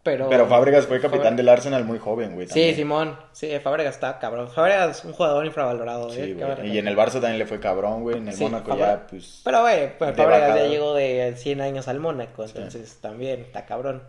pero... 0.02 0.30
Pero 0.30 0.46
Fábregas 0.46 0.86
fue 0.86 0.98
capitán 0.98 1.34
Fábregas- 1.34 1.36
del 1.36 1.48
Arsenal 1.50 1.84
muy 1.84 1.98
joven, 1.98 2.36
güey. 2.36 2.46
Sí. 2.48 2.72
Simón, 2.74 3.18
sí, 3.32 3.50
Fábregas 3.62 3.94
está 3.96 4.18
cabrón, 4.18 4.48
Fábregas 4.48 4.96
es 5.00 5.04
un 5.04 5.12
jugador 5.12 5.44
infravalorado, 5.44 6.08
Sí, 6.08 6.20
eh, 6.22 6.34
güey. 6.56 6.70
Y 6.74 6.78
en 6.78 6.88
el. 6.88 6.96
Barça 6.96 7.20
también 7.20 7.38
le 7.38 7.44
fue 7.44 7.60
cabrón, 7.60 8.00
güey. 8.00 8.16
En 8.16 8.28
el 8.28 8.34
Sí, 8.34 8.44
Mónaco 8.44 8.78
ya, 8.78 9.06
pues... 9.10 9.42
Pero, 9.44 9.60
güey, 9.60 9.98
pues, 9.98 10.16
Fábregas 10.16 10.56
ya 10.56 10.64
llegó 10.68 10.94
de 10.94 11.34
100 11.36 11.60
años 11.60 11.86
al 11.86 12.00
Mónaco, 12.00 12.44
entonces 12.44 12.96
también 13.02 13.40
está 13.42 13.66
cabrón. 13.66 14.02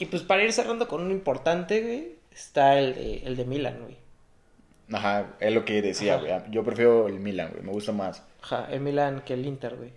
Y 0.00 0.06
pues 0.06 0.22
para 0.22 0.42
ir 0.42 0.52
cerrando 0.52 0.88
con 0.88 1.02
uno 1.02 1.12
importante, 1.12 1.82
güey, 1.82 2.14
está 2.32 2.78
el 2.78 2.94
de, 2.94 3.16
el 3.18 3.36
de 3.36 3.44
Milan, 3.44 3.78
güey. 3.82 3.96
Ajá, 4.92 5.36
es 5.38 5.52
lo 5.54 5.64
que 5.64 5.80
decía, 5.82 6.16
Ajá. 6.16 6.38
güey. 6.40 6.50
Yo 6.50 6.64
prefiero 6.64 7.06
el 7.06 7.20
Milan, 7.20 7.50
güey. 7.52 7.62
Me 7.62 7.70
gusta 7.70 7.92
más. 7.92 8.24
Ajá, 8.42 8.66
el 8.72 8.80
Milan 8.80 9.22
que 9.24 9.34
el 9.34 9.46
Inter, 9.46 9.76
güey. 9.76 9.92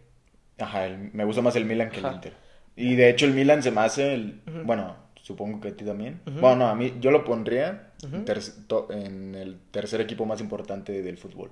Ajá, 0.60 0.86
el- 0.86 1.12
me 1.13 1.26
gusta 1.26 1.42
más 1.42 1.56
el 1.56 1.66
Milan 1.66 1.89
que 1.89 2.00
el. 2.00 2.06
Inter. 2.13 2.34
Y 2.76 2.96
de 2.96 3.10
hecho 3.10 3.26
el 3.26 3.34
Milan 3.34 3.63
se 3.63 3.72
me 3.72 3.82
hace 3.82 4.13
el... 4.13 4.42
Bueno, 4.66 4.96
supongo 5.16 5.62
que 5.62 5.70
a 5.70 5.76
ti 5.76 5.86
también. 5.86 6.22
Bueno, 6.26 6.56
no, 6.58 6.68
a 6.68 6.76
mí 6.76 6.94
yo 7.00 7.12
lo 7.12 7.24
pondría 7.24 7.92
ter- 8.26 8.42
to- 8.68 8.88
en 8.92 9.36
el 9.36 9.58
tercer 9.72 10.02
equipo 10.02 10.26
más 10.26 10.42
importante 10.42 11.02
del 11.02 11.18
fútbol. 11.18 11.52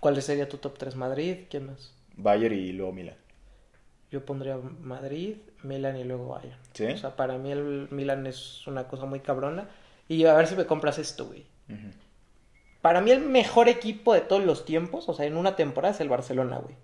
¿Cuál 0.00 0.20
sería 0.22 0.48
tu 0.48 0.58
top 0.58 0.76
3? 0.78 0.96
¿Madrid? 0.96 1.36
¿Quién 1.48 1.66
más? 1.66 1.94
Bayern 2.16 2.54
y 2.54 2.72
luego 2.72 2.92
Milan. 2.92 3.16
Yo 4.10 4.24
pondría 4.24 4.56
Madrid, 4.80 5.36
Milan 5.64 5.96
y 5.96 6.04
luego 6.04 6.28
Bayern. 6.28 6.56
¿Sí? 6.72 6.84
O 6.86 6.96
sea, 6.98 7.16
para 7.16 7.38
mí 7.38 7.50
el 7.52 7.88
Milan 7.90 8.26
es 8.26 8.66
una 8.66 8.86
cosa 8.88 9.04
muy 9.06 9.20
cabrona. 9.20 9.68
Y 10.08 10.24
a 10.26 10.34
ver 10.34 10.46
si 10.46 10.54
me 10.56 10.66
compras 10.66 10.98
esto, 10.98 11.26
güey. 11.26 11.44
Para 12.80 13.00
mí 13.00 13.10
el 13.10 13.20
mejor 13.20 13.68
equipo 13.68 14.12
de 14.12 14.20
todos 14.20 14.44
los 14.44 14.64
tiempos, 14.66 15.08
o 15.08 15.14
sea, 15.14 15.24
en 15.24 15.36
una 15.36 15.56
temporada 15.56 15.94
es 15.94 16.00
el 16.00 16.08
Barcelona, 16.10 16.58
güey. 16.58 16.74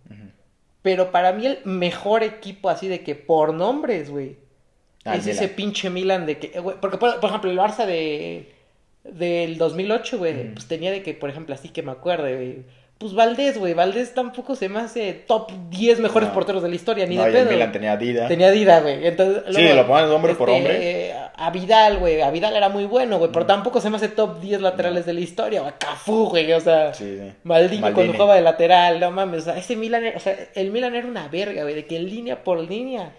Pero 0.82 1.10
para 1.12 1.32
mí 1.32 1.44
el 1.46 1.58
mejor 1.64 2.22
equipo 2.22 2.70
así 2.70 2.88
de 2.88 3.02
que 3.02 3.14
por 3.14 3.52
nombres, 3.52 4.10
güey. 4.10 4.36
Ah, 5.04 5.16
es 5.16 5.26
ese 5.26 5.48
pinche 5.48 5.90
Milan 5.90 6.24
de 6.26 6.38
que, 6.38 6.52
eh, 6.54 6.60
güey, 6.60 6.76
porque 6.80 6.96
por, 6.98 7.20
por 7.20 7.28
ejemplo 7.30 7.50
el 7.50 7.58
Barça 7.58 7.86
de 7.86 8.54
del 9.04 9.56
2008, 9.58 10.18
güey, 10.18 10.34
Mm. 10.48 10.52
pues 10.54 10.66
tenía 10.68 10.90
de 10.90 11.02
que, 11.02 11.14
por 11.14 11.30
ejemplo, 11.30 11.54
así 11.54 11.70
que 11.70 11.82
me 11.82 11.90
acuerdo, 11.92 12.24
güey, 12.24 12.64
Pues 13.00 13.14
Valdés, 13.14 13.56
güey. 13.56 13.72
Valdés 13.72 14.12
tampoco 14.12 14.54
se 14.54 14.68
me 14.68 14.78
hace 14.78 15.14
top 15.14 15.50
10 15.70 16.00
mejores 16.00 16.28
No. 16.28 16.34
porteros 16.34 16.62
de 16.62 16.68
la 16.68 16.74
historia, 16.74 17.06
ni 17.06 17.16
no, 17.16 17.24
de 17.24 17.32
pedo. 17.32 17.50
Milan 17.50 17.72
tenía 17.72 17.96
Dida. 17.96 18.28
Tenía 18.28 18.50
Dida, 18.50 18.80
güey. 18.80 19.06
Entonces, 19.06 19.42
Sí, 19.56 19.66
lo 19.72 19.86
pones 19.86 20.10
hombre 20.10 20.34
por 20.34 20.50
hombre. 20.50 21.08
eh, 21.08 21.14
A 21.34 21.48
Vidal, 21.50 21.96
güey. 21.96 22.20
A 22.20 22.30
Vidal 22.30 22.54
era 22.54 22.68
muy 22.68 22.84
bueno, 22.84 23.16
güey. 23.18 23.32
Pero 23.32 23.46
tampoco 23.46 23.80
se 23.80 23.88
me 23.88 23.96
hace 23.96 24.08
top 24.08 24.38
10 24.40 24.60
laterales 24.60 25.06
de 25.06 25.14
la 25.14 25.20
historia. 25.20 25.62
güey. 25.62 25.72
Cafú, 25.78 26.28
güey. 26.28 26.52
O 26.52 26.60
sea, 26.60 26.92
Sí, 26.92 27.16
sí. 27.18 27.32
Maldini, 27.42 27.80
cuando 27.90 28.12
jugaba 28.12 28.34
de 28.34 28.42
lateral. 28.42 29.00
No 29.00 29.10
mames. 29.10 29.40
O 29.40 29.44
sea, 29.46 29.56
ese 29.56 29.76
Milan, 29.76 30.04
o 30.14 30.20
sea, 30.20 30.36
el 30.54 30.70
Milan 30.70 30.94
era 30.94 31.06
una 31.08 31.26
verga, 31.28 31.62
güey. 31.62 31.74
De 31.74 31.86
que 31.86 31.98
línea 32.00 32.44
por 32.44 32.58
línea. 32.60 33.12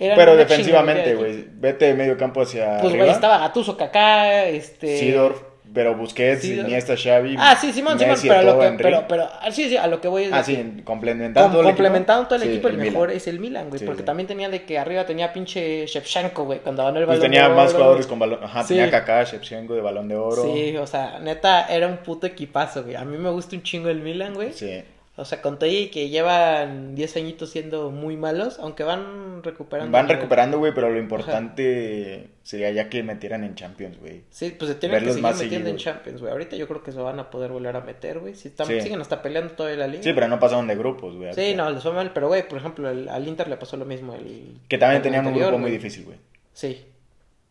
era 0.00 0.16
Pero 0.16 0.34
defensivamente, 0.36 1.14
güey. 1.14 1.44
Vete 1.52 1.84
de 1.84 1.94
medio 1.94 2.16
campo 2.18 2.40
hacia 2.42 2.78
Pues, 2.80 2.96
güey, 2.96 3.08
estaba 3.08 3.38
Gattuso, 3.38 3.76
Kaká, 3.76 4.46
este... 4.46 4.98
Sidorf, 4.98 5.40
pero 5.72 5.94
Busquets, 5.96 6.42
Sidorf. 6.42 6.66
Iniesta, 6.68 6.96
Xavi. 6.96 7.36
Ah, 7.38 7.56
sí, 7.60 7.72
Simón, 7.72 7.98
Simón, 7.98 8.16
pero, 8.22 8.34
a 8.34 8.42
lo 8.42 8.58
que, 8.58 8.70
pero, 8.82 9.04
pero, 9.08 9.28
ah, 9.40 9.50
sí, 9.50 9.68
sí, 9.68 9.76
a 9.76 9.86
lo 9.86 10.00
que 10.00 10.08
voy 10.08 10.24
es 10.24 10.32
Ah, 10.32 10.42
sí, 10.42 10.82
complementando 10.84 11.42
Com- 11.48 11.52
todo 11.52 11.60
el 11.62 11.66
complementando 11.68 12.22
equipo. 12.22 12.28
todo 12.28 12.36
el 12.36 12.42
Sí, 12.42 12.48
equipo, 12.54 12.68
el, 12.68 12.76
mejor 12.78 13.10
es 13.10 13.26
el 13.28 13.38
Milan, 13.40 13.68
güey. 13.68 13.78
Sí, 13.80 13.84
porque 13.84 14.02
sí. 14.02 14.06
también 14.06 14.26
tenía 14.26 14.48
de 14.48 14.64
que 14.64 14.78
arriba 14.78 15.04
tenía 15.06 15.32
pinche 15.32 15.86
Shevchenko, 15.86 16.44
güey, 16.44 16.60
cuando 16.60 16.84
ganó 16.84 16.98
el 16.98 17.06
Pues 17.06 17.18
balón 17.18 17.30
tenía 17.30 17.48
de 17.48 17.54
más 17.54 17.68
oro. 17.70 17.78
jugadores 17.78 18.06
con 18.06 18.18
balón. 18.18 18.40
Ajá, 18.42 18.62
Sí. 18.62 18.68
tenía 18.74 18.90
Kaká, 18.90 19.24
Shevchenko 19.24 19.74
de 19.74 19.80
balón 19.80 20.08
de 20.08 20.16
oro. 20.16 20.42
Sí, 20.42 20.76
o 20.76 20.86
sea, 20.86 21.18
neta, 21.20 21.66
era 21.68 21.86
un 21.86 21.98
puto 21.98 22.26
equipazo, 22.26 22.84
güey. 22.84 22.96
A 22.96 23.04
mí 23.04 23.16
me 23.18 23.30
gusta 23.30 23.54
un 23.56 23.62
chingo 23.62 23.88
el 23.88 24.00
Milan, 24.00 24.34
güey. 24.34 24.52
Sí. 24.52 24.82
O 25.20 25.24
sea, 25.24 25.42
con 25.42 25.58
y 25.62 25.88
que 25.88 26.10
llevan 26.10 26.94
10 26.94 27.16
añitos 27.16 27.50
siendo 27.50 27.90
muy 27.90 28.16
malos, 28.16 28.60
aunque 28.60 28.84
van 28.84 29.42
recuperando. 29.42 29.90
Van 29.90 30.08
recuperando, 30.08 30.58
güey, 30.60 30.72
pero 30.72 30.90
lo 30.90 30.98
importante 30.98 32.28
sería 32.44 32.70
ya 32.70 32.88
que 32.88 33.02
metieran 33.02 33.42
en 33.42 33.56
Champions, 33.56 33.98
güey. 33.98 34.22
Sí, 34.30 34.54
pues 34.56 34.70
se 34.70 34.76
tienen 34.76 35.02
que 35.02 35.12
seguir 35.12 35.32
metiendo 35.34 35.70
en. 35.70 35.76
Champions, 35.76 36.20
güey. 36.20 36.30
Ahorita 36.32 36.54
yo 36.54 36.68
creo 36.68 36.84
que 36.84 36.92
se 36.92 36.98
van 37.00 37.18
a 37.18 37.30
poder 37.30 37.50
volver 37.50 37.74
a 37.74 37.80
meter, 37.80 38.20
güey. 38.20 38.36
Si 38.36 38.46
están, 38.46 38.68
Sí. 38.68 38.80
siguen 38.80 39.00
hasta 39.00 39.20
peleando 39.20 39.54
todavía 39.54 39.78
la 39.80 39.88
liga. 39.88 40.04
Sí, 40.04 40.12
pero 40.12 40.28
no 40.28 40.38
pasaron 40.38 40.68
de 40.68 40.76
grupos, 40.76 41.16
güey. 41.16 41.34
Sí, 41.34 41.52
no, 41.56 41.68
les 41.68 41.82
fue 41.82 41.92
mal, 41.92 42.12
pero 42.12 42.28
güey, 42.28 42.46
por 42.46 42.58
ejemplo, 42.58 42.88
el- 42.88 43.08
al 43.08 43.26
Inter 43.26 43.48
le 43.48 43.56
pasó 43.56 43.76
lo 43.76 43.84
mismo. 43.84 44.14
El, 44.14 44.58
Que 44.68 44.78
también 44.78 44.98
el 44.98 45.02
tenían 45.02 45.26
un 45.26 45.34
grupo 45.34 45.58
muy 45.58 45.72
difícil, 45.72 46.04
güey. 46.04 46.18
Sí. 46.52 46.84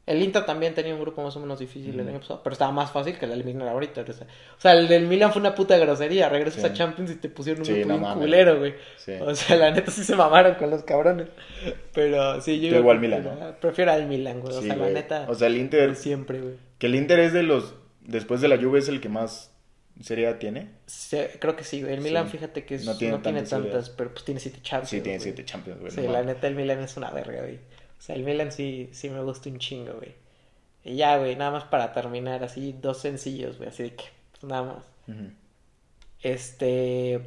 El 0.07 0.23
Inter 0.23 0.45
también 0.45 0.73
tenía 0.73 0.95
un 0.95 1.01
grupo 1.01 1.21
más 1.21 1.35
o 1.35 1.39
menos 1.41 1.59
difícil 1.59 1.93
el 1.93 1.99
Ujú. 1.99 2.09
año 2.09 2.19
pasado, 2.21 2.41
pero 2.41 2.53
estaba 2.53 2.71
más 2.71 2.91
fácil 2.91 3.19
que 3.19 3.25
el 3.25 3.31
eliminar 3.33 3.67
ahorita. 3.67 4.01
O 4.01 4.59
sea, 4.61 4.71
el 4.71 4.87
del 4.87 5.05
Milan 5.05 5.31
fue 5.33 5.41
una 5.41 5.53
puta 5.53 5.77
grosería. 5.77 6.29
Regresas 6.29 6.61
Sí. 6.61 6.67
a 6.67 6.73
Champions 6.73 7.11
y 7.11 7.15
te 7.15 7.27
pusieron 7.29 7.59
un 7.61 7.65
Sí, 7.65 7.73
grupo 7.73 7.89
no 7.93 7.99
bien 7.99 8.13
culero, 8.13 8.57
güey. 8.57 8.73
Sí. 8.97 9.11
O 9.21 9.35
sea, 9.35 9.57
la 9.57 9.71
neta 9.71 9.91
sí 9.91 10.03
se 10.05 10.15
mamaron 10.15 10.55
con 10.55 10.69
los 10.69 10.83
cabrones. 10.83 11.27
Pero 11.93 12.39
sí, 12.41 12.59
yo 12.61 12.69
Tú 12.69 12.75
igual 12.77 12.99
Milan, 12.99 13.23
¿no? 13.23 13.55
Prefiero 13.59 13.91
al 13.91 14.07
Milan, 14.07 14.39
güey. 14.39 14.55
O 14.55 14.61
sea, 14.61 14.75
güey. 14.75 14.93
la 14.93 14.99
neta. 14.99 15.25
O 15.29 15.35
sea, 15.35 15.47
el 15.47 15.57
Inter. 15.57 15.95
siempre, 15.95 16.39
güey. 16.39 16.53
Que 16.79 16.87
el 16.87 16.95
Inter 16.95 17.19
es 17.19 17.33
de 17.33 17.43
los. 17.43 17.75
Después 18.01 18.39
de 18.41 18.47
la 18.47 18.57
Juve 18.57 18.79
es 18.79 18.87
el 18.87 19.01
que 19.01 19.09
más 19.09 19.51
serie 19.99 20.31
tiene. 20.35 20.69
Sí, 20.85 21.17
creo 21.39 21.55
que 21.57 21.63
sí, 21.65 21.81
güey. 21.81 21.93
El 21.95 22.01
Milan, 22.01 22.27
Sí. 22.27 22.37
fíjate 22.37 22.63
que 22.65 22.75
es- 22.75 22.85
No 22.85 22.95
tiene 22.97 23.17
tantas 23.17 23.89
pero 23.89 24.11
pues 24.13 24.23
tiene 24.23 24.39
siete 24.39 24.59
Champions. 24.61 24.89
Sí, 24.89 25.01
tiene 25.01 25.19
siete 25.19 25.43
Champions, 25.43 25.79
güey. 25.81 25.91
Sí, 25.91 26.01
no 26.01 26.11
la 26.13 26.23
neta, 26.23 26.47
el 26.47 26.55
Milan 26.55 26.79
es 26.79 26.95
una 26.95 27.09
verga, 27.11 27.41
güey. 27.41 27.59
O 27.99 28.01
sea, 28.01 28.15
el 28.15 28.23
Milan 28.23 28.51
sí, 28.51 28.89
sí 28.93 29.09
me 29.09 29.21
gusta 29.23 29.49
un 29.49 29.59
chingo, 29.59 29.93
güey. 29.95 30.15
Y 30.85 30.95
ya, 30.97 31.17
güey, 31.19 31.35
nada 31.35 31.51
más 31.51 31.65
para 31.65 31.93
terminar, 31.93 32.43
así, 32.43 32.73
dos 32.81 32.99
sencillos, 32.99 33.57
güey, 33.57 33.69
así 33.69 33.83
de 33.83 33.95
que, 33.95 34.05
pues, 34.31 34.43
nada 34.45 34.63
más. 34.63 34.85
Este, 36.21 37.21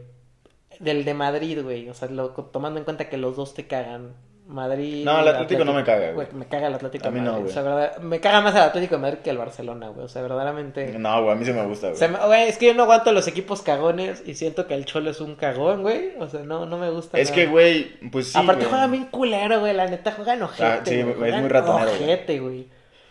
del 0.80 1.04
de 1.04 1.14
Madrid, 1.14 1.62
güey, 1.62 1.88
o 1.88 1.94
sea, 1.94 2.08
lo- 2.08 2.30
tomando 2.30 2.78
en 2.80 2.84
cuenta 2.84 3.08
que 3.08 3.16
los 3.18 3.36
dos 3.36 3.54
te 3.54 3.66
cagan. 3.66 4.14
Madrid. 4.50 5.04
No, 5.04 5.20
el 5.20 5.28
Atlético 5.28 5.64
no 5.64 5.72
me 5.72 5.84
caga, 5.84 6.12
güey. 6.12 6.26
Me 6.32 6.46
caga 6.46 6.66
el 6.68 6.74
Atlético 6.74 7.08
A 7.08 7.10
mí 7.10 7.20
de 7.20 7.24
no, 7.24 7.32
Madrid. 7.32 7.44
güey. 7.44 7.50
O 7.50 7.54
sea, 7.54 7.62
verdad- 7.62 7.98
me 7.98 8.20
caga 8.20 8.40
más 8.40 8.54
el 8.54 8.62
Atlético 8.62 8.96
de 8.96 9.00
Madrid 9.02 9.18
que 9.18 9.30
el 9.30 9.38
Barcelona, 9.38 9.88
güey. 9.88 10.04
O 10.04 10.08
sea, 10.08 10.22
verdaderamente. 10.22 10.98
No, 10.98 11.22
güey, 11.22 11.32
a 11.32 11.34
mí 11.36 11.44
sí 11.44 11.52
me 11.52 11.64
gusta, 11.64 11.88
güey. 11.88 11.98
Se 11.98 12.48
es 12.48 12.58
que 12.58 12.66
yo 12.66 12.74
no 12.74 12.82
aguanto 12.82 13.12
los 13.12 13.26
equipos 13.28 13.62
cagones 13.62 14.22
y 14.26 14.34
siento 14.34 14.66
que 14.66 14.74
el 14.74 14.84
Cholo 14.84 15.10
es 15.10 15.20
un 15.20 15.36
cagón, 15.36 15.82
güey. 15.82 16.12
O 16.18 16.28
sea, 16.28 16.40
no, 16.40 16.66
no 16.66 16.78
me 16.78 16.90
gusta. 16.90 17.18
Es 17.18 17.30
nada. 17.30 17.42
que, 17.42 17.46
güey, 17.48 18.10
pues 18.10 18.32
sí. 18.32 18.38
Aparte 18.38 18.62
güey. 18.64 18.70
juegan 18.70 18.90
bien 18.90 19.04
culero, 19.06 19.60
güey. 19.60 19.74
La 19.74 19.86
neta 19.86 20.12
juegan 20.12 20.42
ojete. 20.42 20.64
Ah, 20.64 20.80
sí, 20.84 21.02
güey, 21.02 21.30
es 21.30 21.40
muy 21.40 21.48
ratonero, 21.48 21.90
güey. 21.90 22.02
Ojete, 22.02 22.38
güey. 22.40 22.68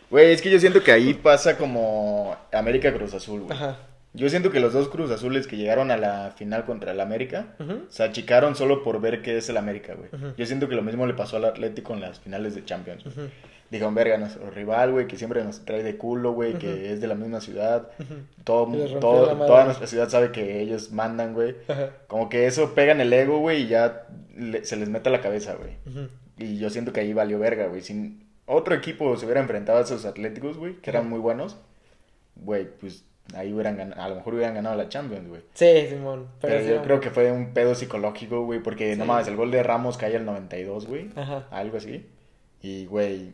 Güey, 0.09 0.31
es 0.31 0.41
que 0.41 0.49
yo 0.49 0.59
siento 0.59 0.81
que 0.83 0.91
ahí 0.91 1.13
pasa 1.13 1.55
como 1.57 2.35
América 2.51 2.91
Cruz 2.93 3.13
Azul, 3.13 3.41
güey. 3.41 3.53
Ajá. 3.57 3.77
Yo 4.13 4.27
siento 4.29 4.49
que 4.51 4.59
los 4.59 4.73
dos 4.73 4.89
Cruz 4.89 5.11
Azules 5.11 5.45
que 5.45 5.55
llegaron 5.55 5.91
a 5.91 5.97
la 5.97 6.31
final 6.35 6.65
contra 6.65 6.93
el 6.93 6.99
América 6.99 7.53
se 7.89 8.03
achicaron 8.03 8.55
solo 8.55 8.83
por 8.83 8.99
ver 8.99 9.21
qué 9.21 9.37
es 9.37 9.49
el 9.49 9.57
América, 9.57 9.93
güey. 9.93 10.09
Yo 10.35 10.45
siento 10.47 10.67
que 10.67 10.75
lo 10.75 10.81
mismo 10.81 11.05
le 11.05 11.13
pasó 11.13 11.37
al 11.37 11.45
Atlético 11.45 11.93
en 11.93 12.01
las 12.01 12.19
finales 12.19 12.55
de 12.55 12.65
Champions. 12.65 13.03
Dijeron, 13.69 13.93
verga, 13.93 14.17
nuestro 14.17 14.49
rival, 14.49 14.91
güey, 14.93 15.05
que 15.05 15.15
siempre 15.15 15.43
nos 15.43 15.63
trae 15.63 15.83
de 15.83 15.95
culo, 15.95 16.31
güey, 16.31 16.53
que 16.57 16.91
es 16.91 17.01
de 17.01 17.07
la 17.07 17.13
misma 17.13 17.39
ciudad. 17.39 17.87
Todo, 18.43 18.65
todo- 18.99 19.25
toda 19.45 19.65
nuestra 19.65 19.85
ciudad 19.85 20.09
sabe 20.09 20.31
que 20.31 20.59
ellos 20.59 20.91
mandan, 20.91 21.35
güey. 21.35 21.55
Como 22.07 22.29
que 22.29 22.47
eso 22.47 22.73
pega 22.73 22.93
en 22.93 23.01
el 23.01 23.13
ego, 23.13 23.37
güey, 23.37 23.63
y 23.63 23.67
ya 23.67 24.07
le- 24.35 24.65
se 24.65 24.75
les 24.75 24.89
mete 24.89 25.09
a 25.09 25.11
la 25.11 25.21
cabeza, 25.21 25.53
güey. 25.53 25.73
Y 26.39 26.57
yo 26.57 26.71
siento 26.71 26.93
que 26.93 27.01
ahí 27.01 27.13
valió 27.13 27.37
verga, 27.37 27.67
güey. 27.67 27.81
Si 27.81 28.17
otro 28.47 28.73
equipo 28.73 29.15
se 29.17 29.25
hubiera 29.25 29.41
enfrentado 29.41 29.77
a 29.77 29.81
esos 29.83 30.03
Atléticos, 30.05 30.57
güey, 30.57 30.77
que 30.77 30.89
eran 30.89 31.07
muy 31.07 31.19
buenos, 31.19 31.57
güey, 32.37 32.67
pues 32.79 33.03
ahí 33.35 33.53
hubieran 33.53 33.77
ganado, 33.77 34.01
a 34.01 34.09
lo 34.09 34.15
mejor 34.15 34.33
hubieran 34.35 34.55
ganado 34.55 34.75
la 34.75 34.89
Champions, 34.89 35.27
güey. 35.27 35.41
Sí, 35.53 35.87
Simón. 35.89 36.27
Pero, 36.41 36.59
sí, 36.61 36.69
yo 36.69 36.75
no. 36.77 36.83
creo 36.83 36.99
que 36.99 37.09
fue 37.09 37.31
un 37.31 37.53
pedo 37.53 37.75
psicológico, 37.75 38.43
güey, 38.45 38.59
porque 38.61 38.95
no 38.95 39.03
Sí. 39.03 39.07
mames, 39.07 39.27
el 39.27 39.35
gol 39.35 39.51
de 39.51 39.63
Ramos 39.63 39.97
cae 39.97 40.15
al 40.15 40.25
92, 40.25 40.87
güey. 40.87 41.09
Ajá. 41.15 41.47
Algo 41.51 41.77
así. 41.77 42.05
Y, 42.61 42.85
güey, 42.85 43.31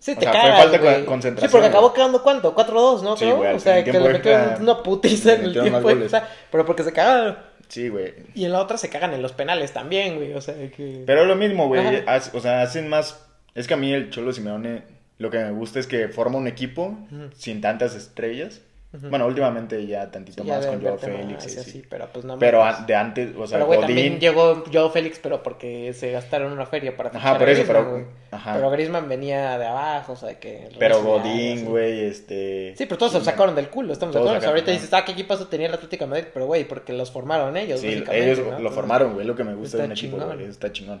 Sí, 0.00 0.12
O 0.12 0.16
te 0.16 0.20
sea, 0.26 0.32
fue 0.32 0.50
falta 0.52 0.78
de 0.98 1.04
concentración, 1.06 1.48
Sí, 1.48 1.52
porque 1.52 1.68
acabó 1.68 1.88
güey. 1.88 1.94
quedando 1.94 2.22
cuánto, 2.22 2.54
4-2, 2.54 3.02
¿no? 3.02 3.16
Sí, 3.16 3.24
Creo. 3.24 3.36
güey, 3.38 3.48
al 3.48 3.56
o 3.56 3.58
sea, 3.58 3.82
que 3.82 3.90
le 3.90 4.00
metieron 4.12 4.60
una 4.60 4.82
putiza 4.82 5.32
en 5.34 5.44
el 5.44 5.52
tiempo 5.58 5.88
extra, 5.88 6.28
pero 6.50 6.66
porque 6.66 6.82
se 6.82 6.92
cagaron. 6.92 7.38
sí, 7.68 7.88
güey. 7.88 8.12
Y 8.34 8.44
en 8.44 8.52
la 8.52 8.60
otra 8.60 8.76
se 8.76 8.90
cagan 8.90 9.14
en 9.14 9.22
los 9.22 9.32
penales 9.32 9.72
también, 9.72 10.16
güey. 10.16 10.34
O 10.34 10.42
sea, 10.42 10.54
que. 10.70 11.04
Pero 11.06 11.24
lo 11.24 11.36
mismo, 11.36 11.68
güey. 11.68 12.02
O 12.34 12.40
sea, 12.40 12.60
hacen 12.60 12.88
más. 12.88 13.24
Es 13.54 13.66
que 13.66 13.72
a 13.72 13.76
mí 13.78 13.94
el 13.94 14.10
Cholo 14.10 14.32
Simeone 14.34 14.82
lo 15.16 15.30
que 15.30 15.38
me 15.38 15.52
gusta 15.52 15.78
es 15.78 15.86
que 15.86 16.08
forma 16.08 16.36
un 16.36 16.48
equipo 16.48 16.98
sin 17.34 17.62
tantas 17.62 17.94
estrellas. 17.94 18.60
Bueno, 19.02 19.26
últimamente 19.26 19.86
ya 19.86 20.10
tantito 20.10 20.44
ya 20.44 20.54
más 20.54 20.64
de 20.64 20.70
con 20.70 20.82
Joao 20.82 20.98
Félix. 20.98 21.24
más 21.34 21.44
y 21.46 21.48
y 21.56 21.58
así. 21.58 21.70
así, 21.70 21.84
pero 21.88 22.08
pues 22.12 22.24
no 22.24 22.38
Pero 22.38 22.64
de 22.86 22.94
antes, 22.94 23.30
o 23.36 23.46
sea, 23.46 23.58
Pero, 23.58 23.66
güey, 23.66 23.80
también 23.80 24.06
Godín. 24.08 24.20
llegó 24.20 24.64
Joao 24.72 24.90
Félix, 24.90 25.18
pero 25.20 25.42
porque 25.42 25.92
se 25.94 26.12
gastaron 26.12 26.52
una 26.52 26.64
feria 26.66 26.96
para 26.96 27.10
Ajá, 27.10 27.36
por 27.38 27.48
eso, 27.48 27.62
Griezmann, 27.62 27.84
pero- 27.84 27.90
güey. 27.90 28.04
ajá. 28.30 28.54
Pero 28.54 28.70
Griezmann 28.70 29.08
venía 29.08 29.58
de 29.58 29.66
abajo, 29.66 30.12
o 30.12 30.16
sea, 30.16 30.38
que... 30.38 30.68
Pero 30.78 31.02
Godín, 31.02 31.64
güey, 31.64 32.04
este. 32.04 32.74
Sí, 32.76 32.86
pero 32.86 32.98
todos 32.98 33.12
se 33.12 33.18
lo 33.18 33.24
sacaron 33.24 33.54
del 33.56 33.68
culo, 33.68 33.92
estamos 33.92 34.14
de 34.14 34.20
acuerdo. 34.20 34.36
Sacaron, 34.40 34.54
ahorita 34.56 34.70
dices, 34.70 34.92
ah, 34.94 35.04
¿qué 35.04 35.12
equipazo 35.12 35.48
tenía 35.48 35.66
el 35.66 35.74
Atlético 35.74 36.04
de 36.04 36.10
Madrid? 36.10 36.26
Pero, 36.32 36.46
güey, 36.46 36.64
porque 36.64 36.92
los 36.92 37.10
formaron 37.10 37.56
ellos, 37.56 37.80
Sí, 37.80 38.04
ellos 38.12 38.38
¿no? 38.38 38.58
lo 38.60 38.70
formaron, 38.70 39.14
güey. 39.14 39.26
Lo 39.26 39.34
que 39.34 39.44
me 39.44 39.54
gusta 39.54 39.78
de 39.78 39.84
un 39.86 39.92
equipo, 39.92 40.16
güey. 40.18 40.44
Está 40.44 40.70
chingón. 40.72 41.00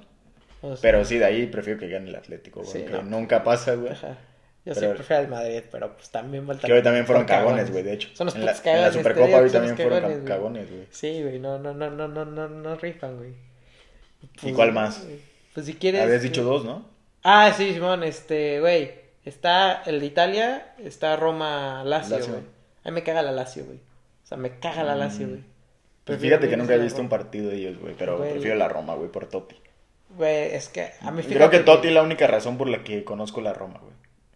o 0.62 0.68
sea, 0.76 0.78
Pero 0.82 1.04
sí, 1.04 1.18
de 1.18 1.26
ahí 1.26 1.46
prefiero 1.46 1.78
que 1.78 1.88
gane 1.88 2.08
el 2.08 2.16
Atlético, 2.16 2.60
güey. 2.62 2.72
Sí, 2.72 2.82
que 2.82 3.02
nunca 3.02 3.44
pasa, 3.44 3.74
güey. 3.74 3.92
Ajá. 3.92 4.16
Yo 4.64 4.72
Pero- 4.72 4.92
sí 4.92 4.94
prefiero 4.96 5.22
al 5.22 5.28
Madrid, 5.28 5.62
pero 5.70 5.94
pues 5.94 6.10
también 6.10 6.46
vuelta 6.46 6.66
Que 6.66 6.72
hoy 6.72 6.82
también 6.82 7.04
fueron 7.04 7.24
cagones, 7.26 7.70
güey, 7.70 7.82
de 7.82 7.92
hecho. 7.92 8.08
Son 8.14 8.26
los 8.26 8.34
en 8.34 8.46
la, 8.46 8.52
en 8.64 8.80
la. 8.80 8.92
Supercopa 8.92 9.38
hoy 9.40 9.50
también 9.50 9.76
fueron 9.76 10.00
cagones, 10.00 10.02
ca- 10.02 10.22
güey. 10.22 10.24
cagones, 10.26 10.70
güey. 10.70 10.86
Sí, 10.90 11.22
güey, 11.22 11.38
no, 11.38 11.58
no, 11.58 11.74
no, 11.74 11.90
no, 11.90 12.08
no, 12.08 12.24
no, 12.24 12.48
no 12.48 12.76
rifan, 12.76 13.16
güey. 13.18 13.34
¿Y 14.42 14.52
cuál 14.52 14.72
más? 14.72 15.06
Pues 15.52 15.66
si 15.66 15.74
quieres... 15.74 16.00
Habías 16.02 16.22
dicho 16.22 16.42
dos, 16.42 16.64
¿no? 16.64 16.86
Ah, 17.22 17.52
sí, 17.56 17.74
Simón, 17.74 18.02
este, 18.04 18.60
güey. 18.60 18.90
Está 19.24 19.82
el 19.86 20.00
de 20.00 20.06
Italia, 20.06 20.74
está 20.78 21.16
Roma 21.16 21.82
Lazio, 21.84 22.18
güey. 22.18 22.40
A 22.84 22.88
mí 22.90 22.94
me 22.94 23.02
caga 23.02 23.22
la 23.22 23.32
Lazio, 23.32 23.64
güey. 23.66 23.78
O 23.78 24.26
sea, 24.26 24.36
me 24.38 24.58
caga 24.58 24.82
la 24.82 24.94
Mm. 24.94 24.98
Lazio, 24.98 25.28
güey. 25.28 25.40
Pues 25.40 26.18
Prefiero 26.18 26.36
fíjate 26.36 26.50
que 26.50 26.56
nunca 26.58 26.74
he 26.74 26.78
visto 26.78 27.00
un 27.00 27.08
partido 27.08 27.50
de 27.50 27.56
ellos, 27.56 27.78
güey. 27.78 27.94
Pero 27.98 28.18
Güey. 28.18 28.32
prefiero 28.32 28.56
la 28.56 28.68
Roma, 28.68 28.94
güey, 28.94 29.10
por 29.10 29.26
Totti. 29.26 29.56
Güey, 30.16 30.54
es 30.54 30.68
que 30.68 30.90
a 31.00 31.10
mí 31.10 31.22
fíjate 31.22 31.34
Creo 31.36 31.50
que 31.50 31.58
Totti 31.60 31.88
es 31.88 31.94
la 31.94 32.02
única 32.02 32.26
razón 32.26 32.58
por 32.58 32.68
la 32.68 32.82
que 32.84 33.04
conozco 33.04 33.40
la 33.40 33.52
Roma, 33.54 33.78
güey. 33.80 33.94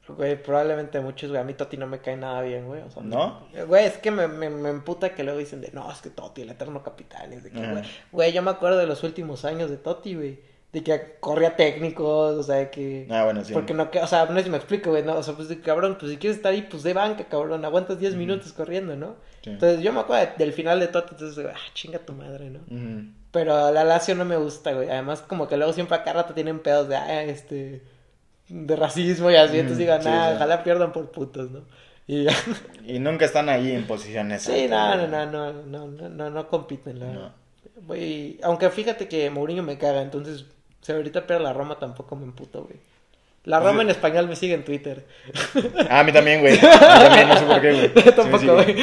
Güey, 0.08 0.42
probablemente 0.42 1.00
muchos, 1.00 1.30
güey. 1.30 1.40
A 1.40 1.44
mí 1.44 1.54
Totti 1.54 1.76
no 1.76 1.86
me 1.86 1.98
cae 2.00 2.16
nada 2.16 2.40
bien, 2.42 2.66
güey. 2.66 2.82
O 2.82 2.90
sea, 2.90 3.02
¿No? 3.02 3.46
Güey, 3.66 3.84
es 3.86 3.98
que 3.98 4.10
me, 4.10 4.26
me, 4.28 4.48
me 4.50 4.70
emputa 4.70 5.14
que 5.14 5.22
luego 5.24 5.38
dicen 5.38 5.60
de, 5.60 5.70
no, 5.72 5.90
es 5.92 6.00
que 6.00 6.10
Totti, 6.10 6.42
el 6.42 6.50
eterno 6.50 6.82
capitán. 6.82 7.32
Es 7.32 7.44
de 7.44 7.50
que, 7.50 7.58
güey, 7.72 7.84
güey, 8.12 8.32
yo 8.32 8.42
me 8.42 8.50
acuerdo 8.50 8.78
de 8.78 8.86
los 8.86 9.02
últimos 9.04 9.44
años 9.44 9.70
de 9.70 9.76
Totti, 9.76 10.14
güey. 10.14 10.40
De 10.72 10.82
que 10.84 11.16
corría 11.20 11.56
técnicos, 11.56 12.36
o 12.36 12.42
sea, 12.42 12.56
de 12.56 12.68
que... 12.70 13.06
Ah, 13.10 13.24
bueno, 13.24 13.42
sí. 13.42 13.54
Porque 13.54 13.72
no, 13.72 13.90
que- 13.90 14.00
o 14.00 14.06
sea, 14.06 14.26
no 14.26 14.36
sé 14.36 14.44
si 14.44 14.50
me 14.50 14.58
explico, 14.58 14.90
güey, 14.90 15.02
no, 15.02 15.14
o 15.16 15.22
sea, 15.22 15.32
pues 15.34 15.48
de 15.48 15.60
cabrón, 15.62 15.96
pues 15.98 16.10
si 16.12 16.18
quieres 16.18 16.36
estar 16.36 16.52
ahí, 16.52 16.60
pues 16.70 16.82
de 16.82 16.92
banca, 16.92 17.24
cabrón, 17.24 17.64
aguantas 17.64 17.98
10 17.98 18.16
minutos 18.16 18.52
corriendo, 18.52 18.94
¿no? 18.94 19.16
Sí. 19.42 19.48
Entonces 19.50 19.80
yo 19.80 19.94
me 19.94 20.00
acuerdo 20.00 20.26
de- 20.26 20.44
del 20.44 20.52
final 20.52 20.78
de 20.78 20.88
Totti, 20.88 21.14
entonces, 21.14 21.46
ah, 21.50 21.56
chinga 21.72 22.00
tu 22.00 22.12
madre, 22.12 22.50
¿no? 22.50 22.60
Pero 23.30 23.70
la 23.70 23.82
Lazio 23.84 24.14
no 24.14 24.26
me 24.26 24.36
gusta, 24.36 24.72
güey, 24.74 24.90
además 24.90 25.22
como 25.22 25.48
que 25.48 25.56
luego 25.56 25.72
siempre 25.72 25.96
acá 25.96 26.12
rato 26.12 26.34
tienen 26.34 26.58
pedos 26.58 26.86
de, 26.88 26.96
ah, 26.96 27.22
este, 27.24 27.82
de 28.48 28.76
racismo 28.76 29.30
y 29.30 29.36
así, 29.36 29.58
entonces 29.58 29.78
Mm, 29.78 29.80
digan, 29.80 30.02
sí, 30.02 30.08
ah, 30.10 30.28
sí. 30.30 30.36
ojalá 30.36 30.64
pierdan 30.64 30.92
por 30.92 31.10
putos, 31.10 31.50
¿no? 31.50 31.60
Y 32.06 32.26
Y 32.86 32.98
nunca 32.98 33.24
están 33.26 33.48
ahí 33.48 33.72
en 33.72 33.86
posiciones. 33.86 34.42
sí, 34.42 34.66
no, 34.68 34.96
no, 34.96 35.06
no, 35.06 35.26
no, 35.26 35.52
no, 35.52 35.86
no, 35.88 36.08
no, 36.08 36.30
no 36.30 36.48
compiten, 36.48 36.98
la 37.00 37.06
No. 37.06 37.32
Güey, 37.86 38.38
aunque 38.42 38.70
fíjate 38.70 39.06
que 39.08 39.30
Mourinho 39.30 39.62
me 39.62 39.78
caga, 39.78 40.02
entonces, 40.02 40.46
si 40.80 40.92
ahorita 40.92 41.26
pierde 41.26 41.44
la 41.44 41.52
Roma 41.52 41.78
tampoco 41.78 42.16
me 42.16 42.24
emputo, 42.24 42.64
güey. 42.64 42.76
La 43.44 43.60
Roma 43.60 43.82
en 43.82 43.90
español 43.90 44.28
me 44.28 44.36
sigue 44.36 44.54
en 44.54 44.64
Twitter. 44.64 45.06
Ah, 45.88 46.00
a 46.00 46.04
mí 46.04 46.12
también, 46.12 46.40
güey. 46.40 46.58
A 46.62 46.62
mí 46.62 47.04
también, 47.04 47.28
no 47.28 47.36
sé 47.38 47.44
por 47.46 47.60
qué, 47.60 47.72
güey. 47.72 47.92
Me 48.04 48.12
Tampoco, 48.12 48.54
güey. 48.54 48.76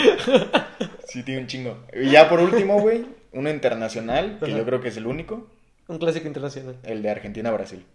Sí, 1.08 1.23
tiene 1.23 1.41
un 1.41 1.47
chingo. 1.47 1.78
Y 1.93 2.10
ya 2.10 2.30
por 2.30 2.39
último, 2.39 2.80
güey, 2.80 3.06
uno 3.34 3.49
internacional, 3.49 4.38
que 4.39 4.45
Ajá. 4.51 4.58
yo 4.58 4.65
creo 4.65 4.82
que 4.82 4.88
es 4.88 4.97
el 4.97 5.06
único, 5.08 5.47
Un 5.88 5.98
clásico 6.00 6.28
internacional. 6.28 6.78
el 6.84 7.02
de 7.04 7.10
Argentina-Brasil. 7.10 7.86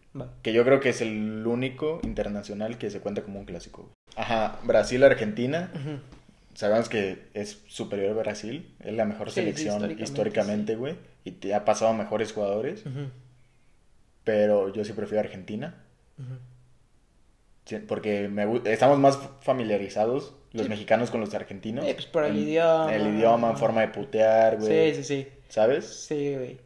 Que 0.42 0.52
yo 0.52 0.64
creo 0.64 0.80
que 0.80 0.90
es 0.90 1.00
el 1.00 1.44
único 1.46 2.00
internacional 2.04 2.78
que 2.78 2.90
se 2.90 3.00
cuenta 3.00 3.22
como 3.22 3.38
un 3.40 3.44
clásico. 3.46 3.90
Ajá, 4.16 4.58
Brasil-Argentina. 4.64 5.72
Sabemos 6.54 6.88
que 6.88 7.28
es 7.34 7.62
superior 7.68 8.10
a 8.10 8.20
Brasil. 8.20 8.74
Es 8.80 8.92
la 8.94 9.04
mejor 9.04 9.30
Sí, 9.30 9.36
selección 9.36 9.74
históricamente, 9.76 10.02
históricamente, 10.04 10.76
güey. 10.76 10.96
Y 11.24 11.32
te 11.32 11.54
ha 11.54 11.64
pasado 11.64 11.92
mejores 11.94 12.32
jugadores. 12.32 12.84
Pero 14.24 14.72
yo 14.72 14.84
sí 14.84 14.92
prefiero 14.92 15.20
Argentina. 15.20 15.74
Porque 17.86 18.28
me 18.28 18.60
estamos 18.64 18.98
más 18.98 19.18
familiarizados 19.42 20.34
los 20.52 20.68
mexicanos 20.68 21.10
con 21.10 21.20
los 21.20 21.32
argentinos. 21.34 21.84
Pues 21.84 22.06
por 22.06 22.24
el 22.24 22.32
En- 22.36 22.42
idioma. 22.42 22.94
El 22.94 23.06
idioma, 23.16 23.56
forma 23.56 23.82
de 23.82 23.88
putear, 23.88 24.58
güey. 24.58 24.92
Sí, 24.94 25.02
sí, 25.02 25.04
sí. 25.22 25.28
¿Sabes? 25.48 25.86
Sí, 25.86 26.34
güey. 26.34 26.58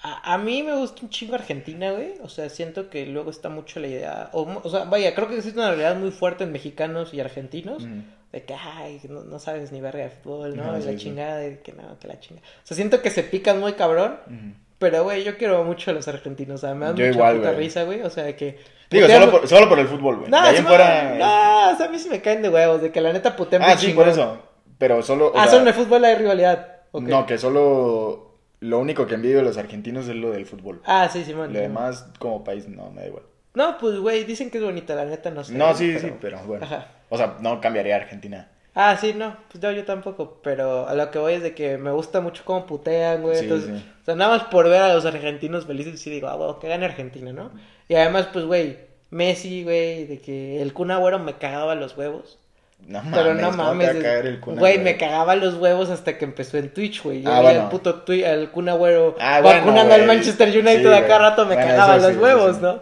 A, 0.00 0.34
a 0.34 0.38
mí 0.38 0.62
me 0.62 0.76
gusta 0.76 1.02
un 1.02 1.10
chingo 1.10 1.34
Argentina, 1.34 1.90
güey. 1.92 2.14
O 2.22 2.28
sea, 2.28 2.48
siento 2.50 2.88
que 2.88 3.04
luego 3.06 3.30
está 3.30 3.48
mucho 3.48 3.80
la 3.80 3.88
idea. 3.88 4.30
O, 4.32 4.42
o 4.62 4.68
sea, 4.70 4.84
vaya, 4.84 5.14
creo 5.14 5.28
que 5.28 5.36
existe 5.36 5.58
una 5.58 5.68
realidad 5.70 5.96
muy 5.96 6.10
fuerte 6.12 6.44
en 6.44 6.52
mexicanos 6.52 7.12
y 7.14 7.20
argentinos. 7.20 7.82
Ujú. 7.84 8.02
De 8.32 8.42
que, 8.44 8.54
ay, 8.54 9.00
no, 9.08 9.24
no 9.24 9.38
sabes 9.38 9.72
ni 9.72 9.80
verga 9.80 10.04
de 10.04 10.10
fútbol, 10.10 10.54
¿no? 10.56 10.78
Y 10.78 10.82
la 10.82 10.90
sí, 10.92 10.96
chingada, 10.98 11.36
de 11.38 11.60
que 11.60 11.72
no, 11.72 11.98
que 11.98 12.06
la 12.08 12.20
chingada. 12.20 12.46
O 12.62 12.66
sea, 12.66 12.76
siento 12.76 13.00
que 13.02 13.10
se 13.10 13.22
pican 13.22 13.58
muy 13.58 13.72
cabrón. 13.72 14.18
Ujú. 14.26 14.54
Pero, 14.78 15.02
güey, 15.02 15.24
yo 15.24 15.36
quiero 15.36 15.64
mucho 15.64 15.90
a 15.90 15.94
los 15.94 16.06
argentinos. 16.06 16.62
O 16.62 16.66
sea, 16.66 16.74
me 16.74 16.86
dan 16.86 16.94
Yo 16.94 17.06
mucha 17.06 17.16
igual, 17.16 17.36
puta 17.38 17.52
risa, 17.52 17.82
güey. 17.84 18.02
O 18.02 18.10
sea, 18.10 18.36
que. 18.36 18.58
Digo, 18.90 19.06
putean- 19.08 19.20
solo 19.20 19.30
por, 19.32 19.48
solo 19.48 19.68
por 19.68 19.78
el 19.80 19.88
fútbol, 19.88 20.16
güey. 20.18 20.30
No, 20.30 20.42
de 20.42 20.48
ahí 20.48 20.56
fuera. 20.58 21.14
no, 21.18 21.72
o 21.72 21.76
sea, 21.76 21.86
a 21.86 21.88
mí 21.88 21.98
sí 21.98 22.08
me 22.08 22.20
caen 22.22 22.42
de 22.42 22.48
huevos. 22.50 22.80
De 22.82 22.92
que 22.92 23.00
la 23.00 23.12
neta 23.12 23.34
putean 23.34 23.62
Ah, 23.62 23.76
sí, 23.76 23.86
chingón. 23.86 24.04
por 24.04 24.12
eso. 24.12 24.38
Pero 24.78 25.02
solo. 25.02 25.28
o 25.28 25.32
Ah, 25.34 25.42
sea, 25.44 25.52
solo 25.52 25.62
en 25.62 25.68
el 25.68 25.74
fútbol 25.74 26.04
hay 26.04 26.14
rivalidad. 26.14 26.76
No, 26.92 27.26
que 27.26 27.36
solo. 27.38 28.27
Lo 28.60 28.78
único 28.78 29.06
que 29.06 29.14
envidio 29.14 29.38
de 29.38 29.44
los 29.44 29.56
argentinos 29.56 30.08
es 30.08 30.16
lo 30.16 30.30
del 30.30 30.46
fútbol. 30.46 30.82
Ah, 30.84 31.08
sí, 31.12 31.24
Simón. 31.24 31.52
Lo 31.52 31.60
demás, 31.60 32.06
como 32.18 32.42
país, 32.44 32.68
no, 32.68 32.90
me 32.90 33.02
da 33.02 33.06
igual. 33.06 33.22
No, 33.54 33.78
pues, 33.78 33.98
güey, 33.98 34.24
dicen 34.24 34.50
que 34.50 34.58
es 34.58 34.64
bonita, 34.64 34.94
la 34.94 35.04
neta, 35.04 35.30
no 35.30 35.44
sé. 35.44 35.54
No, 35.54 35.74
sí, 35.74 35.98
sí, 35.98 36.12
pero 36.20 36.38
bueno. 36.44 36.64
Ajá. 36.64 36.88
O 37.08 37.16
sea, 37.16 37.36
no 37.40 37.60
cambiaría 37.60 37.94
a 37.94 37.98
Argentina. 37.98 38.50
Ah, 38.74 38.96
sí, 38.96 39.12
no, 39.14 39.36
pues 39.50 39.60
no, 39.62 39.72
yo 39.72 39.84
tampoco, 39.84 40.40
pero 40.42 40.86
a 40.86 40.94
lo 40.94 41.10
que 41.10 41.18
voy 41.18 41.32
es 41.34 41.42
de 41.42 41.52
que 41.54 41.78
me 41.78 41.90
gusta 41.90 42.20
mucho 42.20 42.44
cómo 42.44 42.64
putean, 42.66 43.22
güey, 43.22 43.36
Sí, 43.36 43.42
entonces, 43.44 43.80
sí. 43.80 43.90
o 44.02 44.04
sea, 44.04 44.14
nada 44.14 44.36
más 44.36 44.44
por 44.48 44.68
ver 44.68 44.82
a 44.82 44.94
los 44.94 45.04
argentinos 45.04 45.66
felices, 45.66 46.00
sí 46.00 46.10
digo, 46.10 46.28
ah, 46.28 46.36
güey, 46.36 46.60
que 46.60 46.68
gane 46.68 46.84
Argentina, 46.84 47.32
¿no? 47.32 47.50
Y 47.88 47.96
además, 47.96 48.28
pues, 48.32 48.44
güey, 48.44 48.78
Messi, 49.10 49.64
güey, 49.64 50.04
de 50.06 50.20
que 50.20 50.62
el 50.62 50.72
Kun 50.74 50.92
Agüero 50.92 51.18
me 51.18 51.38
cagaba 51.38 51.74
los 51.74 51.96
huevos, 51.96 52.38
No 52.86 53.02
mames, 53.02 53.12
pero 53.18 53.34
no 53.34 53.40
¿cómo 53.50 53.50
te 53.50 53.56
mames, 53.58 53.88
va 53.88 53.98
a 53.98 54.02
caer 54.02 54.26
el 54.26 54.40
Kun 54.40 54.56
güey, 54.56 54.72
Agüero? 54.74 54.84
me 54.84 54.96
cagaba 54.96 55.36
los 55.36 55.54
huevos 55.54 55.90
hasta 55.90 56.16
que 56.16 56.24
empezó 56.24 56.56
en 56.56 56.72
Twitch, 56.72 57.02
güey, 57.02 57.22
yo 57.22 57.30
Ah, 57.32 57.42
bueno. 57.42 57.62
el 57.64 57.68
puto 57.68 58.04
Twi- 58.04 58.24
el 58.24 58.50
Kun 58.50 58.68
Agüero 58.70 59.14
Ah, 59.20 59.40
bueno, 59.42 59.60
vacunando 59.60 59.94
al. 59.94 60.06
Manchester 60.06 60.48
United 60.48 60.82
Sí, 60.82 60.86
a 60.94 61.06
cada 61.06 61.18
rato 61.30 61.44
me 61.44 61.54
Bueno, 61.54 61.70
cagaba 61.70 61.96
los 61.98 62.12
sí, 62.12 62.18
huevos, 62.18 62.56
sí. 62.56 62.62
¿no? 62.62 62.80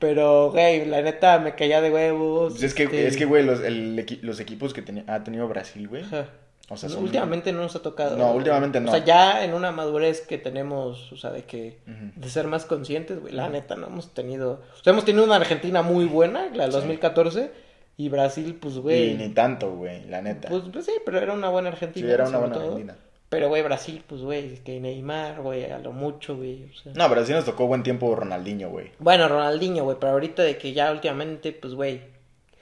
Pero, 0.00 0.50
güey, 0.50 0.84
la 0.86 1.02
neta 1.02 1.38
me 1.38 1.54
caía 1.54 1.80
de 1.80 1.90
huevos. 1.90 2.54
Pues 2.54 2.64
es 2.64 2.74
que, 2.74 2.82
este, 2.84 3.06
es 3.06 3.16
que, 3.16 3.24
güey, 3.26 3.44
los, 3.44 3.60
el 3.60 4.04
los 4.22 4.40
equipos 4.40 4.74
que 4.74 4.82
ha 5.06 5.22
tenido 5.24 5.46
Brasil, 5.48 5.86
güey. 5.88 6.02
ajá. 6.02 6.26
O 6.70 6.76
sea, 6.78 6.88
No, 6.88 6.94
son... 6.96 7.04
Últimamente 7.04 7.52
no 7.52 7.60
nos 7.60 7.76
ha 7.76 7.82
tocado. 7.82 8.16
No, 8.16 8.32
últimamente 8.32 8.80
no. 8.80 8.90
O 8.90 8.94
sea, 8.94 9.04
ya 9.04 9.44
en 9.44 9.52
una 9.54 9.70
madurez 9.70 10.22
que 10.22 10.38
tenemos, 10.38 11.12
o 11.12 11.16
sea, 11.16 11.30
de 11.30 11.44
que 11.44 11.78
de 11.86 12.28
ser 12.30 12.46
más 12.48 12.64
conscientes, 12.64 13.20
güey, 13.20 13.34
la 13.34 13.48
neta 13.50 13.76
no 13.76 13.86
hemos 13.86 14.12
tenido, 14.14 14.62
o 14.80 14.82
sea, 14.82 14.92
hemos 14.94 15.04
tenido 15.04 15.24
una 15.24 15.36
Argentina 15.36 15.82
muy 15.82 16.06
buena, 16.06 16.46
la 16.54 16.64
del 16.64 16.72
Sí. 16.72 16.78
2014 16.78 17.50
y 17.96 18.08
Brasil 18.08 18.56
pues 18.60 18.74
Y 18.76 18.80
güey. 18.80 19.14
ni 19.14 19.28
tanto, 19.30 19.72
güey, 19.72 20.04
la 20.08 20.20
neta. 20.22 20.48
Pues, 20.48 20.64
pues 20.72 20.84
sí, 20.86 20.92
pero 21.04 21.18
era 21.20 21.32
una 21.32 21.48
buena 21.48 21.70
sí, 21.70 21.74
Argentina. 21.74 22.12
era 22.12 22.28
una 22.28 22.38
buena 22.38 22.54
todo. 22.54 22.64
Argentina. 22.64 22.96
Pero 23.28 23.48
güey, 23.48 23.62
Brasil 23.62 24.02
pues 24.06 24.20
güey, 24.20 24.54
que 24.62 24.78
Neymar, 24.80 25.40
güey, 25.40 25.64
a 25.70 25.78
lo 25.78 25.92
mucho, 25.92 26.36
güey, 26.36 26.64
o 26.70 26.74
sea. 26.76 26.92
No, 26.94 27.08
pero 27.08 27.24
sí 27.26 27.32
nos 27.32 27.44
tocó 27.44 27.66
buen 27.66 27.82
tiempo 27.82 28.14
Ronaldinho, 28.14 28.68
güey. 28.70 28.90
Bueno, 28.98 29.26
Ronaldinho, 29.28 29.82
güey, 29.84 29.96
pero 29.98 30.12
ahorita 30.12 30.42
de 30.42 30.56
que 30.58 30.72
ya 30.72 30.90
últimamente 30.92 31.52
pues 31.52 31.74
güey, 31.74 32.00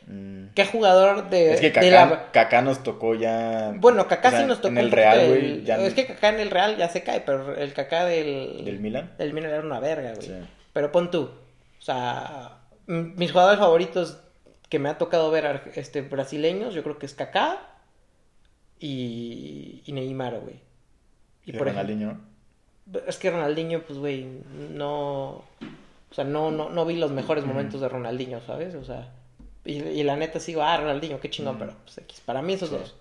Mm. 0.04 0.46
¿qué 0.56 0.66
jugador 0.66 1.30
de 1.30 1.52
Es 1.54 1.60
que 1.60 1.70
Kaká, 1.70 1.86
la- 2.06 2.32
Kaká 2.32 2.60
nos 2.60 2.82
tocó 2.82 3.14
ya... 3.14 3.72
Bueno, 3.76 4.08
Kaká 4.08 4.28
o 4.28 4.30
sea, 4.32 4.40
sí 4.40 4.46
nos 4.46 4.58
tocó 4.60 4.72
En 4.72 4.78
el 4.78 4.90
Real, 4.90 5.16
del- 5.16 5.28
güey, 5.28 5.62
ya... 5.64 5.76
Es 5.78 5.94
que 5.94 6.06
Kaká 6.06 6.30
en 6.30 6.40
el 6.40 6.50
Real 6.50 6.76
ya 6.76 6.88
se 6.88 7.04
cae, 7.04 7.20
pero 7.20 7.54
el 7.54 7.72
Kaká 7.72 8.04
del... 8.06 8.64
¿Del 8.64 8.80
Milan? 8.80 9.12
El 9.18 9.32
Milan 9.32 9.50
era 9.52 9.60
una 9.60 9.78
verga, 9.78 10.14
güey. 10.14 10.26
Sí. 10.26 10.32
Pero 10.72 10.90
pon 10.90 11.12
tú, 11.12 11.22
o 11.78 11.82
sea, 11.82 12.58
mis 12.88 13.30
jugadores 13.30 13.60
favoritos 13.60 14.18
que 14.72 14.78
me 14.78 14.88
ha 14.88 14.96
tocado 14.96 15.30
ver 15.30 15.70
este, 15.74 16.00
brasileños, 16.00 16.72
yo 16.72 16.82
creo 16.82 16.98
que 16.98 17.04
es 17.04 17.12
Kaká 17.12 17.60
y, 18.80 19.82
y 19.84 19.92
Neymar, 19.92 20.40
güey. 20.40 20.60
Y, 21.44 21.52
por 21.52 21.66
Ronaldinho, 21.66 22.18
es 23.06 23.18
que 23.18 23.30
Ronaldinho, 23.30 23.82
pues, 23.82 23.98
güey, 23.98 24.24
no... 24.70 25.44
O 26.10 26.14
sea, 26.14 26.24
no, 26.24 26.50
no, 26.50 26.70
no 26.70 26.86
vi 26.86 26.96
los 26.96 27.10
mejores 27.10 27.44
momentos 27.44 27.82
de 27.82 27.88
Ronaldinho, 27.90 28.40
¿sabes? 28.46 28.74
O 28.74 28.84
sea, 28.84 29.12
y, 29.66 29.74
y 29.82 30.02
la 30.04 30.16
neta 30.16 30.40
sigo, 30.40 30.62
ah, 30.62 30.78
Ronaldinho, 30.78 31.20
qué 31.20 31.28
chingón, 31.28 31.56
Mm. 31.56 31.58
pero 31.58 31.74
pues 31.84 31.98
X. 31.98 32.22
Para 32.24 32.40
mí 32.40 32.54
esos 32.54 32.70
Sí. 32.70 32.76
dos. 32.76 32.94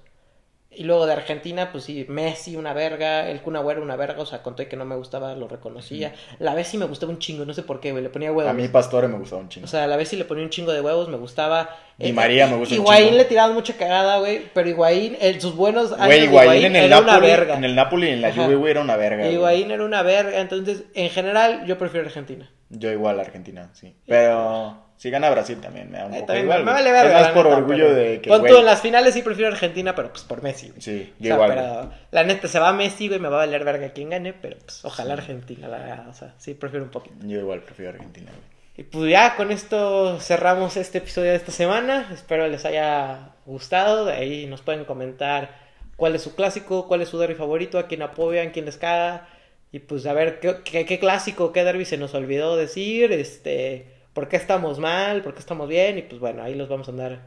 Y 0.73 0.85
luego 0.85 1.05
de 1.05 1.11
Argentina, 1.11 1.69
pues 1.73 1.83
sí, 1.83 2.05
Messi, 2.07 2.55
una 2.55 2.73
verga, 2.73 3.29
el 3.29 3.41
Kun 3.41 3.57
Agüero, 3.57 3.81
una 3.81 3.97
verga, 3.97 4.21
o 4.21 4.25
sea, 4.25 4.41
conté 4.41 4.69
que 4.69 4.77
no 4.77 4.85
me 4.85 4.95
gustaba, 4.95 5.35
lo 5.35 5.49
reconocía. 5.49 6.13
La 6.39 6.53
vez 6.55 6.67
sí 6.69 6.77
me 6.77 6.85
gustaba 6.85 7.11
un 7.11 7.19
chingo, 7.19 7.43
no 7.43 7.53
sé 7.53 7.61
por 7.63 7.81
qué, 7.81 7.91
güey, 7.91 8.01
le 8.01 8.09
ponía 8.09 8.31
huevos. 8.31 8.49
A 8.49 8.53
mí 8.53 8.65
Pastore 8.69 9.09
me 9.09 9.17
gustaba 9.17 9.41
un 9.41 9.49
chingo. 9.49 9.65
O 9.65 9.67
sea, 9.67 9.85
la 9.85 9.97
vez 9.97 10.07
sí 10.07 10.15
le 10.15 10.23
ponía 10.23 10.45
un 10.45 10.49
chingo 10.49 10.71
de 10.71 10.79
huevos, 10.79 11.09
me 11.09 11.17
gustaba. 11.17 11.69
Di 11.97 12.13
María 12.13 12.47
me 12.47 12.55
gusta 12.55 12.73
un 12.75 12.81
Higuaín 12.81 13.03
chingo. 13.07 13.17
le 13.17 13.25
tiraban 13.25 13.53
mucha 13.53 13.73
cagada, 13.75 14.19
güey, 14.19 14.43
pero 14.53 14.69
Higuaín, 14.69 15.17
en 15.19 15.41
sus 15.41 15.55
buenos 15.57 15.91
años 15.91 16.05
Güey, 16.05 16.23
Higuaín 16.23 16.65
en 16.65 16.75
el 16.77 16.85
era 16.85 16.99
una 16.99 17.11
Napoli, 17.13 17.27
verga. 17.27 17.57
en 17.57 17.63
el 17.65 17.75
Napoli 17.75 18.07
y 18.07 18.11
en 18.11 18.21
la 18.21 18.27
Ajá. 18.29 18.43
Juve, 18.45 18.55
güey, 18.55 18.71
era 18.71 18.81
una 18.81 18.95
verga. 18.95 19.23
güey. 19.23 19.33
Higuaín 19.35 19.71
era 19.71 19.83
una 19.83 20.03
verga, 20.03 20.39
entonces, 20.39 20.83
en 20.95 21.09
general, 21.09 21.65
yo 21.67 21.77
prefiero 21.77 22.07
Argentina. 22.07 22.49
Yo 22.69 22.89
igual 22.91 23.19
Argentina, 23.19 23.69
sí. 23.73 23.93
Pero 24.07 24.77
si 25.01 25.09
gana 25.09 25.31
Brasil 25.31 25.59
también 25.59 25.89
me 25.89 25.97
da 25.97 26.05
un 26.05 26.13
Eh, 26.13 26.19
poco 26.19 26.35
igual. 26.35 26.63
me 26.63 26.71
vale 26.73 26.91
verga, 26.91 27.21
es 27.21 27.27
por 27.29 27.45
neta, 27.45 27.57
orgullo 27.57 27.85
pero- 27.87 27.95
de 27.95 28.21
que, 28.21 28.29
Pon 28.29 28.45
tú, 28.45 28.57
en 28.57 28.65
las 28.65 28.81
finales 28.81 29.15
sí 29.15 29.23
prefiero 29.23 29.51
Argentina, 29.51 29.95
pero 29.95 30.09
pues 30.11 30.23
por 30.23 30.43
Messi. 30.43 30.69
güey. 30.69 30.79
Sí, 30.81 31.11
O 31.19 31.23
yo 31.23 31.25
sea, 31.25 31.33
igual. 31.35 31.49
pero 31.55 31.91
la 32.11 32.23
neta 32.23 32.47
se 32.47 32.59
va 32.59 32.71
Messi, 32.71 33.07
güey, 33.07 33.19
me 33.19 33.27
va 33.27 33.37
a 33.37 33.45
valer 33.45 33.63
verga 33.63 33.89
quien 33.93 34.11
gane, 34.11 34.33
pero 34.33 34.57
pues 34.59 34.85
ojalá 34.85 35.13
Argentina 35.13 35.67
la 35.67 35.77
haga, 35.77 36.05
o 36.07 36.13
sea, 36.13 36.35
sí 36.37 36.53
prefiero 36.53 36.85
un 36.85 36.91
poquito. 36.91 37.15
Yo 37.25 37.39
igual 37.39 37.61
prefiero 37.61 37.93
Argentina, 37.93 38.29
güey. 38.29 38.51
Y 38.77 38.83
pues 38.83 39.09
ya 39.11 39.35
con 39.35 39.51
esto 39.51 40.19
cerramos 40.19 40.77
este 40.77 40.99
episodio 40.99 41.31
de 41.31 41.35
esta 41.37 41.51
semana. 41.51 42.07
Espero 42.13 42.47
les 42.47 42.63
haya 42.65 43.31
gustado. 43.45 44.05
De 44.05 44.13
ahí 44.13 44.45
nos 44.45 44.61
pueden 44.61 44.85
comentar 44.85 45.49
cuál 45.97 46.15
es 46.15 46.21
su 46.21 46.35
clásico, 46.35 46.87
cuál 46.87 47.01
es 47.01 47.09
su 47.09 47.17
derby 47.19 47.35
favorito, 47.35 47.77
a 47.79 47.87
quién 47.87 48.01
apoyan, 48.01 48.51
quién 48.51 48.65
les 48.65 48.77
caga. 48.77 49.27
Y 49.71 49.79
pues 49.79 50.05
a 50.05 50.13
ver 50.13 50.39
qué, 50.39 50.57
qué, 50.63 50.85
qué 50.85 50.99
clásico, 50.99 51.51
qué 51.51 51.63
derby 51.63 51.85
se 51.85 51.97
nos 51.97 52.13
olvidó 52.13 52.55
decir, 52.55 53.11
este, 53.11 53.87
por 54.13 54.27
qué 54.27 54.37
estamos 54.37 54.79
mal, 54.79 55.21
por 55.21 55.33
qué 55.33 55.39
estamos 55.39 55.67
bien. 55.67 55.97
Y 55.97 56.03
pues 56.03 56.19
bueno, 56.19 56.43
ahí 56.43 56.55
los 56.55 56.69
vamos 56.69 56.87
a 56.87 56.91
andar 56.91 57.21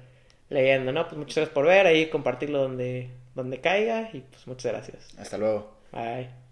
leyendo, 0.48 0.92
¿no? 0.92 1.06
Pues 1.06 1.16
muchas 1.16 1.36
gracias 1.36 1.54
por 1.54 1.66
ver, 1.66 1.86
ahí 1.86 2.08
compartirlo 2.10 2.60
donde, 2.62 3.10
donde 3.34 3.60
caiga. 3.60 4.10
Y 4.12 4.20
pues 4.20 4.46
muchas 4.46 4.72
gracias. 4.72 5.14
Hasta 5.18 5.38
luego. 5.38 5.74
Bye. 5.92 6.43